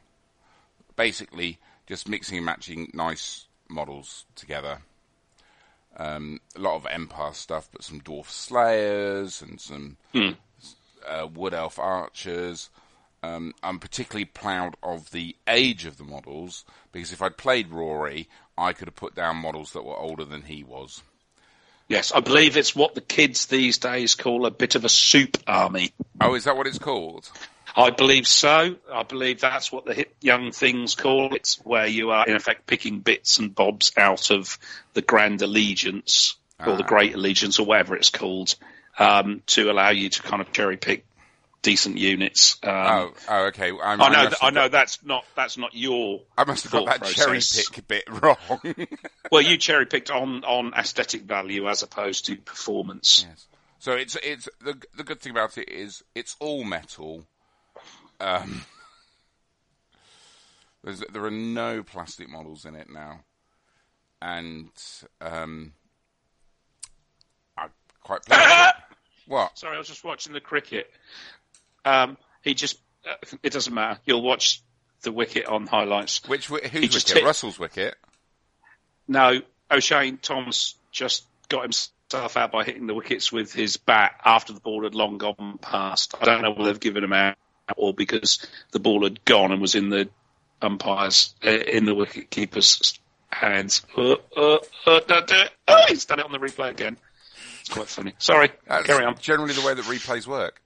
basically 0.96 1.58
just 1.86 2.08
mixing 2.08 2.38
and 2.38 2.46
matching 2.46 2.90
nice 2.94 3.46
models 3.68 4.24
together. 4.34 4.78
Um, 5.96 6.40
a 6.54 6.60
lot 6.60 6.76
of 6.76 6.86
Empire 6.86 7.32
stuff, 7.32 7.68
but 7.72 7.82
some 7.82 8.00
Dwarf 8.00 8.28
Slayers 8.28 9.40
and 9.40 9.60
some 9.60 9.96
uh, 11.06 11.26
Wood 11.32 11.54
Elf 11.54 11.78
Archers. 11.78 12.70
Um, 13.22 13.54
I'm 13.62 13.78
particularly 13.78 14.26
proud 14.26 14.76
of 14.82 15.10
the 15.10 15.36
age 15.48 15.86
of 15.86 15.96
the 15.96 16.04
models 16.04 16.64
because 16.92 17.12
if 17.12 17.22
I'd 17.22 17.36
played 17.36 17.70
Rory, 17.70 18.28
I 18.58 18.72
could 18.72 18.88
have 18.88 18.94
put 18.96 19.14
down 19.14 19.36
models 19.36 19.72
that 19.72 19.84
were 19.84 19.96
older 19.96 20.24
than 20.24 20.42
he 20.42 20.62
was. 20.62 21.02
Yes, 21.88 22.12
I 22.12 22.20
believe 22.20 22.56
it's 22.56 22.74
what 22.74 22.94
the 22.94 23.00
kids 23.00 23.46
these 23.46 23.78
days 23.78 24.14
call 24.14 24.44
a 24.44 24.50
bit 24.50 24.74
of 24.74 24.84
a 24.84 24.88
soup 24.88 25.38
army. 25.46 25.92
Oh, 26.20 26.34
is 26.34 26.44
that 26.44 26.56
what 26.56 26.66
it's 26.66 26.78
called? 26.78 27.30
I 27.76 27.90
believe 27.90 28.26
so. 28.26 28.76
I 28.92 29.02
believe 29.02 29.40
that's 29.40 29.70
what 29.70 29.84
the 29.84 29.94
hip 29.94 30.14
young 30.20 30.50
things 30.52 30.94
call 30.94 31.34
it, 31.34 31.56
where 31.62 31.86
you 31.86 32.10
are 32.10 32.26
in 32.26 32.34
effect 32.34 32.66
picking 32.66 33.00
bits 33.00 33.38
and 33.38 33.54
bobs 33.54 33.92
out 33.96 34.30
of 34.30 34.58
the 34.94 35.02
Grand 35.02 35.42
Allegiance 35.42 36.36
or 36.58 36.76
the 36.76 36.84
Ah. 36.84 36.88
Great 36.88 37.14
Allegiance 37.14 37.58
or 37.58 37.66
whatever 37.66 37.94
it's 37.96 38.08
called, 38.10 38.54
um, 38.98 39.42
to 39.46 39.70
allow 39.70 39.90
you 39.90 40.08
to 40.08 40.22
kind 40.22 40.40
of 40.40 40.52
cherry 40.52 40.78
pick 40.78 41.04
decent 41.62 41.98
units. 41.98 42.56
Um, 42.62 42.70
Oh, 42.72 43.12
oh, 43.28 43.44
okay. 43.48 43.70
I, 43.72 43.92
I 43.92 43.96
know. 43.96 44.08
That, 44.10 44.18
have 44.30 44.38
I 44.40 44.50
know 44.50 44.60
got- 44.62 44.70
that's 44.72 45.04
not 45.04 45.24
that's 45.34 45.58
not 45.58 45.74
your. 45.74 46.22
I 46.38 46.44
must 46.44 46.62
have 46.64 46.72
got 46.72 46.86
that 47.00 47.04
cherry 47.10 47.40
pick 47.40 47.86
bit 47.88 48.04
wrong. 48.22 48.38
Well, 49.30 49.42
you 49.42 49.58
cherry 49.58 49.84
picked 49.84 50.10
on 50.10 50.44
on 50.44 50.72
aesthetic 50.74 51.22
value 51.22 51.68
as 51.68 51.82
opposed 51.82 52.24
to 52.26 52.36
performance. 52.36 53.26
Yes. 53.28 53.46
So 53.80 53.92
it's 53.92 54.16
it's 54.22 54.48
the 54.60 54.80
the 54.94 55.04
good 55.04 55.20
thing 55.20 55.32
about 55.32 55.58
it 55.58 55.68
is 55.68 56.02
it's 56.14 56.36
all 56.40 56.64
metal. 56.64 57.26
Um, 58.20 58.62
there's, 60.84 61.02
there 61.12 61.24
are 61.24 61.30
no 61.30 61.82
plastic 61.82 62.28
models 62.28 62.64
in 62.64 62.74
it 62.74 62.88
now, 62.90 63.20
and 64.22 64.68
um, 65.20 65.72
I'm 67.56 67.70
quite 68.02 68.24
pleased. 68.24 68.42
what? 69.26 69.58
Sorry, 69.58 69.74
I 69.74 69.78
was 69.78 69.88
just 69.88 70.04
watching 70.04 70.32
the 70.32 70.40
cricket. 70.40 70.90
Um, 71.84 72.16
he 72.42 72.54
just. 72.54 72.78
Uh, 73.08 73.14
it 73.42 73.52
doesn't 73.52 73.72
matter. 73.74 74.00
You'll 74.04 74.22
watch 74.22 74.62
the 75.02 75.12
wicket 75.12 75.46
on 75.46 75.66
highlights. 75.66 76.26
Which 76.28 76.46
He 76.46 76.54
wicket? 76.54 76.72
hit- 76.72 77.24
Russell's 77.24 77.58
wicket. 77.58 77.94
No, 79.06 79.40
Oshane 79.70 80.20
Thomas 80.20 80.74
just 80.90 81.24
got 81.48 81.62
himself 81.62 82.36
out 82.36 82.50
by 82.50 82.64
hitting 82.64 82.88
the 82.88 82.94
wickets 82.94 83.30
with 83.30 83.52
his 83.52 83.76
bat 83.76 84.20
after 84.24 84.52
the 84.52 84.60
ball 84.60 84.82
had 84.82 84.96
long 84.96 85.18
gone 85.18 85.58
past. 85.60 86.14
I 86.20 86.24
don't 86.24 86.42
know 86.42 86.50
whether 86.50 86.64
they've 86.72 86.80
given 86.80 87.04
him 87.04 87.12
out 87.12 87.36
or 87.76 87.92
because 87.94 88.46
the 88.72 88.78
ball 88.78 89.04
had 89.04 89.24
gone 89.24 89.52
and 89.52 89.60
was 89.60 89.74
in 89.74 89.90
the 89.90 90.08
umpires 90.62 91.34
uh, 91.44 91.50
in 91.50 91.84
the 91.84 91.94
wicketkeeper's 91.94 92.98
hands. 93.30 93.82
Uh, 93.96 94.16
uh, 94.36 94.58
uh. 94.86 95.00
Oh, 95.68 95.84
he's 95.88 96.04
done 96.04 96.20
it 96.20 96.24
on 96.24 96.32
the 96.32 96.38
replay 96.38 96.70
again. 96.70 96.96
It's 97.60 97.70
quite 97.70 97.88
funny. 97.88 98.14
Sorry, 98.18 98.50
That's 98.66 98.86
carry 98.86 99.04
on. 99.04 99.18
generally 99.18 99.54
the 99.54 99.66
way 99.66 99.74
that 99.74 99.84
replays 99.84 100.26
work. 100.26 100.62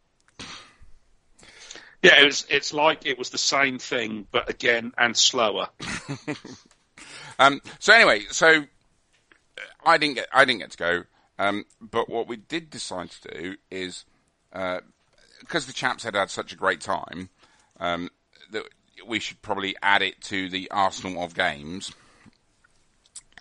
Yeah, 2.03 2.21
it 2.21 2.25
was, 2.25 2.47
it's 2.49 2.73
like 2.73 3.05
it 3.05 3.19
was 3.19 3.31
the 3.31 3.39
same 3.39 3.79
thing, 3.79 4.27
but 4.31 4.49
again 4.49 4.93
and 4.97 5.17
slower. 5.17 5.69
Um, 7.41 7.63
so 7.79 7.95
anyway, 7.95 8.21
so 8.31 8.49
uh, 8.49 8.63
I 9.85 9.97
didn't 9.97 10.17
get 10.17 10.29
I 10.31 10.45
didn't 10.45 10.61
get 10.61 10.73
to 10.73 10.77
go. 10.77 11.03
Um, 11.39 11.65
but 11.81 12.11
what 12.11 12.29
we 12.29 12.37
did 12.37 12.69
decide 12.69 13.11
to 13.13 13.29
do 13.41 13.57
is 13.71 14.05
because 15.41 15.67
the 15.67 15.73
chaps 15.73 16.05
had 16.05 16.15
had 16.15 16.31
such 16.31 16.53
a 16.53 16.57
great 16.57 16.81
time, 16.81 17.29
um, 17.79 18.11
that 18.53 18.65
we 19.07 19.19
should 19.19 19.43
probably 19.43 19.75
add 19.83 20.03
it 20.03 20.21
to 20.23 20.49
the 20.49 20.71
arsenal 20.71 21.23
of 21.23 21.35
games. 21.35 21.93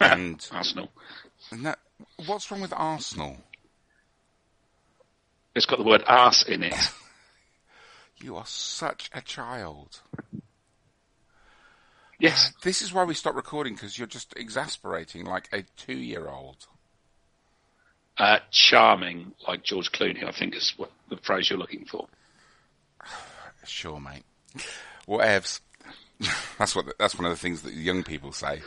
And 0.01 0.47
Arsenal. 0.53 0.89
no, 1.51 1.75
what's 2.25 2.49
wrong 2.49 2.61
with 2.61 2.71
Arsenal? 2.73 3.35
It's 5.53 5.65
got 5.65 5.77
the 5.77 5.83
word 5.83 6.05
arse 6.07 6.43
in 6.43 6.63
it. 6.63 6.73
You 8.21 8.35
are 8.35 8.45
such 8.45 9.09
a 9.13 9.21
child. 9.21 10.01
Yes. 12.19 12.51
This 12.63 12.81
is 12.81 12.93
why 12.93 13.05
we 13.05 13.13
stopped 13.13 13.37
recording 13.37 13.75
because 13.75 13.97
you're 13.97 14.07
just 14.07 14.33
exasperating 14.35 15.25
like 15.25 15.47
a 15.53 15.63
two-year-old. 15.77 16.67
Uh, 18.19 18.39
charming, 18.51 19.31
like 19.47 19.63
George 19.63 19.91
Clooney, 19.93 20.23
I 20.25 20.31
think 20.31 20.53
is 20.55 20.73
what 20.77 20.91
the 21.09 21.15
phrase 21.17 21.49
you're 21.49 21.57
looking 21.57 21.85
for. 21.85 22.05
Sure, 23.65 23.99
mate. 23.99 24.23
Whatevs. 25.07 25.61
That's 26.57 26.75
what. 26.75 26.85
That's 26.99 27.15
one 27.15 27.25
of 27.25 27.31
the 27.31 27.37
things 27.37 27.61
that 27.61 27.73
young 27.73 28.03
people 28.03 28.31
say. 28.33 28.61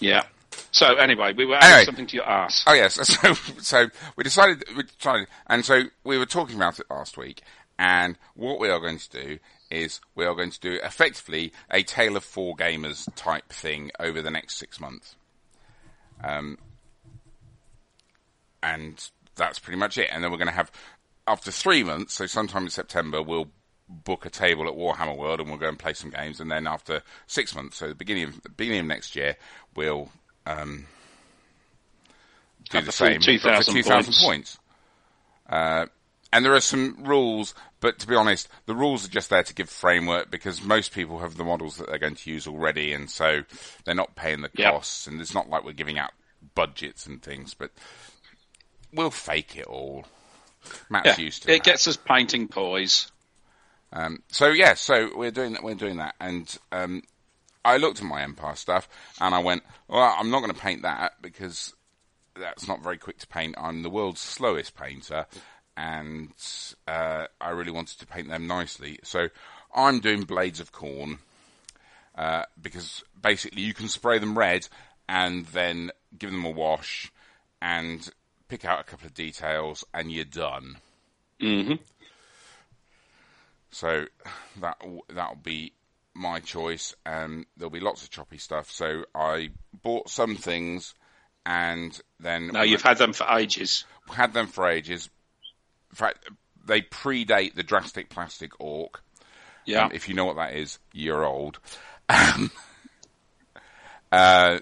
Yeah. 0.00 0.24
So 0.72 0.94
anyway, 0.96 1.34
we 1.36 1.44
were 1.46 1.54
adding 1.56 1.68
Anyway. 1.70 1.84
something 1.84 2.06
to 2.08 2.16
your 2.16 2.28
ass. 2.28 2.64
Oh 2.66 2.72
yes. 2.74 2.96
So 3.20 3.34
so 3.60 3.86
we 4.16 4.24
decided 4.24 4.64
we 4.76 4.82
decided, 4.84 5.28
and 5.46 5.64
so 5.64 5.84
we 6.02 6.18
were 6.18 6.26
talking 6.26 6.56
about 6.56 6.80
it 6.80 6.86
last 6.90 7.16
week, 7.16 7.42
And 7.78 8.18
what 8.34 8.58
we 8.58 8.70
are 8.70 8.80
going 8.80 8.98
to 8.98 9.10
do 9.10 9.38
is 9.70 10.00
we 10.16 10.24
are 10.24 10.34
going 10.34 10.50
to 10.50 10.60
do 10.60 10.78
effectively 10.82 11.52
a 11.70 11.82
Tale 11.84 12.16
of 12.16 12.24
Four 12.24 12.56
Gamers 12.56 13.08
type 13.14 13.52
thing 13.52 13.90
over 14.00 14.20
the 14.20 14.30
next 14.30 14.56
six 14.56 14.80
months. 14.80 15.14
Um, 16.22 16.58
and 18.64 19.10
that's 19.36 19.58
pretty 19.58 19.78
much 19.78 19.98
it. 19.98 20.08
And 20.10 20.24
then 20.24 20.30
we're 20.30 20.38
going 20.38 20.48
to 20.48 20.54
have, 20.54 20.72
after 21.26 21.50
three 21.50 21.84
months, 21.84 22.14
so 22.14 22.26
sometime 22.26 22.64
in 22.64 22.70
September, 22.70 23.22
we'll 23.22 23.48
book 23.88 24.24
a 24.24 24.30
table 24.30 24.66
at 24.66 24.74
Warhammer 24.74 25.16
World 25.16 25.40
and 25.40 25.48
we'll 25.50 25.58
go 25.58 25.68
and 25.68 25.78
play 25.78 25.92
some 25.92 26.10
games. 26.10 26.40
And 26.40 26.50
then 26.50 26.66
after 26.66 27.02
six 27.26 27.54
months, 27.54 27.76
so 27.76 27.88
the 27.88 27.94
beginning 27.94 28.24
of, 28.24 28.42
the 28.42 28.48
beginning 28.48 28.80
of 28.80 28.86
next 28.86 29.14
year, 29.14 29.36
we'll 29.76 30.10
um, 30.46 30.86
do 32.70 32.80
the 32.80 32.86
the 32.86 32.92
same 32.92 33.20
2,000 33.20 33.64
for 33.64 33.72
2,000 33.72 34.04
points. 34.04 34.24
points. 34.24 34.58
Uh, 35.48 35.86
and 36.32 36.44
there 36.44 36.54
are 36.54 36.60
some 36.60 36.96
rules, 37.04 37.54
but 37.80 37.98
to 38.00 38.08
be 38.08 38.14
honest, 38.16 38.48
the 38.66 38.74
rules 38.74 39.04
are 39.04 39.10
just 39.10 39.30
there 39.30 39.44
to 39.44 39.54
give 39.54 39.68
framework 39.68 40.30
because 40.30 40.62
most 40.62 40.92
people 40.92 41.20
have 41.20 41.36
the 41.36 41.44
models 41.44 41.76
that 41.76 41.88
they're 41.88 41.98
going 41.98 42.16
to 42.16 42.30
use 42.30 42.48
already, 42.48 42.92
and 42.92 43.08
so 43.08 43.42
they're 43.84 43.94
not 43.94 44.16
paying 44.16 44.40
the 44.40 44.50
Yep. 44.54 44.72
costs. 44.72 45.06
And 45.06 45.20
it's 45.20 45.34
not 45.34 45.48
like 45.48 45.64
we're 45.64 45.72
giving 45.72 45.98
out 45.98 46.10
budgets 46.54 47.06
and 47.06 47.22
things, 47.22 47.54
but 47.54 47.70
we'll 48.94 49.10
fake 49.10 49.56
it 49.56 49.66
all. 49.66 50.06
Matt's 50.88 51.18
Yeah, 51.18 51.24
used 51.24 51.42
to 51.42 51.50
it 51.52 51.58
that. 51.58 51.64
gets 51.64 51.86
us 51.88 51.96
painting 51.96 52.48
toys. 52.48 53.10
Um, 53.92 54.22
so 54.28 54.48
yeah, 54.48 54.74
so 54.74 55.10
we're 55.16 55.30
doing 55.30 55.52
that. 55.52 55.62
We're 55.62 55.74
doing 55.74 55.98
that, 55.98 56.14
and 56.20 56.56
um, 56.72 57.02
I 57.64 57.76
looked 57.76 57.98
at 57.98 58.04
my 58.04 58.22
Empire 58.22 58.56
stuff, 58.56 58.88
and 59.20 59.34
I 59.34 59.38
went, 59.38 59.62
"Well, 59.88 60.14
I'm 60.18 60.30
not 60.30 60.40
going 60.40 60.52
to 60.52 60.60
paint 60.60 60.82
that 60.82 61.12
because 61.22 61.74
that's 62.34 62.66
not 62.66 62.82
very 62.82 62.98
quick 62.98 63.18
to 63.18 63.26
paint. 63.28 63.54
I'm 63.58 63.82
the 63.82 63.90
world's 63.90 64.20
slowest 64.20 64.74
painter, 64.76 65.26
and 65.76 66.32
uh, 66.88 67.26
I 67.40 67.50
really 67.50 67.70
wanted 67.70 67.98
to 68.00 68.06
paint 68.06 68.28
them 68.28 68.46
nicely. 68.46 68.98
So 69.04 69.28
I'm 69.74 70.00
doing 70.00 70.22
Blades 70.22 70.60
of 70.60 70.72
Khorne 70.72 71.18
uh, 72.16 72.44
because 72.60 73.04
basically 73.20 73.62
you 73.62 73.74
can 73.74 73.88
spray 73.88 74.18
them 74.18 74.36
red 74.36 74.66
and 75.08 75.46
then 75.46 75.90
give 76.18 76.30
them 76.32 76.44
a 76.44 76.50
wash 76.50 77.12
and 77.60 78.08
pick 78.54 78.64
out 78.64 78.78
a 78.78 78.84
couple 78.84 79.04
of 79.04 79.14
details, 79.14 79.84
and 79.92 80.12
you're 80.12 80.24
done. 80.24 80.76
hmm 81.40 81.72
So 83.72 84.06
that 84.60 84.76
that'll 85.08 85.34
be 85.42 85.72
my 86.14 86.38
choice. 86.38 86.94
and 87.04 87.46
there'll 87.56 87.70
be 87.70 87.80
lots 87.80 88.04
of 88.04 88.10
choppy 88.10 88.38
stuff. 88.38 88.70
So 88.70 89.06
I 89.12 89.50
bought 89.82 90.08
some 90.08 90.36
things, 90.36 90.94
and 91.44 92.00
then 92.20 92.46
No, 92.52 92.62
you've 92.62 92.82
had 92.82 92.98
them 92.98 93.12
for 93.12 93.26
ages. 93.28 93.84
had 94.12 94.32
them 94.34 94.46
for 94.46 94.68
ages. 94.68 95.10
In 95.90 95.96
fact, 95.96 96.30
they 96.64 96.80
predate 96.80 97.56
the 97.56 97.64
drastic 97.64 98.08
plastic 98.08 98.52
orc. 98.60 99.02
Yeah. 99.64 99.86
Um, 99.86 99.90
if 99.92 100.08
you 100.08 100.14
know 100.14 100.26
what 100.26 100.36
that 100.36 100.54
is, 100.54 100.78
you're 100.92 101.24
old. 101.24 101.58
Um, 102.08 102.50
uh, 104.12 104.58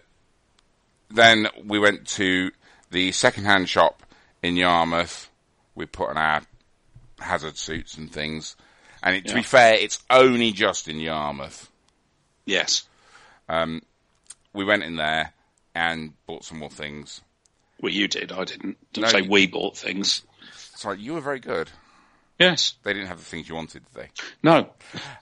then 1.11 1.49
we 1.66 1.78
went 1.78 2.07
to 2.07 2.53
the 2.93 3.11
second-hand 3.12 3.68
shop 3.68 4.03
in 4.43 4.57
Yarmouth. 4.57 5.28
We 5.74 5.86
put 5.86 6.11
on 6.11 6.16
our 6.18 6.43
hazard 7.18 7.57
suits 7.57 7.97
and 7.97 8.12
things. 8.12 8.57
And 9.03 9.16
it, 9.16 9.26
to 9.26 9.34
be 9.34 9.43
fair, 9.43 9.74
it's 9.74 9.99
only 10.11 10.53
just 10.53 10.86
in 10.88 11.01
Yarmouth. 11.01 11.70
yes. 12.47 12.84
Um, 13.49 13.82
we 14.55 14.64
went 14.64 14.82
in 14.84 14.97
there 14.97 15.32
and 15.74 16.12
bought 16.26 16.45
some 16.45 16.59
more 16.59 16.70
things. 16.70 17.20
Well, 17.80 17.93
you 17.93 18.07
did. 18.07 18.30
I 18.30 18.45
didn't. 18.45 18.76
Don't 18.93 19.03
No, 19.03 19.09
say 19.09 19.22
we 19.22 19.47
bought 19.47 19.76
things. 19.76 20.22
Sorry, 20.55 21.01
you 21.01 21.14
were 21.14 21.20
very 21.20 21.40
good. 21.40 21.68
Yes. 22.38 22.74
They 22.82 22.93
didn't 22.93 23.09
have 23.09 23.18
the 23.18 23.24
things 23.24 23.49
you 23.49 23.55
wanted, 23.57 23.82
did 23.93 23.95
they? 24.03 24.09
No. 24.43 24.68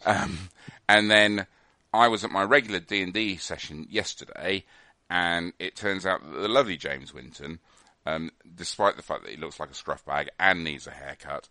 Um, 0.05 0.51
and 0.89 1.11
then 1.11 1.47
I 1.93 2.09
was 2.09 2.23
at 2.25 2.31
my 2.31 2.43
regular 2.43 2.81
D 2.81 3.03
and 3.03 3.13
D 3.13 3.37
session 3.37 3.87
yesterday, 3.91 4.65
and 5.11 5.53
it 5.59 5.77
turns 5.77 6.07
out 6.07 6.23
that 6.23 6.39
the 6.41 6.49
lovely 6.49 6.77
James 6.79 7.13
Winton, 7.13 7.59
um, 8.07 8.31
despite 8.55 8.97
the 8.97 9.03
fact 9.03 9.25
that 9.25 9.31
he 9.33 9.37
looks 9.37 9.61
like 9.61 9.71
a 9.71 9.75
scruff 9.75 10.05
bag 10.07 10.31
and 10.39 10.65
needs 10.65 10.87
a 10.87 10.91
haircut, 10.93 11.49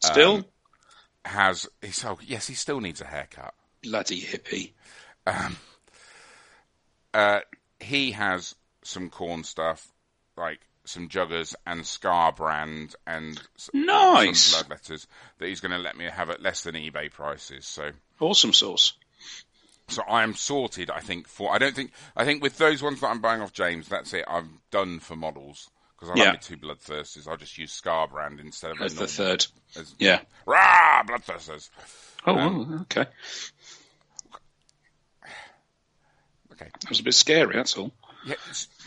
Still, 0.00 0.36
Um, 0.36 0.44
has 1.24 1.68
he's, 1.82 2.04
oh, 2.04 2.18
yes, 2.24 2.46
he 2.46 2.54
still 2.54 2.80
needs 2.80 3.00
a 3.00 3.04
haircut. 3.06 3.54
bloody 3.82 4.20
hippie. 4.20 4.72
Uh, 7.14 7.40
he 7.80 8.12
has 8.12 8.54
some 8.82 9.10
Khorne 9.10 9.44
stuff, 9.44 9.88
like 10.36 10.60
some 10.84 11.08
juggers 11.08 11.54
and 11.66 11.82
Skarbrand 11.82 12.94
and 13.06 13.40
Nice. 13.74 14.40
some 14.40 14.60
blood 14.66 14.70
letters 14.70 15.06
that 15.38 15.48
he's 15.48 15.60
going 15.60 15.72
to 15.72 15.78
let 15.78 15.96
me 15.96 16.04
have 16.06 16.30
at 16.30 16.42
less 16.42 16.62
than 16.62 16.74
eBay 16.74 17.10
prices. 17.10 17.66
So. 17.66 17.90
Awesome 18.20 18.52
sauce. 18.52 18.92
So 19.88 20.02
I 20.08 20.22
am 20.22 20.34
sorted, 20.34 20.90
I 20.90 21.00
think, 21.00 21.26
for, 21.26 21.50
I 21.52 21.56
don't 21.58 21.74
think, 21.74 21.92
I 22.14 22.24
think 22.24 22.42
with 22.42 22.58
those 22.58 22.82
ones 22.82 23.00
that 23.00 23.08
I'm 23.08 23.20
buying 23.20 23.40
off 23.40 23.52
James, 23.54 23.88
that's 23.88 24.12
it, 24.12 24.24
I'm 24.28 24.60
done 24.70 24.98
for 25.00 25.16
models. 25.16 25.70
Because 25.98 26.10
I 26.14 26.22
Yeah. 26.22 26.36
two 26.36 26.56
bloodthirsters, 26.58 27.26
I'll 27.26 27.36
just 27.38 27.58
use 27.58 27.78
Skarbrand 27.80 28.38
instead 28.38 28.70
of 28.70 28.80
As 28.82 28.94
the 28.94 29.08
third. 29.08 29.46
as- 29.76 29.94
Yeah. 29.98 30.20
Rah, 30.46 31.02
bloodthirsters! 31.04 31.70
Oh, 32.26 32.38
Um, 32.38 32.80
okay. 32.82 33.06
Okay. 36.52 36.68
That 36.80 36.88
was 36.88 37.00
a 37.00 37.04
bit 37.04 37.14
scary, 37.14 37.54
that's 37.54 37.76
all. 37.76 37.92
Yeah, 38.26 38.34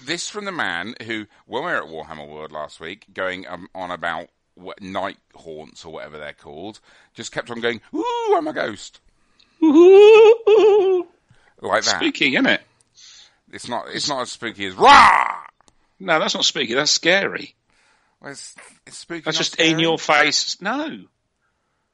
this 0.06 0.30
from 0.30 0.46
the 0.46 0.52
man 0.52 0.96
who, 1.06 1.26
when 1.48 1.64
we 1.64 1.72
were 1.72 1.78
at 1.78 1.90
Warhammer 1.90 2.28
World 2.28 2.52
last 2.52 2.80
week, 2.80 3.06
going 3.14 3.48
um, 3.48 3.70
on 3.74 3.90
about 3.92 4.30
what, 4.56 4.82
night 4.82 5.18
haunts 5.36 5.84
or 5.86 5.92
whatever 5.94 6.18
they're 6.18 6.34
called, 6.34 6.80
just 7.14 7.32
kept 7.32 7.50
on 7.50 7.60
going, 7.62 7.82
ooh, 7.96 8.36
I'm 8.38 8.48
a 8.48 8.54
ghost. 8.54 9.00
Like 11.62 11.84
that. 11.84 12.02
Spooky, 12.02 12.34
isn't 12.36 12.48
it? 12.48 12.62
It's 13.54 13.68
not, 13.70 13.86
it's 13.90 14.10
not 14.10 14.22
as 14.22 14.32
spooky 14.32 14.66
as 14.66 14.74
rah! 14.76 15.42
No, 16.00 16.20
that's 16.20 16.34
not 16.34 16.46
spooky. 16.46 16.74
That's 16.74 16.92
scary. 16.92 17.56
Well, 18.20 18.32
it's, 18.32 18.56
it's 18.88 18.98
spooky. 18.98 19.22
That's 19.22 19.38
just 19.38 19.54
scary. 19.54 19.70
in 19.70 19.80
your 19.80 20.00
face. 20.00 20.60
No, 20.62 21.04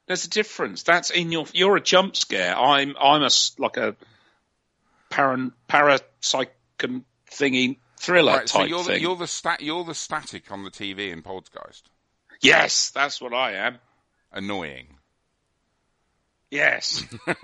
there's 0.08 0.26
a 0.26 0.30
difference. 0.30 0.84
That's 0.84 1.10
in 1.10 1.32
your. 1.32 1.46
You're 1.54 1.76
a 1.78 1.82
jump 1.82 2.16
scare. 2.16 2.56
I'm. 2.58 2.96
I'm 3.00 3.24
a 3.24 3.30
like 3.58 3.76
a 3.78 3.96
paran 5.10 5.52
parapsychum 5.68 7.04
thingy 7.32 7.78
thriller 8.00 8.34
Right, 8.34 8.50
so 8.50 8.60
type 8.60 8.70
you're 8.70 8.84
the, 8.84 8.86
thing. 8.86 9.02
you're 9.02 9.16
the 9.16 9.28
stat, 9.28 9.62
you're 9.62 9.84
the 9.84 9.96
static 9.96 10.52
on 10.52 10.64
the 10.64 10.72
TV 10.72 11.12
in 11.12 11.22
Poltergeist. 11.22 11.90
Yes, 12.42 12.92
that's 12.92 13.20
what 13.20 13.34
I 13.34 13.54
am. 13.54 13.80
Annoying. 14.32 14.97
Yes. 16.52 17.04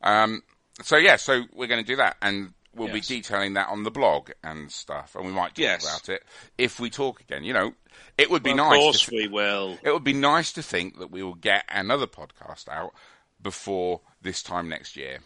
Um, 0.00 0.42
so 0.82 0.96
yeah, 0.96 1.16
so 1.16 1.42
we're 1.52 1.66
going 1.66 1.82
to 1.82 1.86
do 1.86 1.96
that, 1.96 2.16
and 2.22 2.52
we'll 2.74 2.88
Yes. 2.88 3.08
be 3.08 3.16
detailing 3.16 3.54
that 3.54 3.68
on 3.68 3.82
the 3.82 3.90
blog 3.90 4.30
and 4.44 4.70
stuff, 4.70 5.16
and 5.16 5.26
we 5.26 5.32
might 5.32 5.48
talk 5.48 5.58
Yes. 5.58 5.82
about 5.84 6.08
it 6.08 6.22
if 6.56 6.78
we 6.78 6.88
talk 6.88 7.20
again. 7.20 7.42
You 7.44 7.52
know, 7.52 7.74
it 8.16 8.30
would 8.30 8.42
be 8.44 8.52
of 8.52 8.58
nice. 8.58 8.76
course 8.78 9.06
to, 9.06 9.16
we 9.16 9.26
will. 9.26 9.76
it 9.82 9.90
would 9.90 10.04
be 10.04 10.12
nice 10.12 10.52
to 10.52 10.62
think 10.62 10.98
that 11.00 11.10
we 11.10 11.22
will 11.22 11.34
get 11.34 11.64
another 11.68 12.06
podcast 12.06 12.68
out 12.68 12.94
before 13.42 14.00
this 14.22 14.42
time 14.42 14.68
next 14.68 14.96
year. 14.96 15.18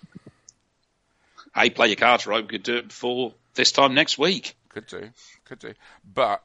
Hey, 1.55 1.69
play 1.69 1.89
your 1.89 1.97
cards 1.97 2.27
right. 2.27 2.43
We 2.43 2.49
could 2.49 2.63
do 2.63 2.77
it 2.79 2.89
before 2.89 3.35
this 3.55 3.73
time 3.73 3.93
next 3.95 4.17
week. 4.17 4.57
Could 4.71 4.87
do, 4.87 5.11
could 5.45 5.59
do. 5.59 5.75
But 6.03 6.43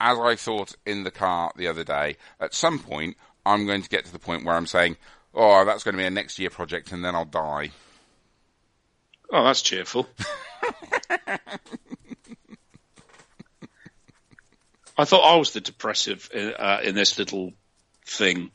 as 0.00 0.18
I 0.18 0.34
thought 0.34 0.74
in 0.84 1.04
the 1.04 1.12
car 1.12 1.52
the 1.54 1.68
other 1.68 1.84
day, 1.84 2.16
at 2.40 2.54
some 2.54 2.80
point 2.80 3.16
I'm 3.44 3.66
going 3.66 3.82
to 3.82 3.88
get 3.88 4.04
to 4.04 4.12
the 4.12 4.18
point 4.18 4.44
where 4.44 4.54
I'm 4.54 4.66
saying, 4.66 4.96
"Oh, 5.34 5.64
that's 5.64 5.84
going 5.84 5.94
to 5.94 5.98
be 5.98 6.06
a 6.06 6.10
next 6.10 6.38
year 6.38 6.50
project, 6.50 6.92
and 6.92 7.04
then 7.04 7.14
I'll 7.14 7.24
die." 7.24 7.70
Oh, 9.30 9.44
that's 9.44 9.62
cheerful. 9.62 10.06
I 14.98 15.04
thought 15.04 15.22
I 15.22 15.36
was 15.36 15.52
the 15.52 15.60
depressive 15.60 16.28
uh, 16.34 16.80
in 16.82 16.94
this 16.94 17.18
little 17.18 17.52
thing. 18.04 18.50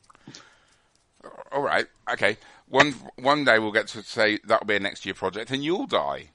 All 1.52 1.62
right, 1.62 1.88
okay. 2.12 2.38
One 2.70 2.94
one 3.16 3.46
day 3.46 3.60
we'll 3.60 3.72
get 3.72 3.88
to 3.90 4.04
say 4.04 4.40
that'll 4.46 4.68
be 4.68 4.76
a 4.76 4.80
next 4.80 5.06
year 5.06 5.16
project, 5.16 5.52
and 5.52 5.64
you'll 5.64 5.88
die 5.88 6.30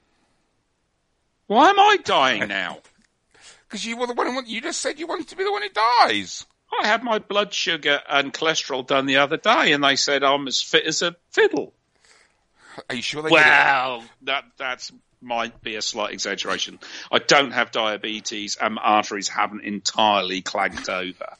Why 1.47 1.69
am 1.69 1.79
I 1.79 1.97
dying 2.03 2.47
now? 2.47 2.79
because 3.67 3.85
you 3.85 3.97
were 3.97 4.07
the 4.07 4.13
one. 4.13 4.27
Who, 4.27 4.43
you 4.45 4.61
just 4.61 4.81
said 4.81 4.99
you 4.99 5.07
wanted 5.07 5.29
to 5.29 5.35
be 5.35 5.43
the 5.43 5.51
one 5.51 5.61
who 5.61 5.69
dies. 5.69 6.45
I 6.83 6.87
had 6.87 7.03
my 7.03 7.19
blood 7.19 7.53
sugar 7.53 8.01
and 8.09 8.33
cholesterol 8.33 8.85
done 8.85 9.05
the 9.05 9.17
other 9.17 9.37
day, 9.37 9.71
and 9.71 9.81
they 9.83 9.95
said 9.95 10.23
I'm 10.23 10.47
as 10.47 10.61
fit 10.61 10.85
as 10.85 11.01
a 11.01 11.15
fiddle. 11.31 11.73
Are 12.89 12.95
you 12.95 13.01
sure 13.01 13.21
they 13.21 13.29
did 13.29 13.37
it? 13.37 13.43
Well, 13.45 14.03
that 14.23 14.43
that's 14.57 14.91
might 15.21 15.61
be 15.61 15.75
a 15.75 15.81
slight 15.81 16.11
exaggeration. 16.11 16.79
I 17.09 17.19
don't 17.19 17.51
have 17.51 17.71
diabetes, 17.71 18.57
and 18.57 18.75
my 18.75 18.81
arteries 18.81 19.29
haven't 19.29 19.63
entirely 19.63 20.41
clagged 20.41 20.89
over. 20.89 21.37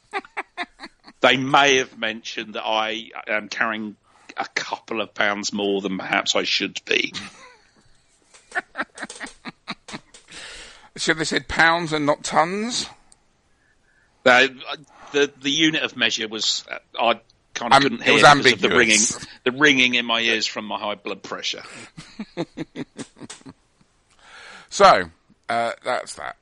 they 1.20 1.36
may 1.36 1.76
have 1.76 1.98
mentioned 1.98 2.54
that 2.54 2.64
I 2.64 3.10
am 3.26 3.50
carrying 3.50 3.96
a 4.38 4.46
couple 4.54 5.02
of 5.02 5.12
pounds 5.12 5.52
more 5.52 5.82
than 5.82 5.98
perhaps 5.98 6.34
I 6.34 6.44
should 6.44 6.80
be. 6.86 7.12
So 10.96 11.12
they 11.12 11.24
said 11.24 11.48
pounds 11.48 11.92
and 11.92 12.06
not 12.06 12.22
tons. 12.22 12.88
Uh, 14.24 14.46
the 15.14 15.32
the 15.40 15.50
unit 15.50 15.82
of 15.82 15.96
measure 15.96 16.28
was 16.28 16.64
uh, 16.70 16.78
I 17.00 17.20
kind 17.54 17.72
of 17.72 17.76
Um, 17.76 17.82
couldn't 17.82 18.00
it 18.00 18.04
hear 18.04 18.14
was 18.14 18.22
because 18.44 18.52
of 18.52 18.60
the 18.60 18.76
ringing, 18.76 19.00
the 19.44 19.52
ringing 19.52 19.94
in 19.94 20.04
my 20.04 20.20
ears 20.20 20.46
from 20.46 20.64
my 20.66 20.78
high 20.78 20.96
blood 20.96 21.22
pressure. 21.22 21.62
So 24.70 25.04
uh, 25.48 25.72
that's 25.84 26.14
that. 26.16 26.36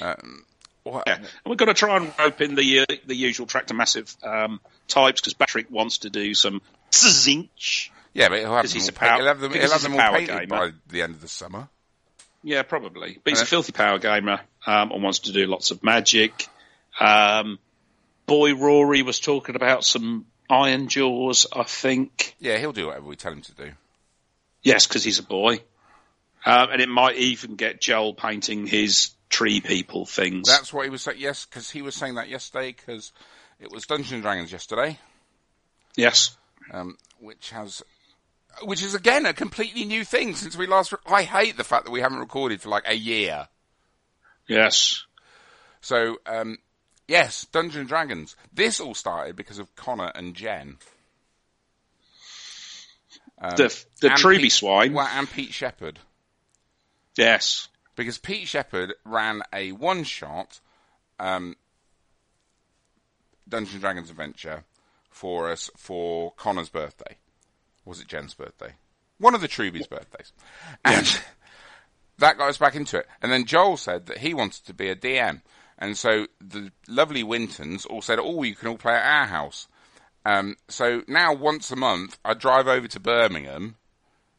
Um, 0.00 0.44
what, 0.82 1.04
Yeah, 1.06 1.14
and 1.18 1.26
we're 1.46 1.54
going 1.54 1.68
to 1.68 1.74
try 1.74 1.96
and 1.96 2.12
rope 2.18 2.40
in 2.40 2.54
the 2.56 2.80
uh, 2.80 2.86
the 3.06 3.14
usual 3.14 3.46
tractor 3.46 3.74
massive 3.74 4.14
um, 4.24 4.60
types 4.88 5.20
because 5.20 5.34
Patrick 5.34 5.70
wants 5.70 5.98
to 5.98 6.10
do 6.10 6.34
some 6.34 6.60
Tzeentch. 6.90 7.90
yeah, 8.14 8.28
but 8.30 8.40
he'll 8.40 8.54
have 8.56 8.64
them 8.64 8.72
he's 8.72 8.88
all, 8.88 8.88
a 8.88 8.92
power- 8.98 9.16
he'll 9.18 9.26
have 9.28 9.40
them, 9.40 9.52
he'll 9.52 9.70
have 9.70 9.82
them 9.82 9.92
all 9.92 9.98
power 10.00 10.16
painted 10.18 10.40
gamer. 10.48 10.48
by 10.48 10.70
the 10.88 11.02
end 11.02 11.14
of 11.14 11.20
the 11.20 11.28
summer. 11.28 11.68
Yeah, 12.42 12.62
probably. 12.64 13.20
But 13.22 13.30
he's 13.30 13.40
a 13.40 13.44
Uh, 13.44 13.46
filthy 13.46 13.70
power 13.70 13.98
gamer 14.00 14.40
um, 14.66 14.90
and 14.90 15.00
wants 15.02 15.20
to 15.20 15.32
do 15.32 15.46
lots 15.46 15.70
of 15.70 15.84
magic. 15.84 16.48
Um, 16.98 17.60
boy 18.26 18.54
Rory 18.54 19.02
was 19.02 19.20
talking 19.20 19.56
about 19.56 19.84
some 19.84 20.26
iron 20.48 20.88
jaws, 20.88 21.46
I 21.52 21.64
think. 21.64 22.34
Yeah, 22.38 22.58
he'll 22.58 22.72
do 22.72 22.86
whatever 22.86 23.06
we 23.06 23.16
tell 23.16 23.32
him 23.32 23.42
to 23.42 23.54
do. 23.54 23.70
Yes, 24.62 24.86
because 24.86 25.04
he's 25.04 25.18
a 25.18 25.24
boy. 25.24 25.62
Um, 26.44 26.70
and 26.70 26.82
it 26.82 26.88
might 26.88 27.16
even 27.16 27.56
get 27.56 27.80
Joel 27.80 28.14
painting 28.14 28.66
his 28.66 29.10
tree 29.28 29.60
people 29.60 30.06
things. 30.06 30.48
That's 30.48 30.72
what 30.72 30.84
he 30.84 30.90
was 30.90 31.02
saying. 31.02 31.18
Yes, 31.20 31.46
because 31.46 31.70
he 31.70 31.82
was 31.82 31.94
saying 31.94 32.16
that 32.16 32.28
yesterday. 32.28 32.72
Because 32.72 33.12
it 33.60 33.70
was 33.70 33.86
Dungeons 33.86 34.12
and 34.12 34.22
Dragons 34.22 34.52
yesterday, 34.52 34.98
yes. 35.96 36.36
um, 36.72 36.96
which 37.20 37.50
has, 37.50 37.82
which 38.62 38.82
is 38.82 38.94
again 38.94 39.24
a 39.24 39.32
completely 39.32 39.84
new 39.84 40.04
thing 40.04 40.34
since 40.34 40.56
we 40.56 40.66
last. 40.66 40.92
Re- 40.92 40.98
I 41.06 41.22
hate 41.22 41.56
the 41.56 41.64
fact 41.64 41.84
that 41.84 41.92
we 41.92 42.00
haven't 42.00 42.18
recorded 42.18 42.60
for 42.60 42.68
like 42.68 42.84
a 42.86 42.96
year. 42.96 43.48
Yes. 44.48 45.04
So 45.80 46.18
um, 46.26 46.58
yes, 47.12 47.44
Dungeons 47.52 47.76
and 47.76 47.88
Dragons. 47.88 48.34
This 48.52 48.80
all 48.80 48.94
started 48.94 49.36
because 49.36 49.58
of 49.58 49.74
Connor 49.76 50.10
and 50.14 50.34
Jen. 50.34 50.78
the 53.56 53.84
the 54.00 54.08
and 54.10 54.18
Truby 54.18 54.44
Pete- 54.44 54.52
swine. 54.52 54.92
Well, 54.92 55.08
and 55.12 55.30
Pete 55.30 55.52
Shepard. 55.52 55.98
Yes. 57.16 57.68
because 57.94 58.16
Pete 58.18 58.48
Shepard 58.48 58.94
ran 59.04 59.42
a 59.52 59.72
one 59.72 60.02
shot 60.04 60.60
um, 61.20 61.56
Dungeons 63.48 63.74
and 63.74 63.80
Dragons 63.82 64.10
adventure 64.10 64.64
for 65.10 65.50
us 65.50 65.70
for 65.76 66.32
Connor's 66.32 66.70
birthday. 66.70 67.16
Was 67.84 68.00
it 68.00 68.08
Jen's 68.08 68.32
birthday? 68.34 68.72
One 69.18 69.34
of 69.34 69.40
the 69.42 69.48
Truby's 69.48 69.86
birthdays. 69.86 70.32
And 70.84 71.20
that 72.18 72.38
got 72.38 72.48
us 72.48 72.56
back 72.58 72.74
into 72.76 72.98
it. 72.98 73.06
And 73.20 73.30
then 73.30 73.44
Joel 73.44 73.76
said 73.76 74.06
that 74.06 74.18
he 74.18 74.32
wanted 74.32 74.64
to 74.66 74.72
be 74.74 74.88
a 74.88 74.96
DM. 74.96 75.42
And 75.82 75.98
so 75.98 76.28
the 76.40 76.70
lovely 76.86 77.24
Wintons 77.24 77.86
all 77.86 78.02
said, 78.02 78.20
oh, 78.20 78.44
you 78.44 78.54
can 78.54 78.68
all 78.68 78.78
play 78.78 78.94
at 78.94 79.02
our 79.04 79.26
house. 79.26 79.66
Um, 80.24 80.56
so 80.68 81.02
now 81.08 81.34
once 81.34 81.72
a 81.72 81.76
month, 81.76 82.20
I 82.24 82.34
drive 82.34 82.68
over 82.68 82.86
to 82.86 83.00
Birmingham 83.00 83.74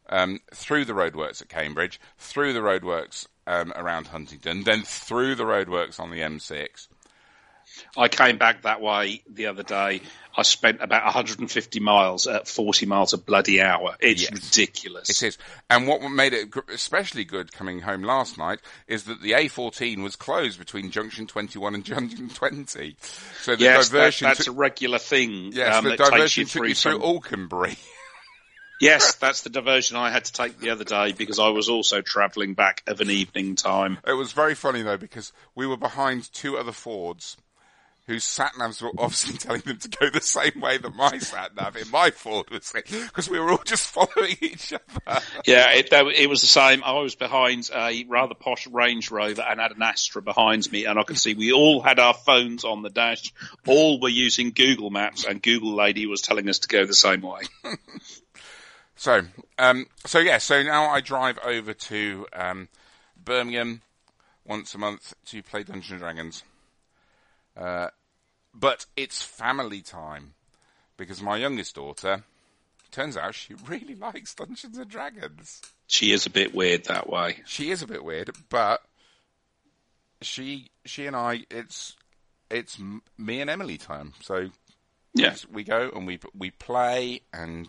um, 0.07 0.39
through 0.53 0.85
the 0.85 0.93
roadworks 0.93 1.41
at 1.41 1.49
Cambridge, 1.49 1.99
through 2.17 2.53
the 2.53 2.61
roadworks 2.61 3.27
um, 3.45 3.73
around 3.75 4.07
Huntingdon, 4.07 4.63
then 4.63 4.83
through 4.83 5.35
the 5.35 5.43
roadworks 5.43 5.99
on 5.99 6.11
the 6.11 6.21
M6. 6.21 6.87
I 7.97 8.07
came 8.07 8.37
back 8.37 8.63
that 8.63 8.81
way 8.81 9.23
the 9.29 9.47
other 9.47 9.63
day. 9.63 10.01
I 10.35 10.41
spent 10.41 10.81
about 10.81 11.05
150 11.05 11.79
miles 11.79 12.25
at 12.25 12.47
40 12.47 12.87
miles 12.87 13.13
a 13.13 13.17
bloody 13.19 13.61
hour. 13.61 13.95
It's 13.99 14.23
Yes. 14.23 14.31
ridiculous. 14.31 15.09
It 15.09 15.27
is. 15.27 15.37
And 15.69 15.87
what 15.87 16.01
made 16.01 16.33
it 16.33 16.49
especially 16.69 17.23
good 17.23 17.51
coming 17.53 17.81
home 17.81 18.01
last 18.01 18.37
night 18.37 18.59
is 18.87 19.03
that 19.03 19.21
the 19.21 19.33
A14 19.33 20.01
was 20.01 20.15
closed 20.15 20.57
between 20.57 20.89
junction 20.89 21.27
21 21.27 21.75
and 21.75 21.85
junction 21.85 22.29
20. 22.29 22.95
So 23.43 23.55
the 23.55 23.63
Yes, 23.63 23.89
that, 23.89 23.93
diversion 23.97 24.27
that's 24.27 24.45
took, 24.45 24.47
a 24.47 24.57
regular 24.57 24.97
thing. 24.97 25.51
yes, 25.53 25.75
um, 25.75 25.83
the 25.83 25.91
that 25.91 25.99
diversion 25.99 26.45
took 26.45 26.51
through 26.51 26.67
you 26.69 26.75
through 26.75 26.93
some- 26.93 27.01
Alconbury. 27.03 27.77
Yes, 28.81 29.13
that's 29.15 29.41
the 29.41 29.49
diversion 29.49 29.95
I 29.95 30.09
had 30.09 30.25
to 30.25 30.33
take 30.33 30.59
the 30.59 30.71
other 30.71 30.83
day 30.83 31.13
because 31.13 31.39
I 31.39 31.49
was 31.49 31.69
also 31.69 32.01
travelling 32.01 32.53
back 32.53 32.81
of 32.87 32.99
an 32.99 33.09
evening 33.09 33.55
time. 33.55 33.97
It 34.05 34.13
was 34.13 34.33
very 34.33 34.55
funny 34.55 34.81
though 34.81 34.97
because 34.97 35.31
we 35.55 35.65
were 35.67 35.77
behind 35.77 36.33
two 36.33 36.57
other 36.57 36.73
Fords 36.73 37.37
whose 38.05 38.23
sat 38.23 38.53
navs 38.53 38.81
were 38.81 38.91
obviously 38.97 39.37
telling 39.37 39.61
them 39.61 39.77
to 39.77 39.89
go 39.89 40.09
the 40.09 40.21
same 40.21 40.59
way 40.59 40.77
that 40.77 40.95
my 40.95 41.17
sat 41.19 41.55
nav 41.55 41.77
in 41.77 41.89
my 41.89 42.11
Ford 42.11 42.49
was 42.49 42.65
saying 42.65 42.83
because 42.89 43.29
we 43.29 43.39
were 43.39 43.51
all 43.51 43.63
just 43.65 43.87
following 43.87 44.35
each 44.41 44.73
other. 44.73 45.21
Yeah, 45.45 45.71
it, 45.71 45.89
it 45.91 46.29
was 46.29 46.41
the 46.41 46.47
same. 46.47 46.83
I 46.83 46.93
was 46.99 47.15
behind 47.15 47.69
a 47.73 48.05
rather 48.07 48.33
posh 48.33 48.67
Range 48.67 49.09
Rover 49.11 49.41
and 49.41 49.59
had 49.59 49.71
an 49.71 49.81
Astra 49.81 50.21
behind 50.21 50.71
me, 50.71 50.85
and 50.85 50.97
I 50.97 51.03
could 51.03 51.17
see 51.17 51.33
we 51.33 51.51
all 51.51 51.81
had 51.81 51.99
our 51.99 52.13
phones 52.13 52.63
on 52.63 52.81
the 52.81 52.89
dash. 52.89 53.33
All 53.67 53.99
were 53.99 54.09
using 54.09 54.51
Google 54.51 54.89
Maps, 54.89 55.25
and 55.25 55.41
Google 55.41 55.75
Lady 55.75 56.05
was 56.05 56.21
telling 56.21 56.49
us 56.49 56.59
to 56.59 56.67
go 56.67 56.85
the 56.85 56.93
same 56.93 57.21
way. 57.21 57.41
So, 58.95 59.21
um, 59.57 59.87
so 60.05 60.19
yeah, 60.19 60.37
so 60.37 60.61
now 60.63 60.89
I 60.89 61.01
drive 61.01 61.37
over 61.43 61.73
to 61.73 62.27
um, 62.31 62.69
Birmingham 63.17 63.81
once 64.45 64.75
a 64.75 64.77
month 64.77 65.13
to 65.25 65.43
play 65.43 65.63
Dungeons 65.63 65.91
and 65.91 65.99
Dragons. 65.99 66.43
Uh, 67.55 67.87
but 68.53 68.85
it's 68.95 69.21
family 69.21 69.81
time 69.81 70.33
because 70.97 71.21
my 71.21 71.37
youngest 71.37 71.75
daughter 71.75 72.23
turns 72.91 73.17
out 73.17 73.35
she 73.35 73.53
really 73.67 73.95
likes 73.95 74.33
Dungeons 74.35 74.77
and 74.77 74.89
Dragons. 74.89 75.61
She 75.87 76.11
is 76.11 76.25
a 76.25 76.29
bit 76.29 76.53
weird 76.55 76.85
that 76.85 77.09
way. 77.09 77.37
She 77.45 77.71
is 77.71 77.81
a 77.81 77.87
bit 77.87 78.03
weird, 78.03 78.31
but 78.49 78.81
she 80.21 80.69
she 80.85 81.05
and 81.05 81.15
I 81.15 81.45
it's 81.49 81.95
it's 82.49 82.77
me 83.17 83.41
and 83.41 83.49
Emily 83.49 83.77
time. 83.77 84.13
So 84.21 84.49
Yeah. 85.13 85.35
we 85.51 85.63
go 85.63 85.91
and 85.93 86.07
we 86.07 86.19
we 86.37 86.51
play 86.51 87.21
and 87.33 87.67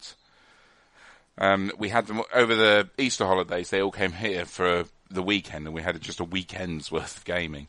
um, 1.37 1.73
we 1.79 1.89
had 1.89 2.07
them 2.07 2.23
over 2.33 2.55
the 2.55 2.89
Easter 2.97 3.27
holidays. 3.27 3.71
They 3.71 3.83
all 3.83 3.91
came 3.91 4.13
here 4.13 4.45
for 4.45 4.85
the 5.11 5.23
weekend, 5.23 5.67
and 5.67 5.75
we 5.75 5.83
had 5.83 6.01
just 6.01 6.21
a 6.21 6.25
weekend's 6.25 6.93
worth 6.93 7.17
of 7.17 7.25
gaming. 7.25 7.67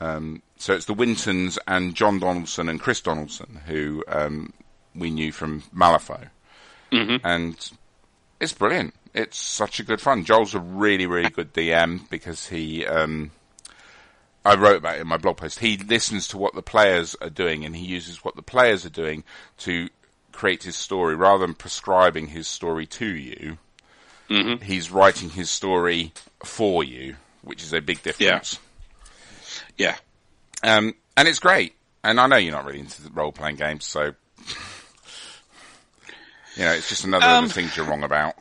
Um, 0.00 0.42
so 0.56 0.74
it's 0.74 0.86
the 0.86 0.94
Wintons 0.94 1.58
and 1.66 1.94
John 1.94 2.18
Donaldson 2.18 2.68
and 2.68 2.80
Chris 2.80 3.00
Donaldson 3.00 3.60
who 3.66 4.04
um, 4.08 4.52
we 4.94 5.10
knew 5.10 5.32
from 5.32 5.62
Malifaux, 5.74 6.28
and 7.24 7.70
it's 8.40 8.52
brilliant. 8.52 8.94
It's 9.14 9.38
such 9.38 9.78
a 9.80 9.84
good 9.84 10.00
fun. 10.00 10.24
Joel's 10.24 10.54
a 10.54 10.60
really 10.60 11.06
really 11.06 11.30
good 11.30 11.52
DM 11.52 12.08
because 12.10 12.48
he. 12.48 12.86
Um, 12.86 13.30
I 14.46 14.56
wrote 14.56 14.76
about 14.76 14.96
it 14.96 15.00
in 15.00 15.06
my 15.06 15.16
blog 15.16 15.38
post. 15.38 15.60
He 15.60 15.78
listens 15.78 16.28
to 16.28 16.38
what 16.38 16.54
the 16.54 16.62
players 16.62 17.16
are 17.22 17.30
doing 17.30 17.64
and 17.64 17.74
he 17.74 17.86
uses 17.86 18.22
what 18.22 18.36
the 18.36 18.42
players 18.42 18.84
are 18.84 18.90
doing 18.90 19.24
to 19.58 19.88
create 20.32 20.64
his 20.64 20.76
story 20.76 21.14
rather 21.14 21.46
than 21.46 21.54
prescribing 21.54 22.26
his 22.26 22.46
story 22.46 22.84
to 22.86 23.06
you. 23.06 23.56
He's 24.62 24.90
writing 24.90 25.30
his 25.30 25.50
story 25.50 26.12
for 26.44 26.84
you, 26.84 27.16
which 27.42 27.62
is 27.62 27.72
a 27.72 27.80
big 27.80 28.02
difference. 28.02 28.54
Yeah. 28.54 28.58
Um, 30.62 30.94
and 31.16 31.28
it's 31.28 31.38
great. 31.38 31.74
And 32.02 32.20
I 32.20 32.26
know 32.26 32.36
you're 32.36 32.52
not 32.52 32.64
really 32.64 32.80
into 32.80 33.02
the 33.02 33.10
role 33.10 33.32
playing 33.32 33.56
games, 33.56 33.84
so 33.84 34.12
you 36.56 36.64
know 36.64 36.72
it's 36.72 36.88
just 36.88 37.04
another 37.04 37.26
Um, 37.26 37.44
of 37.44 37.50
the 37.50 37.54
things 37.54 37.76
you're 37.76 37.86
wrong 37.86 38.02
about. 38.02 38.34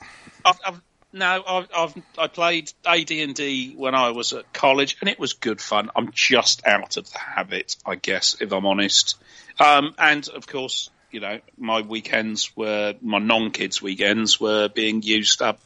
I've, 0.43 0.59
I've, 0.65 0.81
no, 1.13 1.43
I've, 1.47 1.67
I've 1.75 1.93
I 2.17 2.27
played 2.27 2.73
AD 2.86 3.11
and 3.11 3.36
D 3.36 3.73
when 3.77 3.95
I 3.95 4.11
was 4.11 4.34
at 4.34 4.51
college, 4.51 4.97
and 4.99 5.09
it 5.09 5.17
was 5.17 5.34
good 5.34 5.61
fun. 5.61 5.91
I'm 5.95 6.11
just 6.11 6.65
out 6.65 6.97
of 6.97 7.09
the 7.09 7.19
habit, 7.19 7.77
I 7.86 7.95
guess, 7.95 8.36
if 8.41 8.51
I'm 8.51 8.65
honest. 8.65 9.15
Um, 9.59 9.95
and 9.97 10.27
of 10.27 10.45
course, 10.47 10.89
you 11.11 11.19
know, 11.19 11.39
my 11.57 11.81
weekends 11.81 12.55
were 12.57 12.95
my 13.01 13.19
non-kids 13.19 13.81
weekends 13.81 14.39
were 14.39 14.67
being 14.67 15.01
used 15.03 15.41
up. 15.41 15.59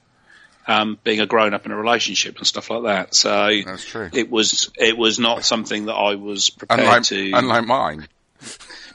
Um, 0.70 0.98
being 1.04 1.22
a 1.22 1.26
grown 1.26 1.54
up 1.54 1.66
in 1.66 1.72
a 1.72 1.78
relationship 1.78 2.38
and 2.38 2.46
stuff 2.46 2.70
like 2.70 2.84
that, 2.84 3.16
so 3.16 3.50
That's 3.66 3.86
true. 3.86 4.10
it 4.12 4.30
was 4.30 4.70
it 4.78 4.98
was 4.98 5.18
not 5.18 5.46
something 5.46 5.86
that 5.86 5.94
I 5.94 6.16
was 6.16 6.50
prepared 6.50 6.82
Unlike, 6.82 7.04
to. 7.04 7.32
unlike 7.34 7.66
mine. 7.66 8.08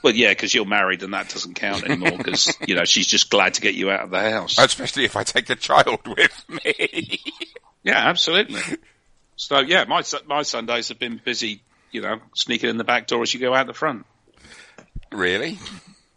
well, 0.02 0.12
yeah, 0.14 0.28
because 0.28 0.52
you're 0.54 0.66
married 0.66 1.02
and 1.02 1.14
that 1.14 1.30
doesn't 1.30 1.54
count 1.54 1.84
anymore. 1.84 2.12
Because 2.18 2.54
you 2.66 2.74
know 2.74 2.84
she's 2.84 3.06
just 3.06 3.30
glad 3.30 3.54
to 3.54 3.62
get 3.62 3.74
you 3.74 3.90
out 3.90 4.00
of 4.00 4.10
the 4.10 4.20
house. 4.20 4.58
Especially 4.58 5.04
if 5.06 5.16
I 5.16 5.22
take 5.24 5.48
a 5.48 5.56
child 5.56 6.06
with 6.06 6.44
me. 6.48 7.20
Yeah, 7.84 7.98
absolutely. 8.08 8.60
So 9.36 9.58
yeah, 9.60 9.84
my 9.88 10.02
my 10.26 10.42
Sundays 10.42 10.88
have 10.90 10.98
been 11.00 11.20
busy. 11.24 11.62
You 11.90 12.00
know, 12.02 12.20
sneaking 12.34 12.70
in 12.70 12.76
the 12.76 12.84
back 12.84 13.06
door 13.08 13.22
as 13.22 13.34
you 13.34 13.40
go 13.40 13.52
out 13.54 13.66
the 13.66 13.74
front. 13.74 14.06
really? 15.10 15.58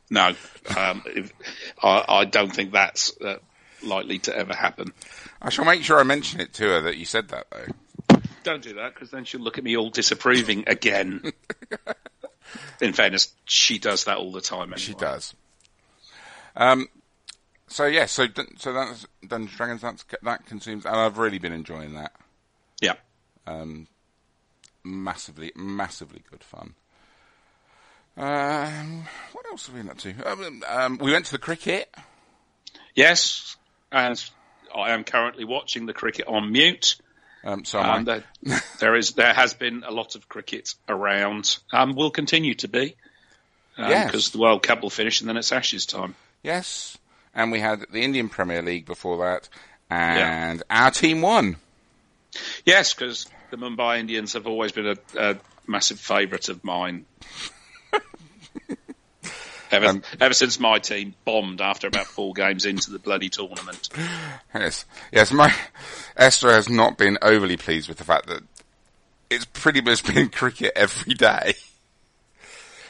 No, 0.10 0.34
um, 0.78 1.02
if, 1.08 1.34
I, 1.82 2.06
I 2.08 2.26
don't 2.26 2.54
think 2.54 2.74
that's 2.74 3.12
uh, 3.20 3.38
likely 3.86 4.20
to 4.20 4.36
ever 4.36 4.54
happen. 4.54 4.94
I 5.42 5.50
shall 5.50 5.66
make 5.66 5.84
sure 5.84 6.00
I 6.00 6.04
mention 6.04 6.40
it 6.40 6.54
to 6.56 6.64
her 6.64 6.82
that 6.82 6.98
you 6.98 7.06
said 7.06 7.30
that 7.30 7.48
though. 7.52 8.20
Don't 8.44 8.62
do 8.62 8.74
that 8.76 8.94
because 8.94 9.12
then 9.12 9.26
she'll 9.26 9.42
look 9.42 9.58
at 9.58 9.64
me 9.64 9.76
all 9.76 9.90
disapproving 9.90 10.66
again. 10.68 11.32
in 12.82 12.94
fairness, 12.94 13.34
she 13.46 13.80
does 13.80 14.06
that 14.06 14.18
all 14.18 14.32
the 14.32 14.42
time. 14.42 14.64
Anyway. 14.74 14.78
She 14.78 14.94
does. 14.94 15.34
Um. 16.56 16.88
So 17.68 17.86
yeah, 17.86 18.06
so 18.06 18.28
so 18.58 18.74
that's 18.74 19.08
Dungeons 19.28 19.58
Dragons. 19.58 19.82
That's 19.82 20.06
that 20.22 20.46
consumes, 20.46 20.86
and 20.86 20.96
I've 20.96 21.18
really 21.18 21.40
been 21.40 21.52
enjoying 21.54 21.96
that. 21.96 22.14
Yeah, 22.82 22.96
Um, 23.48 23.88
massively, 24.84 25.52
massively 25.56 26.22
good 26.30 26.44
fun. 26.44 26.76
Um, 28.18 29.06
what 29.34 29.46
else 29.50 29.68
have 29.68 29.76
we 29.76 29.82
been 29.82 29.90
up 29.90 29.98
to? 30.00 30.14
Um, 30.32 30.64
um, 30.68 30.98
we 31.00 31.12
went 31.12 31.26
to 31.26 31.32
the 31.32 31.38
cricket. 31.38 31.94
Yes, 32.94 33.58
and 33.96 34.24
I 34.76 34.92
am 34.92 35.04
currently 35.04 35.46
watching 35.46 35.86
the 35.86 35.94
cricket 35.94 36.28
on 36.28 36.52
mute. 36.52 36.98
Um, 37.44 37.64
so 37.64 37.80
Um, 37.80 38.04
there, 38.04 38.24
there 38.80 38.96
is 38.96 39.12
there 39.14 39.34
has 39.34 39.54
been 39.54 39.84
a 39.88 39.92
lot 39.92 40.16
of 40.16 40.28
cricket 40.28 40.76
around. 40.90 41.58
Um, 41.72 41.96
will 41.96 42.12
continue 42.12 42.56
to 42.56 42.68
be 42.68 42.96
because 43.76 44.14
Yes. 44.14 44.30
the 44.30 44.38
World 44.40 44.64
Cup 44.64 44.82
will 44.82 44.90
finish 44.90 45.22
and 45.22 45.30
then 45.30 45.38
it's 45.38 45.52
Ashes 45.52 45.86
time. 45.86 46.16
Yes, 46.44 46.98
and 47.34 47.52
we 47.52 47.60
had 47.60 47.86
the 47.92 48.02
Indian 48.04 48.30
Premier 48.30 48.62
League 48.62 48.86
before 48.86 49.18
that, 49.26 49.50
and 49.90 50.62
our 50.70 50.92
team 50.92 51.22
won. 51.22 51.58
Yes, 52.66 52.94
because 52.94 53.28
the 53.52 53.58
Mumbai 53.58 54.00
Indians 54.00 54.34
have 54.34 54.48
always 54.48 54.72
been 54.72 54.88
a, 54.88 54.98
a 55.18 55.38
massive 55.68 56.00
favourite 56.00 56.50
of 56.50 56.64
mine. 56.64 57.06
Ever, 59.76 59.86
Um, 59.88 60.04
ever 60.20 60.34
since 60.34 60.60
my 60.60 60.80
team 60.80 61.14
bombed 61.26 61.62
after 61.62 61.88
about 61.88 62.08
four 62.08 62.34
games 62.34 62.66
into 62.66 62.92
the 62.92 63.00
bloody 63.00 63.30
tournament. 63.30 63.90
Yes, 64.54 64.86
yes. 65.12 65.32
My 65.32 65.54
Esther 66.18 66.52
has 66.52 66.70
not 66.70 66.98
been 66.98 67.18
overly 67.22 67.58
pleased 67.58 67.88
with 67.88 67.98
the 67.98 68.04
fact 68.04 68.28
that 68.28 68.42
it's 69.30 69.46
pretty 69.46 69.82
much 69.82 70.04
been 70.04 70.30
cricket 70.30 70.74
every 70.76 71.14
day. 71.14 71.54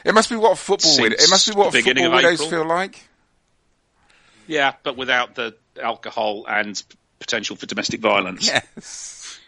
It 0.04 0.14
must 0.14 0.30
be 0.30 0.36
what 0.36 0.56
football. 0.56 0.90
Since 0.90 1.24
it 1.24 1.30
must 1.30 1.48
be 1.48 1.54
what 1.54 1.72
football 1.72 2.12
widows 2.12 2.40
April. 2.40 2.50
feel 2.50 2.64
like. 2.66 3.08
Yeah, 4.46 4.74
but 4.84 4.96
without 4.96 5.34
the 5.34 5.56
alcohol 5.82 6.46
and 6.48 6.80
potential 7.18 7.56
for 7.56 7.66
domestic 7.66 8.00
violence. 8.00 8.46
Yes. 8.46 9.40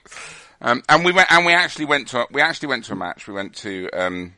Um, 0.60 0.82
and 0.88 1.04
we 1.04 1.12
went, 1.12 1.30
and 1.30 1.46
we 1.46 1.52
actually 1.52 1.84
went 1.84 2.08
to, 2.08 2.26
we 2.32 2.40
actually 2.40 2.68
went 2.68 2.86
to 2.86 2.94
a 2.94 2.96
match. 2.96 3.28
We 3.28 3.34
went 3.34 3.54
to, 3.56 3.88
um, 3.92 4.34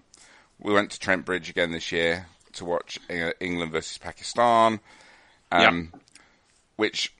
we 0.58 0.74
went 0.74 0.90
to 0.90 0.98
Trent 1.00 1.24
Bridge 1.24 1.48
again 1.48 1.72
this 1.72 1.90
year 1.90 2.26
to 2.54 2.64
watch 2.64 2.98
England 3.40 3.72
versus 3.72 3.98
Pakistan, 3.98 4.80
um, 5.52 5.92
which 6.76 7.12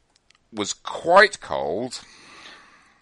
was 0.52 0.72
quite 0.72 1.40
cold. 1.40 2.00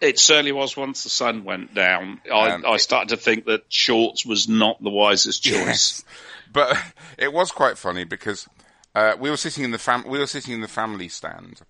It 0.01 0.19
certainly 0.19 0.53
was 0.53 0.77
once 0.77 1.03
the 1.03 1.11
sun 1.11 1.45
went 1.45 1.75
down. 1.75 2.21
I, 2.33 2.51
Um, 2.51 2.65
I 2.67 2.77
started 2.77 3.09
to 3.11 3.17
think 3.17 3.47
that 3.47 3.65
shorts 3.69 4.25
was 4.25 4.49
not 4.49 4.81
the 4.83 4.91
wisest 4.91 5.43
choice. 5.43 5.55
Yes. 5.55 6.05
But 6.51 6.79
it 7.19 7.31
was 7.31 7.53
quite 7.53 7.77
funny 7.77 8.05
because 8.05 8.49
uh, 8.95 9.17
we 9.21 9.29
were 9.29 9.37
sitting 9.37 9.65
in 9.65 9.71
the 9.71 9.79
fam- 9.79 10.09
we 10.09 10.19
were 10.19 10.27
sitting 10.27 10.55
in 10.55 10.63
the 10.63 10.67
family 10.69 11.09
stand 11.09 11.61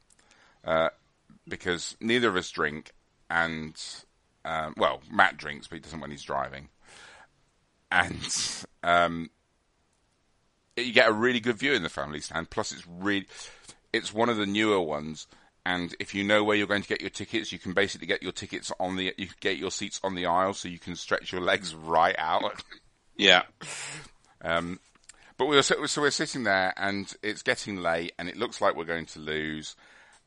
uh, 0.65 0.91
because 1.49 1.97
neither 2.01 2.29
of 2.29 2.37
us 2.37 2.49
drink, 2.49 2.93
and 3.29 3.75
um, 4.45 4.75
well, 4.77 5.01
Matt 5.11 5.37
drinks, 5.37 5.67
but 5.67 5.77
he 5.77 5.81
doesn't 5.81 5.99
when 5.99 6.13
he's 6.13 6.23
driving, 6.23 6.69
and 7.91 8.65
um, 8.85 9.31
you 10.83 10.93
get 10.93 11.09
a 11.09 11.13
really 11.13 11.41
good 11.41 11.59
view 11.59 11.73
in 11.73 11.83
the 11.83 11.89
family 11.89 12.21
stand. 12.21 12.51
Plus, 12.51 12.73
it's 12.73 12.87
really 12.87 13.27
it's 13.93 14.13
one 14.13 14.29
of 14.29 14.37
the 14.37 14.47
newer 14.47 14.81
ones. 14.81 15.27
And 15.67 15.95
if 16.01 16.15
you 16.15 16.25
know 16.25 16.45
where 16.45 16.57
you're 16.57 16.67
going 16.67 16.83
to 16.83 16.89
get 16.89 17.03
your 17.03 17.11
tickets, 17.11 17.53
you 17.53 17.59
can 17.59 17.75
basically 17.75 18.07
get 18.07 18.23
your 18.23 18.33
tickets 18.33 18.73
on 18.81 18.97
the, 18.97 19.13
you 19.19 19.29
get 19.41 19.59
your 19.59 19.71
seats 19.71 20.01
on 20.03 20.15
the 20.15 20.25
aisle, 20.25 20.55
so 20.55 20.69
you 20.69 20.79
can 20.79 20.97
stretch 20.97 21.31
your 21.31 21.43
legs 21.43 21.75
right 21.75 22.17
out. 22.19 22.63
Yeah. 23.21 23.43
Um, 24.43 24.79
but 25.37 25.47
we 25.47 25.57
were 25.57 25.63
so, 25.63 25.85
so 25.87 26.03
we're 26.03 26.13
sitting 26.13 26.45
there, 26.45 26.73
and 26.77 27.13
it's 27.21 27.43
getting 27.43 27.79
late, 27.79 28.13
and 28.17 28.29
it 28.29 28.37
looks 28.37 28.61
like 28.61 28.77
we're 28.77 28.85
going 28.85 29.07
to 29.07 29.19
lose, 29.19 29.75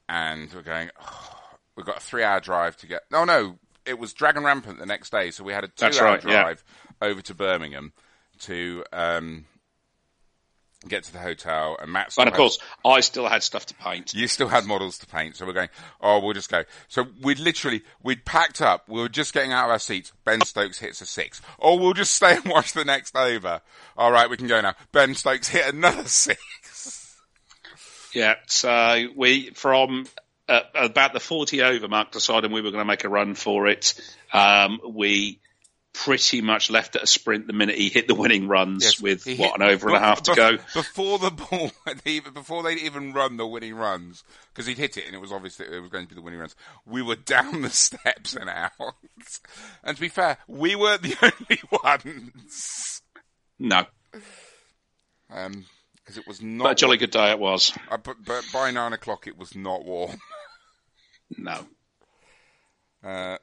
and 0.09 0.53
we're 0.53 0.61
going. 0.61 0.89
Oh, 1.01 1.39
we've 1.77 1.85
got 1.85 1.97
a 1.97 2.01
three-hour 2.01 2.41
drive 2.41 2.75
to 2.77 2.87
get. 2.87 3.03
No, 3.09 3.23
no, 3.23 3.57
it 3.85 3.97
was 3.97 4.11
Dragon 4.11 4.43
Rampant 4.43 4.77
the 4.77 4.85
next 4.85 5.09
day, 5.09 5.31
so 5.31 5.45
we 5.45 5.53
had 5.53 5.63
a 5.63 5.69
two-hour 5.69 6.03
right, 6.03 6.23
yeah. 6.25 6.41
drive 6.41 6.63
over 7.01 7.21
to 7.21 7.33
Birmingham 7.33 7.93
to 8.39 8.83
um, 8.91 9.45
get 10.87 11.03
to 11.03 11.13
the 11.13 11.19
hotel, 11.19 11.77
and 11.79 11.91
Matt. 11.91 12.11
still 12.11 12.23
But 12.25 12.27
of 12.29 12.33
had- 12.33 12.37
course, 12.39 12.59
I 12.83 12.99
still 13.01 13.27
had 13.27 13.43
stuff 13.43 13.65
to 13.67 13.73
paint. 13.75 14.13
you 14.13 14.27
still 14.27 14.47
had 14.47 14.65
models 14.65 14.97
to 14.99 15.05
paint, 15.05 15.35
so 15.35 15.45
we're 15.45 15.53
going, 15.53 15.69
oh, 16.01 16.19
we'll 16.19 16.33
just 16.33 16.49
go. 16.49 16.63
So 16.87 17.05
we'd 17.21 17.39
literally, 17.39 17.83
we'd 18.01 18.25
packed 18.25 18.61
up, 18.61 18.89
we 18.89 18.99
were 18.99 19.09
just 19.09 19.33
getting 19.33 19.51
out 19.53 19.65
of 19.65 19.71
our 19.71 19.79
seats, 19.79 20.11
Ben 20.25 20.41
Stokes 20.41 20.79
hits 20.79 21.01
a 21.01 21.05
six. 21.05 21.41
Oh, 21.59 21.75
we'll 21.77 21.93
just 21.93 22.13
stay 22.15 22.35
and 22.35 22.45
watch 22.45 22.73
the 22.73 22.83
next 22.85 23.15
over. 23.15 23.61
Alright, 23.97 24.29
we 24.29 24.37
can 24.37 24.47
go 24.47 24.59
now. 24.61 24.73
Ben 24.91 25.13
Stokes 25.13 25.47
hit 25.49 25.71
another 25.73 26.03
six. 26.07 27.17
Yeah. 28.13 28.35
So 28.47 29.05
we, 29.15 29.51
from 29.51 30.05
uh, 30.49 30.61
about 30.73 31.13
the 31.13 31.19
40 31.19 31.61
over 31.61 31.87
mark, 31.87 32.11
deciding 32.11 32.51
we 32.51 32.61
were 32.61 32.71
going 32.71 32.81
to 32.81 32.85
make 32.85 33.03
a 33.03 33.09
run 33.09 33.35
for 33.35 33.67
it. 33.67 33.93
Um, 34.33 34.79
we 34.89 35.39
pretty 35.93 36.41
much 36.41 36.69
left 36.69 36.95
at 36.95 37.03
a 37.03 37.07
sprint 37.07 37.47
the 37.47 37.53
minute 37.53 37.75
he 37.75 37.89
hit 37.89 38.07
the 38.07 38.15
winning 38.15 38.47
runs 38.47 39.01
with 39.01 39.23
He 39.23 39.35
what 39.35 39.55
an 39.59 39.61
over 39.61 39.87
and 39.89 39.97
a 39.97 39.99
half 39.99 40.23
to 40.23 40.35
go. 40.35 40.57
Before 40.73 41.19
the 41.19 41.31
ball, 41.31 41.71
even, 42.05 42.33
before 42.33 42.63
they'd 42.63 42.79
even 42.79 43.13
run 43.13 43.37
the 43.37 43.45
winning 43.45 43.75
runs, 43.75 44.23
because 44.53 44.65
he'd 44.65 44.77
hit 44.77 44.97
it 44.97 45.05
and 45.05 45.15
it 45.15 45.19
was 45.19 45.31
obvious 45.31 45.57
that 45.57 45.73
it 45.73 45.79
was 45.79 45.89
going 45.89 46.05
to 46.05 46.09
be 46.09 46.15
the 46.15 46.21
winning 46.21 46.39
runs, 46.39 46.55
we 46.85 47.01
were 47.01 47.15
down 47.25 47.61
the 47.61 47.69
steps 47.69 48.35
and 48.35 48.49
out. 48.49 48.71
And 49.83 49.95
to 49.95 50.01
be 50.01 50.09
fair, 50.09 50.37
we 50.47 50.75
weren't 50.75 51.01
the 51.03 51.15
only 51.21 51.61
ones. 51.83 53.01
No, 53.59 53.85
Um, 55.29 55.65
because 55.97 56.17
it 56.17 56.27
was 56.27 56.41
not 56.41 56.63
but 56.63 56.71
a 56.71 56.75
jolly 56.75 56.97
good 56.97 57.11
day 57.11 57.29
it 57.31 57.39
was. 57.39 57.73
Uh, 57.89 57.97
but, 57.97 58.17
but 58.25 58.43
by 58.51 58.71
nine 58.71 58.93
o'clock 58.93 59.27
it 59.27 59.37
was 59.37 59.55
not 59.55 59.85
warm. 59.85 60.17
No. 61.37 61.65
Uh, 63.03 63.37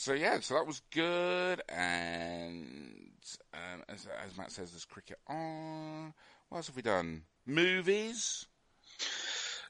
so 0.00 0.14
yeah, 0.14 0.40
so 0.40 0.54
that 0.54 0.66
was 0.66 0.80
good. 0.92 1.60
And 1.68 3.10
um, 3.52 3.82
as, 3.88 4.06
as 4.26 4.36
Matt 4.38 4.50
says, 4.50 4.70
there's 4.70 4.84
cricket 4.86 5.18
on. 5.28 6.14
What 6.48 6.58
else 6.58 6.66
have 6.68 6.76
we 6.76 6.82
done? 6.82 7.22
Movies. 7.46 8.46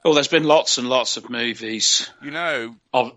Oh, 0.04 0.14
there's 0.14 0.28
been 0.28 0.44
lots 0.44 0.78
and 0.78 0.88
lots 0.88 1.16
of 1.16 1.28
movies. 1.28 2.08
You 2.22 2.30
know, 2.30 2.76
Of 2.94 3.12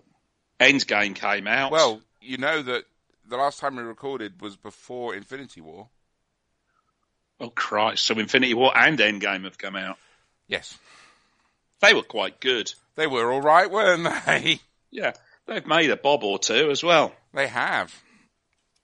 Endgame 0.60 1.16
came 1.16 1.48
out. 1.48 1.72
well, 1.72 2.02
you 2.22 2.38
know 2.38 2.62
that 2.62 2.84
the 3.28 3.38
last 3.38 3.60
time 3.60 3.76
we 3.76 3.84
recorded 3.84 4.42
was 4.42 4.56
before 4.58 5.16
Infinity 5.16 5.62
War. 5.62 5.88
oh 7.40 7.50
Christ! 7.50 8.04
So 8.06 8.18
Infinity 8.20 8.54
War 8.54 8.72
and 8.76 8.98
Endgame 9.00 9.44
have 9.46 9.58
come 9.58 9.76
out. 9.76 9.98
Yes, 10.48 10.78
They 11.82 11.94
were 11.94 12.02
quite 12.04 12.40
good. 12.42 12.74
they 12.96 13.08
were 13.08 13.32
all 13.32 13.42
right, 13.42 13.70
weren't 13.72 14.04
they? 14.26 14.60
Yeah, 14.92 15.14
they've 15.48 15.66
made 15.66 15.90
a 15.90 15.98
bob 15.98 16.24
or 16.24 16.40
two 16.40 16.70
as 16.72 16.84
well. 16.84 17.14
They 17.34 17.48
have. 17.48 17.94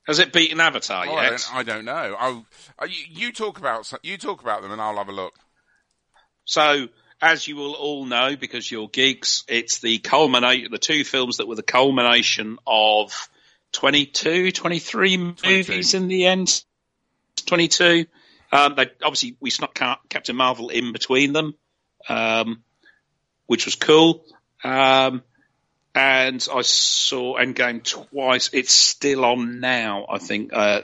Has 0.08 0.20
it 0.20 0.34
beaten 0.34 0.60
Avatar 0.60 1.06
Oh, 1.08 1.14
I, 1.14 1.24
yet? 1.24 1.30
don't, 1.30 1.56
I 1.56 1.64
don't 1.64 1.86
know. 1.86 2.16
I'll, 2.18 2.46
uh, 2.82 2.86
you, 2.86 3.04
you 3.28 3.32
talk 3.32 3.60
about 3.60 3.92
you 4.02 4.18
talk 4.18 4.42
about 4.42 4.62
them, 4.62 4.72
and 4.72 4.82
I'll 4.82 4.98
have 4.98 5.10
a 5.10 5.14
look. 5.14 5.34
So, 6.46 6.88
as 7.22 7.48
you 7.48 7.56
will 7.58 7.74
all 7.74 8.06
know, 8.06 8.36
because 8.36 8.72
you're 8.72 8.88
geeks, 8.88 9.44
it's 9.48 9.80
the 9.82 10.00
culminate, 10.00 10.72
the 10.72 10.80
two 10.80 11.04
films 11.04 11.38
that 11.38 11.48
were 11.48 11.56
the 11.56 11.62
culmination 11.64 12.58
of 12.66 13.30
22, 13.74 14.52
23 14.52 15.18
movies 15.18 15.94
in 15.94 16.08
the 16.08 16.26
end. 16.26 16.64
22. 17.46 18.06
Um, 18.52 18.74
they, 18.76 18.88
obviously, 19.04 19.36
we 19.40 19.52
snuck 19.52 19.80
Captain 20.10 20.36
Marvel 20.36 20.70
in 20.70 20.92
between 20.92 21.34
them, 21.34 21.54
um, 22.08 22.64
which 23.46 23.66
was 23.66 23.76
cool. 23.76 24.24
Um, 24.64 25.22
and 26.00 26.48
I 26.54 26.62
saw 26.62 27.38
Endgame 27.38 27.84
twice. 27.84 28.50
It's 28.54 28.74
still 28.74 29.26
on 29.26 29.60
now, 29.60 30.06
I 30.10 30.18
think, 30.18 30.54
uh, 30.54 30.82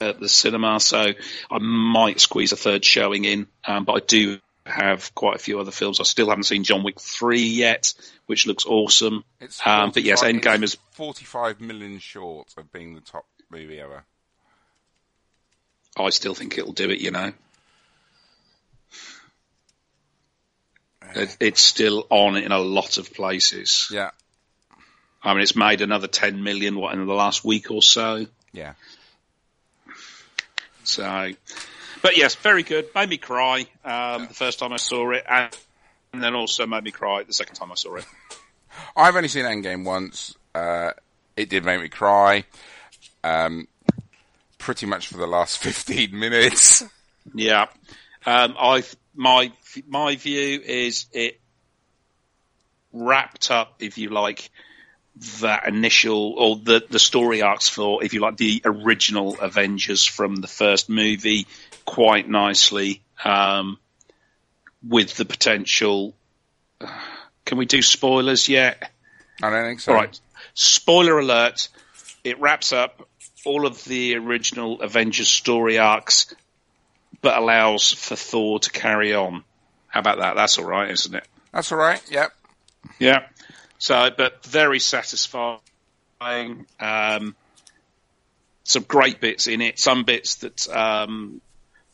at 0.00 0.20
the 0.20 0.28
cinema, 0.28 0.78
so 0.78 1.12
I 1.50 1.58
might 1.58 2.20
squeeze 2.20 2.52
a 2.52 2.56
third 2.56 2.84
showing 2.84 3.24
in. 3.24 3.48
Um, 3.66 3.84
but 3.84 3.94
I 3.94 4.06
do 4.06 4.38
have 4.64 5.12
quite 5.16 5.34
a 5.34 5.40
few 5.40 5.58
other 5.58 5.72
films. 5.72 5.98
I 5.98 6.04
still 6.04 6.28
haven't 6.28 6.44
seen 6.44 6.62
John 6.62 6.84
Wick 6.84 7.00
3 7.00 7.40
yet, 7.40 7.92
which 8.26 8.46
looks 8.46 8.66
awesome. 8.66 9.24
It's 9.40 9.60
Um, 9.66 9.90
but 9.90 10.04
yes, 10.04 10.22
Endgame 10.22 10.62
is 10.62 10.76
45 10.92 11.60
million 11.60 11.98
short 11.98 12.54
of 12.56 12.70
being 12.70 12.94
the 12.94 13.00
top 13.00 13.26
movie 13.50 13.80
ever. 13.80 14.04
I 15.96 16.10
still 16.10 16.34
think 16.34 16.56
it'll 16.56 16.72
do 16.72 16.90
it, 16.90 17.00
you 17.00 17.10
know. 17.10 17.32
It's 21.14 21.60
still 21.60 22.06
on 22.10 22.36
in 22.36 22.52
a 22.52 22.58
lot 22.58 22.98
of 22.98 23.12
places. 23.12 23.88
Yeah, 23.90 24.10
I 25.22 25.34
mean, 25.34 25.42
it's 25.42 25.56
made 25.56 25.80
another 25.80 26.06
10 26.06 26.42
million, 26.42 26.76
what, 26.76 26.94
in 26.94 27.04
the 27.04 27.14
last 27.14 27.44
week 27.44 27.70
or 27.70 27.82
so. 27.82 28.26
yeah. 28.52 28.74
So, 30.84 31.32
but 32.00 32.16
yes, 32.16 32.34
very 32.36 32.62
good. 32.62 32.88
Made 32.94 33.10
me 33.10 33.18
cry, 33.18 33.66
um, 33.84 34.26
the 34.28 34.34
first 34.34 34.58
time 34.58 34.72
I 34.72 34.78
saw 34.78 35.10
it 35.10 35.24
and, 35.28 35.54
and 36.14 36.22
then 36.22 36.34
also 36.34 36.66
made 36.66 36.82
me 36.82 36.92
cry 36.92 37.24
the 37.24 37.34
second 37.34 37.56
time 37.56 37.70
I 37.70 37.74
saw 37.74 37.96
it. 37.96 38.06
I've 38.96 39.14
only 39.14 39.28
seen 39.28 39.44
Endgame 39.44 39.84
once. 39.84 40.34
Uh, 40.54 40.92
it 41.36 41.50
did 41.50 41.64
make 41.64 41.82
me 41.82 41.88
cry. 41.88 42.44
Um, 43.22 43.68
pretty 44.56 44.86
much 44.86 45.08
for 45.08 45.18
the 45.18 45.26
last 45.26 45.58
15 45.62 46.18
minutes. 46.18 46.84
Yeah. 47.34 47.66
Um, 48.24 48.54
I, 48.58 48.82
my, 49.18 49.52
my 49.88 50.14
view 50.14 50.60
is 50.64 51.06
it 51.12 51.40
wrapped 52.92 53.50
up, 53.50 53.74
if 53.80 53.98
you 53.98 54.10
like, 54.10 54.48
that 55.40 55.66
initial 55.66 56.34
or 56.38 56.56
the 56.56 56.86
the 56.88 57.00
story 57.00 57.42
arcs 57.42 57.68
for, 57.68 58.04
if 58.04 58.14
you 58.14 58.20
like, 58.20 58.36
the 58.36 58.62
original 58.64 59.36
Avengers 59.40 60.04
from 60.04 60.36
the 60.36 60.46
first 60.46 60.88
movie 60.88 61.48
quite 61.84 62.28
nicely, 62.28 63.02
um, 63.24 63.78
with 64.86 65.16
the 65.16 65.24
potential. 65.24 66.14
Can 67.44 67.58
we 67.58 67.66
do 67.66 67.82
spoilers 67.82 68.48
yet? 68.48 68.92
I 69.42 69.50
don't 69.50 69.64
think 69.64 69.80
so. 69.80 69.92
All 69.92 69.98
right. 69.98 70.20
Spoiler 70.54 71.18
alert. 71.18 71.68
It 72.22 72.38
wraps 72.40 72.72
up 72.72 73.08
all 73.44 73.66
of 73.66 73.82
the 73.84 74.14
original 74.14 74.80
Avengers 74.82 75.28
story 75.28 75.78
arcs, 75.78 76.34
but 77.20 77.36
allows 77.36 77.92
for 77.92 78.16
Thor 78.16 78.58
to 78.60 78.70
carry 78.70 79.14
on. 79.14 79.44
How 79.88 80.00
about 80.00 80.18
that? 80.18 80.36
That's 80.36 80.58
all 80.58 80.64
right, 80.66 80.90
isn't 80.90 81.14
it? 81.14 81.26
That's 81.52 81.72
all 81.72 81.78
right. 81.78 82.02
Yep. 82.10 82.32
Yeah. 82.98 83.26
So, 83.78 84.10
but 84.16 84.44
very 84.44 84.78
satisfying. 84.80 85.60
Um, 86.80 87.34
some 88.64 88.82
great 88.82 89.20
bits 89.20 89.46
in 89.46 89.60
it. 89.60 89.78
Some 89.78 90.04
bits 90.04 90.36
that 90.36 90.68
um, 90.68 91.40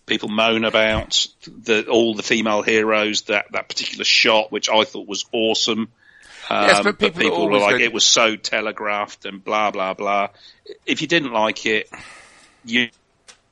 people 0.06 0.28
moan 0.28 0.64
about. 0.64 1.26
The, 1.46 1.86
all 1.86 2.14
the 2.14 2.22
female 2.22 2.62
heroes. 2.62 3.22
That 3.22 3.46
that 3.52 3.68
particular 3.68 4.04
shot, 4.04 4.50
which 4.50 4.68
I 4.68 4.84
thought 4.84 5.06
was 5.06 5.24
awesome. 5.32 5.88
Um, 6.50 6.66
Yes, 6.68 6.82
but 6.82 6.98
people 6.98 7.44
are 7.44 7.48
were 7.48 7.58
like, 7.58 7.70
going- 7.70 7.82
it 7.84 7.92
was 7.92 8.04
so 8.04 8.36
telegraphed 8.36 9.24
and 9.24 9.42
blah 9.42 9.70
blah 9.70 9.94
blah. 9.94 10.28
If 10.84 11.00
you 11.00 11.08
didn't 11.08 11.32
like 11.32 11.64
it, 11.64 11.88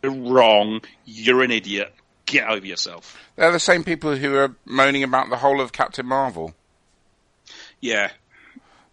you're 0.03 0.12
wrong. 0.12 0.80
You're 1.05 1.42
an 1.42 1.50
idiot. 1.50 1.92
Get 2.26 2.48
over 2.48 2.66
yourself. 2.66 3.18
They're 3.36 3.53
the 3.53 3.59
same 3.61 3.84
people 3.84 4.16
who 4.16 4.34
are 4.36 4.55
moaning 4.64 5.03
about 5.03 5.28
the 5.30 5.36
whole 5.36 5.61
of 5.61 5.72
Captain 5.72 6.07
Marvel, 6.07 6.55
Yeah. 7.80 8.11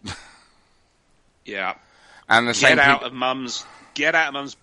yeah. 1.44 1.74
and 2.28 2.48
the 2.48 2.54
same 2.54 2.76
Get 2.76 2.86
out 2.86 3.00
peop- 3.00 3.06
of 3.08 3.12
mum's. 3.14 3.64
Get 3.94 4.14
out 4.14 4.28
of 4.28 4.34
mum's 4.34 4.56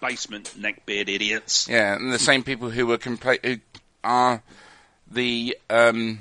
basement, 0.00 0.54
neckbeard 0.58 1.08
idiots. 1.08 1.68
yeah, 1.68 1.94
and 1.94 2.12
the 2.12 2.18
same 2.18 2.42
people 2.42 2.70
who 2.70 2.90
are 2.92 2.98
compla- 2.98 3.44
who 3.44 3.56
are 4.04 4.42
the 5.10 5.56
um, 5.70 6.20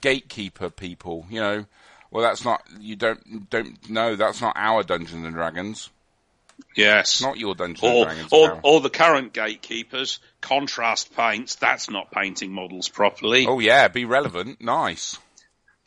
gatekeeper 0.00 0.70
people. 0.70 1.26
You 1.30 1.40
know, 1.40 1.66
well, 2.10 2.22
that's 2.24 2.44
not 2.44 2.62
you 2.80 2.96
don't 2.96 3.50
don't 3.50 3.88
know 3.90 4.16
that's 4.16 4.40
not 4.40 4.54
our 4.56 4.82
Dungeons 4.82 5.24
and 5.24 5.34
Dragons, 5.34 5.90
Yes. 6.74 7.20
not 7.22 7.38
your 7.38 7.54
Dungeons 7.54 7.82
or, 7.82 8.04
Dragons. 8.04 8.32
or, 8.32 8.60
or 8.62 8.80
the 8.80 8.90
current 8.90 9.32
gatekeepers, 9.32 10.20
contrast 10.40 11.14
paints, 11.16 11.54
that's 11.56 11.88
not 11.90 12.10
painting 12.10 12.52
models 12.52 12.88
properly. 12.88 13.46
oh 13.46 13.58
yeah, 13.58 13.88
be 13.88 14.04
relevant, 14.04 14.60
nice. 14.60 15.18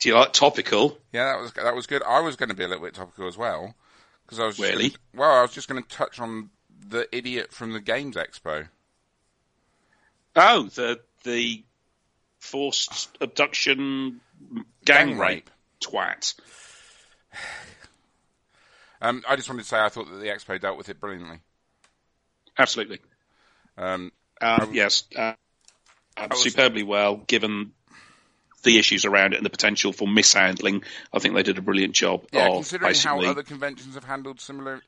Do 0.00 0.08
you 0.08 0.14
like 0.16 0.32
topical? 0.32 0.98
Yeah, 1.12 1.26
that 1.32 1.40
was 1.40 1.52
that 1.52 1.74
was 1.74 1.86
good. 1.86 2.02
I 2.02 2.20
was 2.20 2.36
going 2.36 2.48
to 2.48 2.54
be 2.54 2.64
a 2.64 2.68
little 2.68 2.82
bit 2.84 2.94
topical 2.94 3.28
as 3.28 3.36
well 3.36 3.74
because 4.24 4.40
I 4.40 4.46
was 4.46 4.58
Really? 4.58 4.88
Gonna, 4.90 4.98
well, 5.14 5.38
I 5.38 5.42
was 5.42 5.52
just 5.52 5.68
going 5.68 5.82
to 5.82 5.88
touch 5.88 6.18
on 6.18 6.50
the 6.88 7.06
idiot 7.14 7.52
from 7.52 7.72
the 7.72 7.80
Games 7.80 8.16
Expo. 8.16 8.66
Oh, 10.36 10.64
the 10.74 11.00
the 11.24 11.62
forced 12.38 13.10
abduction 13.20 14.20
gang, 14.84 15.08
Gang 15.10 15.18
rape. 15.18 15.28
rape. 15.28 15.50
twat. 15.80 16.34
Um, 19.00 19.22
I 19.28 19.36
just 19.36 19.48
wanted 19.48 19.62
to 19.62 19.68
say 19.68 19.78
I 19.78 19.88
thought 19.88 20.10
that 20.10 20.16
the 20.18 20.26
Expo 20.26 20.60
dealt 20.60 20.76
with 20.76 20.88
it 20.88 21.00
brilliantly. 21.00 21.40
Absolutely. 22.58 23.00
Um, 23.78 24.12
Uh, 24.40 24.66
yes, 24.72 25.04
uh, 25.16 25.34
uh, 26.16 26.28
was- 26.30 26.42
superbly 26.42 26.82
well, 26.82 27.16
given 27.16 27.72
the 28.62 28.78
issues 28.78 29.04
around 29.06 29.32
it 29.32 29.36
and 29.36 29.46
the 29.46 29.50
potential 29.50 29.92
for 29.92 30.06
mishandling. 30.06 30.82
I 31.12 31.18
think 31.18 31.34
they 31.34 31.42
did 31.42 31.56
a 31.58 31.62
brilliant 31.62 31.94
job 31.94 32.26
yeah, 32.32 32.46
of 32.48 32.54
considering 32.54 32.94
how 32.94 33.22
other 33.22 33.42
conventions 33.42 33.94
have 33.94 34.04
handled 34.04 34.40
similar 34.40 34.82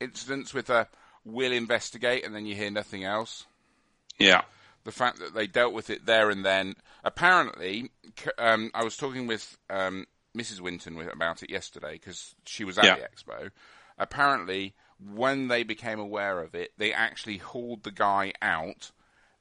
incidents 0.00 0.52
with 0.52 0.68
a 0.70 0.88
"we'll 1.24 1.52
investigate" 1.52 2.24
and 2.26 2.34
then 2.34 2.44
you 2.46 2.54
hear 2.54 2.70
nothing 2.70 3.04
else. 3.04 3.46
yeah, 4.18 4.42
the 4.84 4.92
fact 4.92 5.18
that 5.18 5.34
they 5.34 5.46
dealt 5.46 5.72
with 5.72 5.90
it 5.90 6.06
there 6.06 6.30
and 6.30 6.44
then. 6.44 6.74
Apparently, 7.04 7.90
um, 8.36 8.70
I 8.74 8.82
was 8.82 8.96
talking 8.96 9.26
with 9.26 9.56
um, 9.70 10.06
Mrs. 10.36 10.60
Winton 10.60 11.00
about 11.08 11.42
it 11.42 11.50
yesterday 11.50 11.92
because 11.94 12.34
she 12.44 12.64
was 12.64 12.78
at 12.78 12.84
Yeah. 12.84 12.96
the 12.96 13.02
expo. 13.02 13.50
Apparently, 13.98 14.74
when 14.98 15.48
they 15.48 15.62
became 15.62 15.98
aware 15.98 16.40
of 16.42 16.54
it, 16.54 16.72
they 16.76 16.92
actually 16.92 17.38
hauled 17.38 17.82
the 17.82 17.90
guy 17.90 18.32
out 18.42 18.90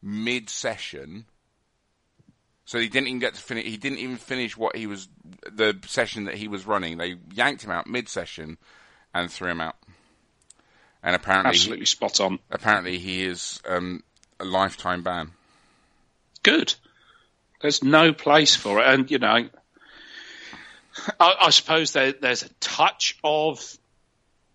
mid-session. 0.02 1.26
So 2.66 2.80
he 2.80 2.88
didn't 2.90 3.08
even 3.10 3.20
get 3.20 3.36
to 3.36 3.42
finish. 3.42 3.66
He 3.66 3.78
didn't 3.78 4.00
even 4.00 4.18
finish 4.18 4.58
what 4.58 4.76
he 4.76 4.88
was 4.88 5.08
the 5.52 5.78
session 5.86 6.24
that 6.26 6.36
he 6.36 6.48
was 6.48 6.66
running. 6.66 6.98
They 6.98 7.16
yanked 7.32 7.64
him 7.64 7.72
out 7.72 7.86
mid-session 7.88 8.58
and 9.14 9.32
threw 9.32 9.50
him 9.50 9.62
out. 9.62 9.76
And 11.04 11.16
apparently, 11.16 11.52
he- 11.52 11.58
absolutely 11.60 11.86
spot 11.86 12.20
on. 12.20 12.40
apparently 12.50 12.98
he 12.98 13.24
is 13.26 13.62
um, 13.68 14.04
a 14.40 14.46
lifetime 14.46 15.04
ban. 15.04 15.32
good. 16.44 16.74
There's 17.62 17.84
no 17.84 18.14
place 18.14 18.56
for 18.56 18.80
it, 18.80 18.86
and 18.88 19.10
you 19.10 19.18
know, 19.20 19.50
I, 21.20 21.36
I 21.42 21.50
suppose 21.50 21.94
there, 21.94 22.14
there's 22.14 22.44
a 22.44 22.50
touch 22.60 23.18
of. 23.24 23.78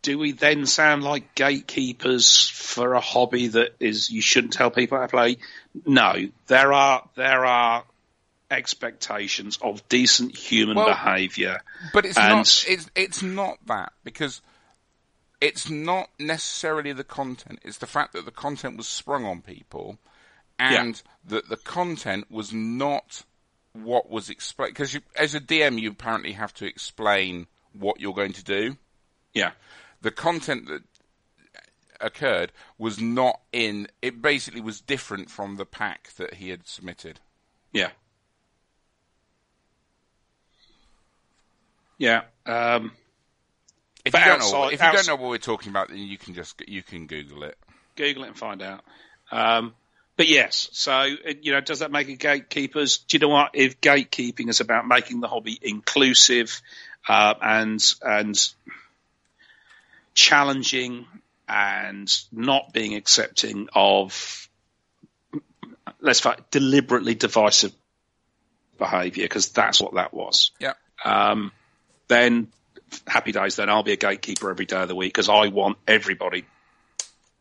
Do 0.03 0.19
we 0.19 0.33
then 0.33 0.65
sound 0.65 1.03
like 1.03 1.35
gatekeepers 1.35 2.49
for 2.49 2.95
a 2.95 3.01
hobby 3.01 3.49
that 3.49 3.75
is 3.81 4.09
you 4.09 4.23
shouldn't 4.23 4.55
tell 4.55 4.71
people 4.71 4.97
how 4.97 5.05
to 5.05 5.11
play? 5.11 5.37
No, 5.85 6.15
there 6.47 6.73
are 6.73 7.07
there 7.17 7.45
are 7.45 7.85
expectations 8.51 9.59
of 9.63 9.87
decent 9.89 10.35
human 10.37 10.77
Well, 10.77 10.89
behaviour. 10.89 11.61
But 11.93 12.07
it's 12.07 12.17
not. 12.17 12.65
It's 12.67 12.91
it's 12.95 13.23
not 13.23 13.59
that 13.67 13.93
because 14.03 14.41
it's 15.41 15.71
not 15.71 16.11
necessarily 16.19 16.93
the 16.93 17.05
content. 17.05 17.61
It's 17.63 17.79
the 17.79 17.87
fact 17.87 18.13
that 18.13 18.25
the 18.25 18.31
content 18.31 18.77
was 18.77 18.89
sprung 18.89 19.25
on 19.25 19.41
people, 19.43 19.99
and 20.59 21.01
that 21.27 21.49
the 21.49 21.57
content 21.57 22.31
was 22.31 22.53
not 22.53 23.25
what 23.73 24.11
was 24.11 24.31
explained. 24.31 24.75
Because 24.75 24.99
as 25.17 25.35
a 25.35 25.41
DM, 25.41 25.81
you 25.81 25.91
apparently 25.91 26.33
have 26.33 26.53
to 26.55 26.67
explain 26.67 27.47
what 27.73 28.01
you're 28.01 28.15
going 28.15 28.33
to 28.35 28.45
do. 28.45 28.77
Yeah, 29.35 29.53
The 30.03 30.11
content 30.11 30.67
that 30.69 30.83
occurred 32.01 32.51
was 32.79 32.99
not 33.01 33.41
in. 33.53 33.87
It 34.03 34.21
basically 34.23 34.61
was 34.61 34.81
different 34.81 35.31
from 35.31 35.57
the 35.57 35.67
pack 35.67 36.11
that 36.17 36.35
he 36.35 36.49
had 36.49 36.67
submitted. 36.67 37.21
yeah, 37.73 37.91
yeah. 41.99 42.23
Um, 42.47 42.93
If 44.05 44.15
you 44.15 44.21
don't 44.21 44.39
know, 44.41 44.45
outside- 44.47 44.73
if 44.73 44.81
you 44.81 44.87
outs- 44.87 45.07
don't 45.07 45.17
know 45.19 45.23
what 45.23 45.31
we're 45.31 45.39
talking 45.39 45.69
about, 45.71 45.89
then 45.89 45.99
you 45.99 46.17
can 46.19 46.35
just 46.35 46.61
you 46.67 46.83
can 46.83 47.07
Google 47.07 47.45
it. 47.45 47.59
Google 47.97 48.25
it 48.25 48.29
and 48.29 48.39
find 48.39 48.63
out. 48.63 48.85
Um, 49.31 49.75
but 50.21 50.29
yes, 50.29 50.69
so 50.73 51.05
you 51.41 51.53
know, 51.53 51.63
does 51.63 51.79
that 51.79 51.91
make 51.91 52.11
a 52.11 52.15
gatekeepers? 52.15 52.99
Do 52.99 53.17
you 53.17 53.21
know 53.21 53.29
what? 53.29 53.53
If 53.55 53.81
gatekeeping 53.81 54.51
is 54.51 54.61
about 54.61 54.87
making 54.87 55.21
the 55.21 55.29
hobby 55.29 55.59
inclusive 55.63 56.61
uh, 57.09 57.33
and 57.41 57.83
and 58.03 58.39
challenging 60.13 61.07
and 61.49 62.15
not 62.31 62.71
being 62.75 62.97
accepting 62.97 63.71
of 63.75 64.47
let's 66.03 66.23
say 66.23 66.35
deliberately 66.51 67.15
divisive 67.15 67.73
behaviour, 68.77 69.25
because 69.25 69.49
that's 69.49 69.81
what 69.81 69.95
that 69.95 70.13
was 70.13 70.51
Yeah. 70.61 70.75
um, 71.03 71.51
then 72.09 72.49
happy 73.07 73.33
days. 73.33 73.57
Then 73.57 73.71
I'll 73.71 73.83
be 73.83 73.93
a 73.93 73.97
gatekeeper 73.97 74.51
every 74.51 74.67
day 74.67 74.83
of 74.83 74.89
the 74.89 74.95
week 74.95 75.15
because 75.15 75.31
I 75.31 75.49
want 75.49 75.79
everybody 75.89 76.45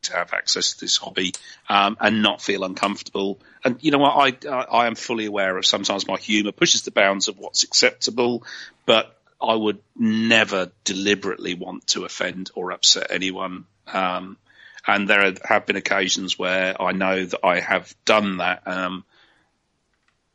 to 0.09 0.17
have 0.17 0.33
access 0.33 0.73
to 0.73 0.81
this 0.81 0.97
hobby 0.97 1.33
um, 1.67 1.97
and 1.99 2.21
not 2.21 2.41
feel 2.41 2.63
uncomfortable. 2.63 3.39
And 3.63 3.77
you 3.81 3.91
know 3.91 3.97
what? 3.97 4.45
I, 4.45 4.49
I 4.49 4.61
I 4.63 4.87
am 4.87 4.95
fully 4.95 5.25
aware 5.25 5.57
of 5.57 5.65
sometimes 5.65 6.07
my 6.07 6.17
humour 6.17 6.51
pushes 6.51 6.83
the 6.83 6.91
bounds 6.91 7.27
of 7.27 7.37
what's 7.37 7.63
acceptable, 7.63 8.43
but 8.85 9.15
I 9.41 9.55
would 9.55 9.79
never 9.95 10.71
deliberately 10.83 11.53
want 11.53 11.87
to 11.87 12.05
offend 12.05 12.51
or 12.55 12.71
upset 12.71 13.07
anyone. 13.09 13.65
Um, 13.87 14.37
and 14.85 15.09
there 15.09 15.33
have 15.43 15.65
been 15.65 15.75
occasions 15.75 16.37
where 16.37 16.81
I 16.81 16.91
know 16.91 17.25
that 17.25 17.45
I 17.45 17.59
have 17.59 17.93
done 18.05 18.37
that. 18.37 18.63
Um, 18.65 19.05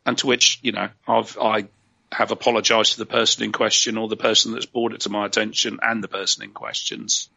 and 0.06 0.18
to 0.18 0.26
which 0.26 0.58
you 0.62 0.72
know 0.72 0.88
I've 1.06 1.38
I 1.38 1.68
have 2.12 2.30
apologised 2.30 2.92
to 2.92 2.98
the 2.98 3.06
person 3.06 3.42
in 3.42 3.52
question 3.52 3.98
or 3.98 4.08
the 4.08 4.16
person 4.16 4.52
that's 4.52 4.66
brought 4.66 4.92
it 4.92 5.00
to 5.00 5.10
my 5.10 5.26
attention 5.26 5.80
and 5.82 6.02
the 6.02 6.08
person 6.08 6.44
in 6.44 6.52
questions. 6.52 7.28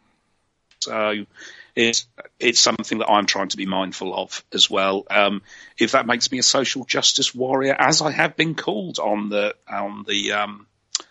So 0.80 1.26
it's 1.76 2.08
it's 2.40 2.60
something 2.60 3.00
that 3.00 3.10
I'm 3.10 3.26
trying 3.26 3.50
to 3.50 3.58
be 3.58 3.66
mindful 3.66 4.16
of 4.16 4.44
as 4.54 4.70
well. 4.70 5.06
Um, 5.10 5.42
if 5.78 5.92
that 5.94 6.08
makes 6.08 6.32
me 6.32 6.40
a 6.40 6.44
social 6.44 6.86
justice 6.86 7.34
warrior, 7.34 7.76
as 7.78 8.02
I 8.02 8.12
have 8.12 8.36
been 8.36 8.56
called 8.56 9.00
on 9.00 9.30
the 9.30 9.56
on 9.70 10.06
the 10.08 10.34
um, 10.34 10.68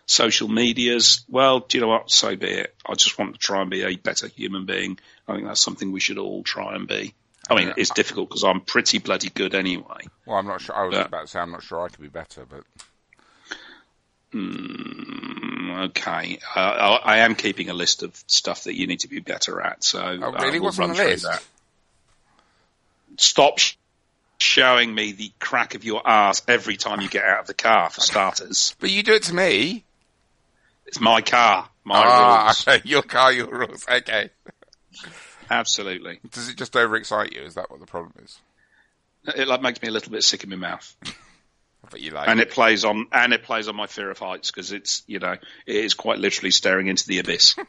social 0.07 0.49
medias, 0.49 1.25
well, 1.29 1.61
do 1.61 1.79
you 1.79 1.83
know 1.83 1.89
what? 1.89 2.11
So 2.11 2.37
be 2.37 2.49
it. 2.49 2.75
I 2.87 2.95
just 2.95 3.19
want 3.19 3.35
to 3.35 3.39
try 3.39 3.61
and 3.63 3.71
be 3.71 3.83
a 3.83 3.97
better 3.97 4.29
human 4.29 4.67
being. 4.67 4.99
I 5.29 5.35
think 5.35 5.47
that's 5.47 5.61
something 5.61 5.93
we 5.93 6.01
should 6.01 6.19
all 6.19 6.43
try 6.43 6.75
and 6.75 6.87
be. 6.87 7.15
I 7.49 7.55
mean, 7.55 7.75
it's 7.77 7.91
difficult 7.91 8.29
because 8.29 8.43
I'm 8.43 8.61
pretty 8.61 8.99
bloody 8.99 9.29
good 9.29 9.55
anyway. 9.55 10.09
Well, 10.27 10.37
I'm 10.37 10.47
not 10.47 10.61
sure. 10.61 10.75
I 10.75 10.85
was 10.87 10.95
Yeah. 10.95 11.05
about 11.05 11.23
to 11.23 11.27
say 11.29 11.39
I'm 11.39 11.53
not 11.53 11.63
sure 11.63 11.85
I 11.85 11.89
could 11.89 12.01
be 12.01 12.09
better, 12.09 12.45
but 12.45 12.65
Hmm, 14.37 15.71
okay, 15.87 16.39
uh, 16.55 16.61
I, 16.61 17.15
I 17.15 17.19
am 17.19 17.35
keeping 17.35 17.71
a 17.71 17.75
list 17.75 18.03
of 18.03 18.15
stuff 18.27 18.65
that 18.65 18.75
you 18.75 18.87
need 18.87 19.01
to 19.01 19.09
be 19.09 19.21
better 19.21 19.61
at. 19.63 19.83
So, 19.83 19.99
Oh, 20.01 20.33
uh, 20.33 20.43
really? 20.43 20.61
we'll 20.61 20.67
What's 20.69 20.79
on 20.79 20.91
the 20.91 20.95
list? 20.95 21.25
that. 21.25 21.43
Stop 23.19 23.59
sh- 23.59 23.75
showing 24.39 24.95
me 24.95 25.13
the 25.13 25.33
crack 25.39 25.75
of 25.75 25.85
your 25.85 26.07
arse 26.07 26.43
every 26.49 26.77
time 26.77 27.01
you 27.01 27.09
get 27.09 27.25
out 27.25 27.41
of 27.41 27.47
the 27.47 27.55
car. 27.55 27.89
For 27.91 28.01
starters, 28.03 28.75
But 28.79 28.91
you 28.91 29.03
do 29.03 29.15
it 29.15 29.23
to 29.25 29.35
me. 29.35 29.85
it's 30.87 31.01
my 31.01 31.23
car, 31.23 31.69
my 31.85 32.03
ah, 32.05 32.45
rules. 32.45 32.69
okay. 32.69 32.89
Your 32.89 33.03
car, 33.03 33.33
your 33.33 33.47
rules. 33.49 33.87
Okay. 33.91 34.31
Absolutely, 35.49 36.19
Does 36.31 36.49
it 36.49 36.57
just 36.57 36.73
overexcite 36.73 37.33
you? 37.33 37.43
Is 37.43 37.55
that 37.55 37.71
what 37.71 37.81
the 37.81 37.87
problem 37.87 38.13
is? 38.25 38.39
it 39.35 39.49
like 39.49 39.61
makes 39.63 39.81
me 39.83 39.89
a 39.89 39.93
little 39.93 40.13
bit 40.13 40.23
sick 40.25 40.45
in 40.45 40.51
my 40.51 40.57
mouth. 40.57 40.95
But 41.91 42.01
you 42.01 42.11
like 42.11 42.29
and 42.29 42.41
it. 42.41 42.49
it 42.49 42.53
plays 42.53 42.85
on 42.85 43.07
and 43.13 43.33
it 43.33 43.43
plays 43.43 43.69
on 43.69 43.77
my 43.77 43.87
fear 43.87 44.11
of 44.11 44.19
heights 44.19 44.51
because 44.51 44.73
it's 44.73 45.03
you 45.07 45.19
know 45.19 45.33
it 45.33 45.77
is 45.77 45.95
quite 45.95 46.19
literally 46.19 46.51
staring 46.51 46.89
into 46.89 47.07
the 47.07 47.19
abyss. 47.21 47.57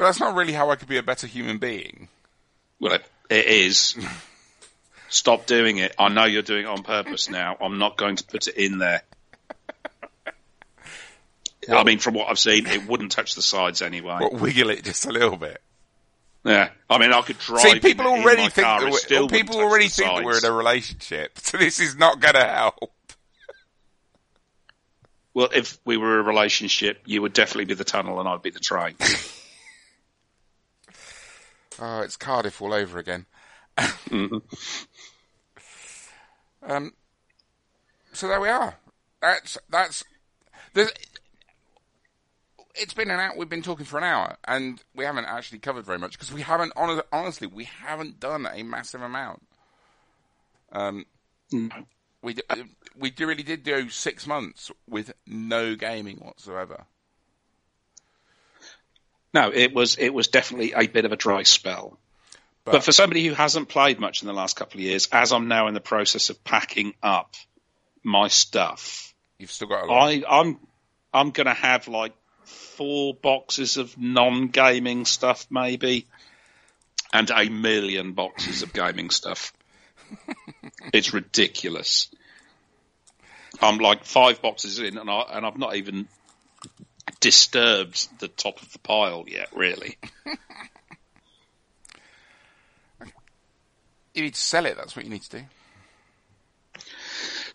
But 0.00 0.06
that's 0.06 0.20
not 0.20 0.34
really 0.34 0.54
how 0.54 0.70
I 0.70 0.76
could 0.76 0.88
be 0.88 0.96
a 0.96 1.02
better 1.02 1.26
human 1.26 1.58
being. 1.58 2.08
well, 2.80 2.94
it, 2.94 3.04
it 3.28 3.44
is. 3.44 3.98
Stop 5.10 5.44
doing 5.44 5.76
it. 5.76 5.94
I 5.98 6.08
know 6.08 6.24
you're 6.24 6.40
doing 6.40 6.64
it 6.64 6.68
on 6.68 6.82
purpose 6.82 7.28
now. 7.28 7.54
I'm 7.60 7.76
not 7.76 7.98
going 7.98 8.16
to 8.16 8.24
put 8.24 8.48
it 8.48 8.56
in 8.56 8.78
there. 8.78 9.02
I 11.70 11.84
mean, 11.84 11.98
from 11.98 12.14
what 12.14 12.28
I've 12.28 12.38
seen, 12.38 12.66
it 12.66 12.86
wouldn't 12.86 13.12
touch 13.12 13.34
the 13.34 13.42
sides 13.42 13.82
anyway. 13.82 14.16
But 14.20 14.32
wiggle 14.32 14.70
it 14.70 14.84
just 14.84 15.04
a 15.04 15.12
little 15.12 15.36
bit. 15.36 15.60
Yeah, 16.44 16.70
I 16.88 16.98
mean, 16.98 17.12
I 17.12 17.20
could 17.22 17.38
drive. 17.38 17.60
See, 17.60 17.80
people 17.80 18.06
in 18.06 18.12
it 18.12 18.16
in 18.16 18.22
already 18.22 18.42
think 18.48 18.66
car, 18.66 18.80
that 18.80 19.10
we're, 19.10 19.28
people 19.28 19.56
already 19.56 19.88
think 19.88 20.08
that 20.08 20.24
we're 20.24 20.38
in 20.38 20.44
a 20.44 20.52
relationship, 20.52 21.38
so 21.38 21.58
this 21.58 21.80
is 21.80 21.96
not 21.96 22.20
going 22.20 22.34
to 22.34 22.44
help. 22.44 22.92
Well, 25.34 25.50
if 25.54 25.78
we 25.84 25.96
were 25.96 26.18
a 26.18 26.22
relationship, 26.22 27.02
you 27.06 27.22
would 27.22 27.32
definitely 27.32 27.66
be 27.66 27.74
the 27.74 27.84
tunnel 27.84 28.18
and 28.18 28.28
I'd 28.28 28.42
be 28.42 28.50
the 28.50 28.60
train. 28.60 28.96
Oh, 31.82 32.00
it's 32.00 32.16
Cardiff 32.16 32.60
all 32.60 32.74
over 32.74 32.98
again. 32.98 33.24
Um, 36.62 36.92
so 38.12 38.28
there 38.28 38.40
we 38.40 38.48
are. 38.48 38.76
That's 39.22 39.56
that's. 39.70 40.04
It's 42.74 42.94
been 42.94 43.10
an 43.10 43.18
hour. 43.18 43.32
We've 43.36 43.48
been 43.48 43.62
talking 43.62 43.84
for 43.86 43.98
an 43.98 44.04
hour, 44.04 44.36
and 44.46 44.82
we 44.94 45.04
haven't 45.04 45.24
actually 45.26 45.58
covered 45.58 45.84
very 45.84 45.98
much 45.98 46.12
because 46.12 46.32
we 46.32 46.42
haven't. 46.42 46.72
Honestly, 47.12 47.46
we 47.46 47.64
haven't 47.64 48.20
done 48.20 48.46
a 48.50 48.62
massive 48.62 49.02
amount. 49.02 49.42
Um, 50.72 51.04
we 52.22 52.34
d- 52.34 52.42
we 52.96 53.10
d- 53.10 53.24
really 53.24 53.42
did 53.42 53.64
do 53.64 53.88
six 53.90 54.26
months 54.26 54.70
with 54.88 55.12
no 55.26 55.74
gaming 55.74 56.18
whatsoever. 56.18 56.84
No, 59.34 59.50
it 59.52 59.74
was 59.74 59.96
it 59.96 60.10
was 60.14 60.28
definitely 60.28 60.72
a 60.72 60.86
bit 60.86 61.04
of 61.04 61.12
a 61.12 61.16
dry 61.16 61.42
spell. 61.42 61.98
But, 62.64 62.72
But- 62.72 62.84
for 62.84 62.92
somebody 62.92 63.26
who 63.26 63.34
hasn't 63.34 63.68
played 63.68 63.98
much 63.98 64.22
in 64.22 64.28
the 64.28 64.32
last 64.34 64.56
couple 64.56 64.78
of 64.78 64.82
years, 64.84 65.08
as 65.12 65.32
I'm 65.32 65.48
now 65.48 65.66
in 65.68 65.74
the 65.74 65.80
process 65.80 66.30
of 66.30 66.42
packing 66.44 66.94
up 67.02 67.34
my 68.04 68.28
stuff, 68.28 69.12
You've 69.38 69.50
still 69.52 69.68
got 69.68 69.84
a 69.84 69.86
lot. 69.86 70.08
I, 70.10 70.22
I'm 70.28 70.58
I'm 71.12 71.30
going 71.30 71.46
to 71.46 71.54
have 71.54 71.88
like 71.88 72.12
four 72.50 73.14
boxes 73.14 73.76
of 73.76 73.96
non-gaming 73.98 75.04
stuff, 75.04 75.46
maybe, 75.50 76.06
and 77.12 77.30
a 77.30 77.48
million 77.48 78.12
boxes 78.12 78.62
of 78.62 78.72
gaming 78.72 79.10
stuff. 79.10 79.52
it's 80.92 81.12
ridiculous. 81.12 82.08
I'm 83.60 83.78
like 83.78 84.04
five 84.04 84.40
boxes 84.40 84.78
in, 84.78 84.96
and 84.96 85.10
I 85.10 85.20
and 85.32 85.44
I've 85.44 85.58
not 85.58 85.76
even 85.76 86.08
disturbed 87.20 88.08
the 88.20 88.28
top 88.28 88.62
of 88.62 88.72
the 88.72 88.78
pile 88.78 89.24
yet, 89.26 89.48
really. 89.54 89.98
you 94.14 94.22
need 94.22 94.34
to 94.34 94.40
sell 94.40 94.66
it. 94.66 94.76
That's 94.76 94.96
what 94.96 95.04
you 95.04 95.10
need 95.10 95.22
to 95.22 95.38
do. 95.38 95.44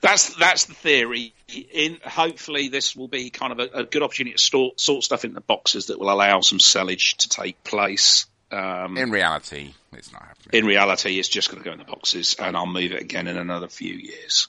That's 0.01 0.35
that's 0.35 0.65
the 0.65 0.73
theory. 0.73 1.33
In 1.71 1.97
hopefully 2.03 2.69
this 2.69 2.95
will 2.95 3.07
be 3.07 3.29
kind 3.29 3.51
of 3.51 3.59
a, 3.59 3.79
a 3.79 3.83
good 3.83 4.03
opportunity 4.03 4.35
to 4.35 4.41
store, 4.41 4.71
sort 4.77 5.03
stuff 5.03 5.25
into 5.25 5.41
boxes 5.41 5.87
that 5.87 5.99
will 5.99 6.11
allow 6.11 6.41
some 6.41 6.59
sellage 6.59 7.17
to 7.17 7.29
take 7.29 7.63
place. 7.63 8.25
Um, 8.51 8.97
In 8.97 9.09
reality, 9.11 9.73
it's 9.91 10.11
not 10.11 10.21
happening. 10.21 10.59
in 10.61 10.65
reality, 10.65 11.17
it's 11.19 11.29
just 11.29 11.49
going 11.49 11.61
to 11.61 11.65
go 11.65 11.71
in 11.73 11.79
the 11.79 11.83
boxes, 11.85 12.35
and 12.39 12.55
I'll 12.55 12.65
move 12.67 12.91
it 12.91 13.01
again 13.01 13.27
in 13.27 13.37
another 13.37 13.67
few 13.67 13.93
years. 13.93 14.47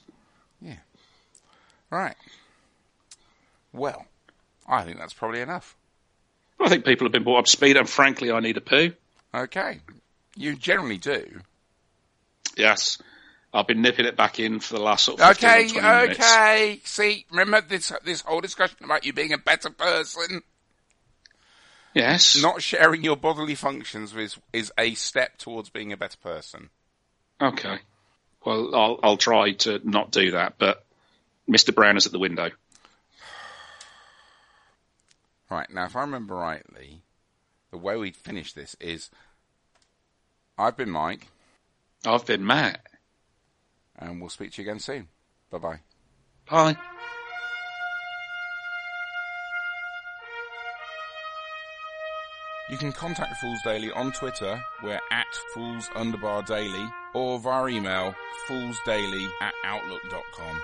Yeah. 0.61 0.75
Right. 1.89 2.15
Well, 3.73 4.05
I 4.67 4.83
think 4.83 4.97
that's 4.97 5.13
probably 5.13 5.41
enough. 5.41 5.75
I 6.59 6.69
think 6.69 6.85
people 6.85 7.05
have 7.05 7.11
been 7.11 7.23
brought 7.23 7.39
up 7.39 7.45
to 7.45 7.51
speed, 7.51 7.77
and 7.77 7.87
frankly, 7.89 8.31
I 8.31 8.39
need 8.39 8.57
a 8.57 8.61
poo. 8.61 8.93
Okay. 9.33 9.79
You 10.35 10.55
generally 10.55 10.97
do. 10.97 11.41
Yes, 12.55 12.97
I've 13.53 13.67
been 13.67 13.81
nipping 13.81 14.05
it 14.05 14.15
back 14.17 14.39
in 14.39 14.59
for 14.59 14.73
the 14.75 14.81
last 14.81 15.05
sort 15.05 15.19
of 15.21 15.27
15 15.37 15.49
Okay, 15.49 15.67
20 15.69 15.87
minutes. 15.87 16.19
okay. 16.19 16.81
See, 16.83 17.25
remember 17.31 17.61
this 17.61 17.91
this 18.03 18.21
whole 18.21 18.41
discussion 18.41 18.77
about 18.83 19.05
you 19.05 19.13
being 19.13 19.33
a 19.33 19.37
better 19.37 19.69
person? 19.69 20.41
Yes, 21.93 22.39
Not 22.39 22.61
sharing 22.61 23.03
your 23.03 23.15
bodily 23.17 23.55
functions 23.55 24.15
is 24.15 24.37
is 24.53 24.71
a 24.77 24.93
step 24.93 25.37
towards 25.37 25.69
being 25.69 25.91
a 25.93 25.97
better 25.97 26.17
person. 26.17 26.69
okay. 27.41 27.77
Well, 28.45 28.75
I'll 28.75 28.99
I'll 29.03 29.17
try 29.17 29.53
to 29.53 29.81
not 29.83 30.11
do 30.11 30.31
that, 30.31 30.55
but 30.57 30.85
Mr. 31.49 31.73
Brown 31.73 31.97
is 31.97 32.05
at 32.05 32.11
the 32.11 32.19
window. 32.19 32.51
Right, 35.49 35.69
now 35.69 35.85
if 35.85 35.95
I 35.95 36.01
remember 36.01 36.35
rightly, 36.35 37.01
the 37.71 37.77
way 37.77 37.95
we'd 37.95 38.17
finish 38.17 38.51
this 38.53 38.75
is 38.81 39.09
I've 40.57 40.75
been 40.75 40.89
Mike, 40.89 41.27
I've 42.05 42.25
been 42.25 42.45
Matt. 42.45 42.81
And 43.97 44.19
we'll 44.19 44.29
speak 44.29 44.51
to 44.53 44.61
you 44.61 44.69
again 44.69 44.79
soon. 44.79 45.07
Bye 45.51 45.57
bye. 45.57 45.79
Bye. 46.49 46.77
You 52.69 52.77
can 52.77 52.91
contact 52.91 53.37
Fools 53.37 53.61
Daily 53.63 53.91
on 53.91 54.11
Twitter, 54.11 54.61
we're 54.83 54.99
at 55.09 55.33
Fools 55.53 55.87
Underbar 55.95 56.45
Daily, 56.45 56.85
or 57.13 57.39
via 57.39 57.67
email, 57.67 58.13
foolsdaily 58.49 59.25
at 59.41 59.53
outlook.com. 59.63 60.61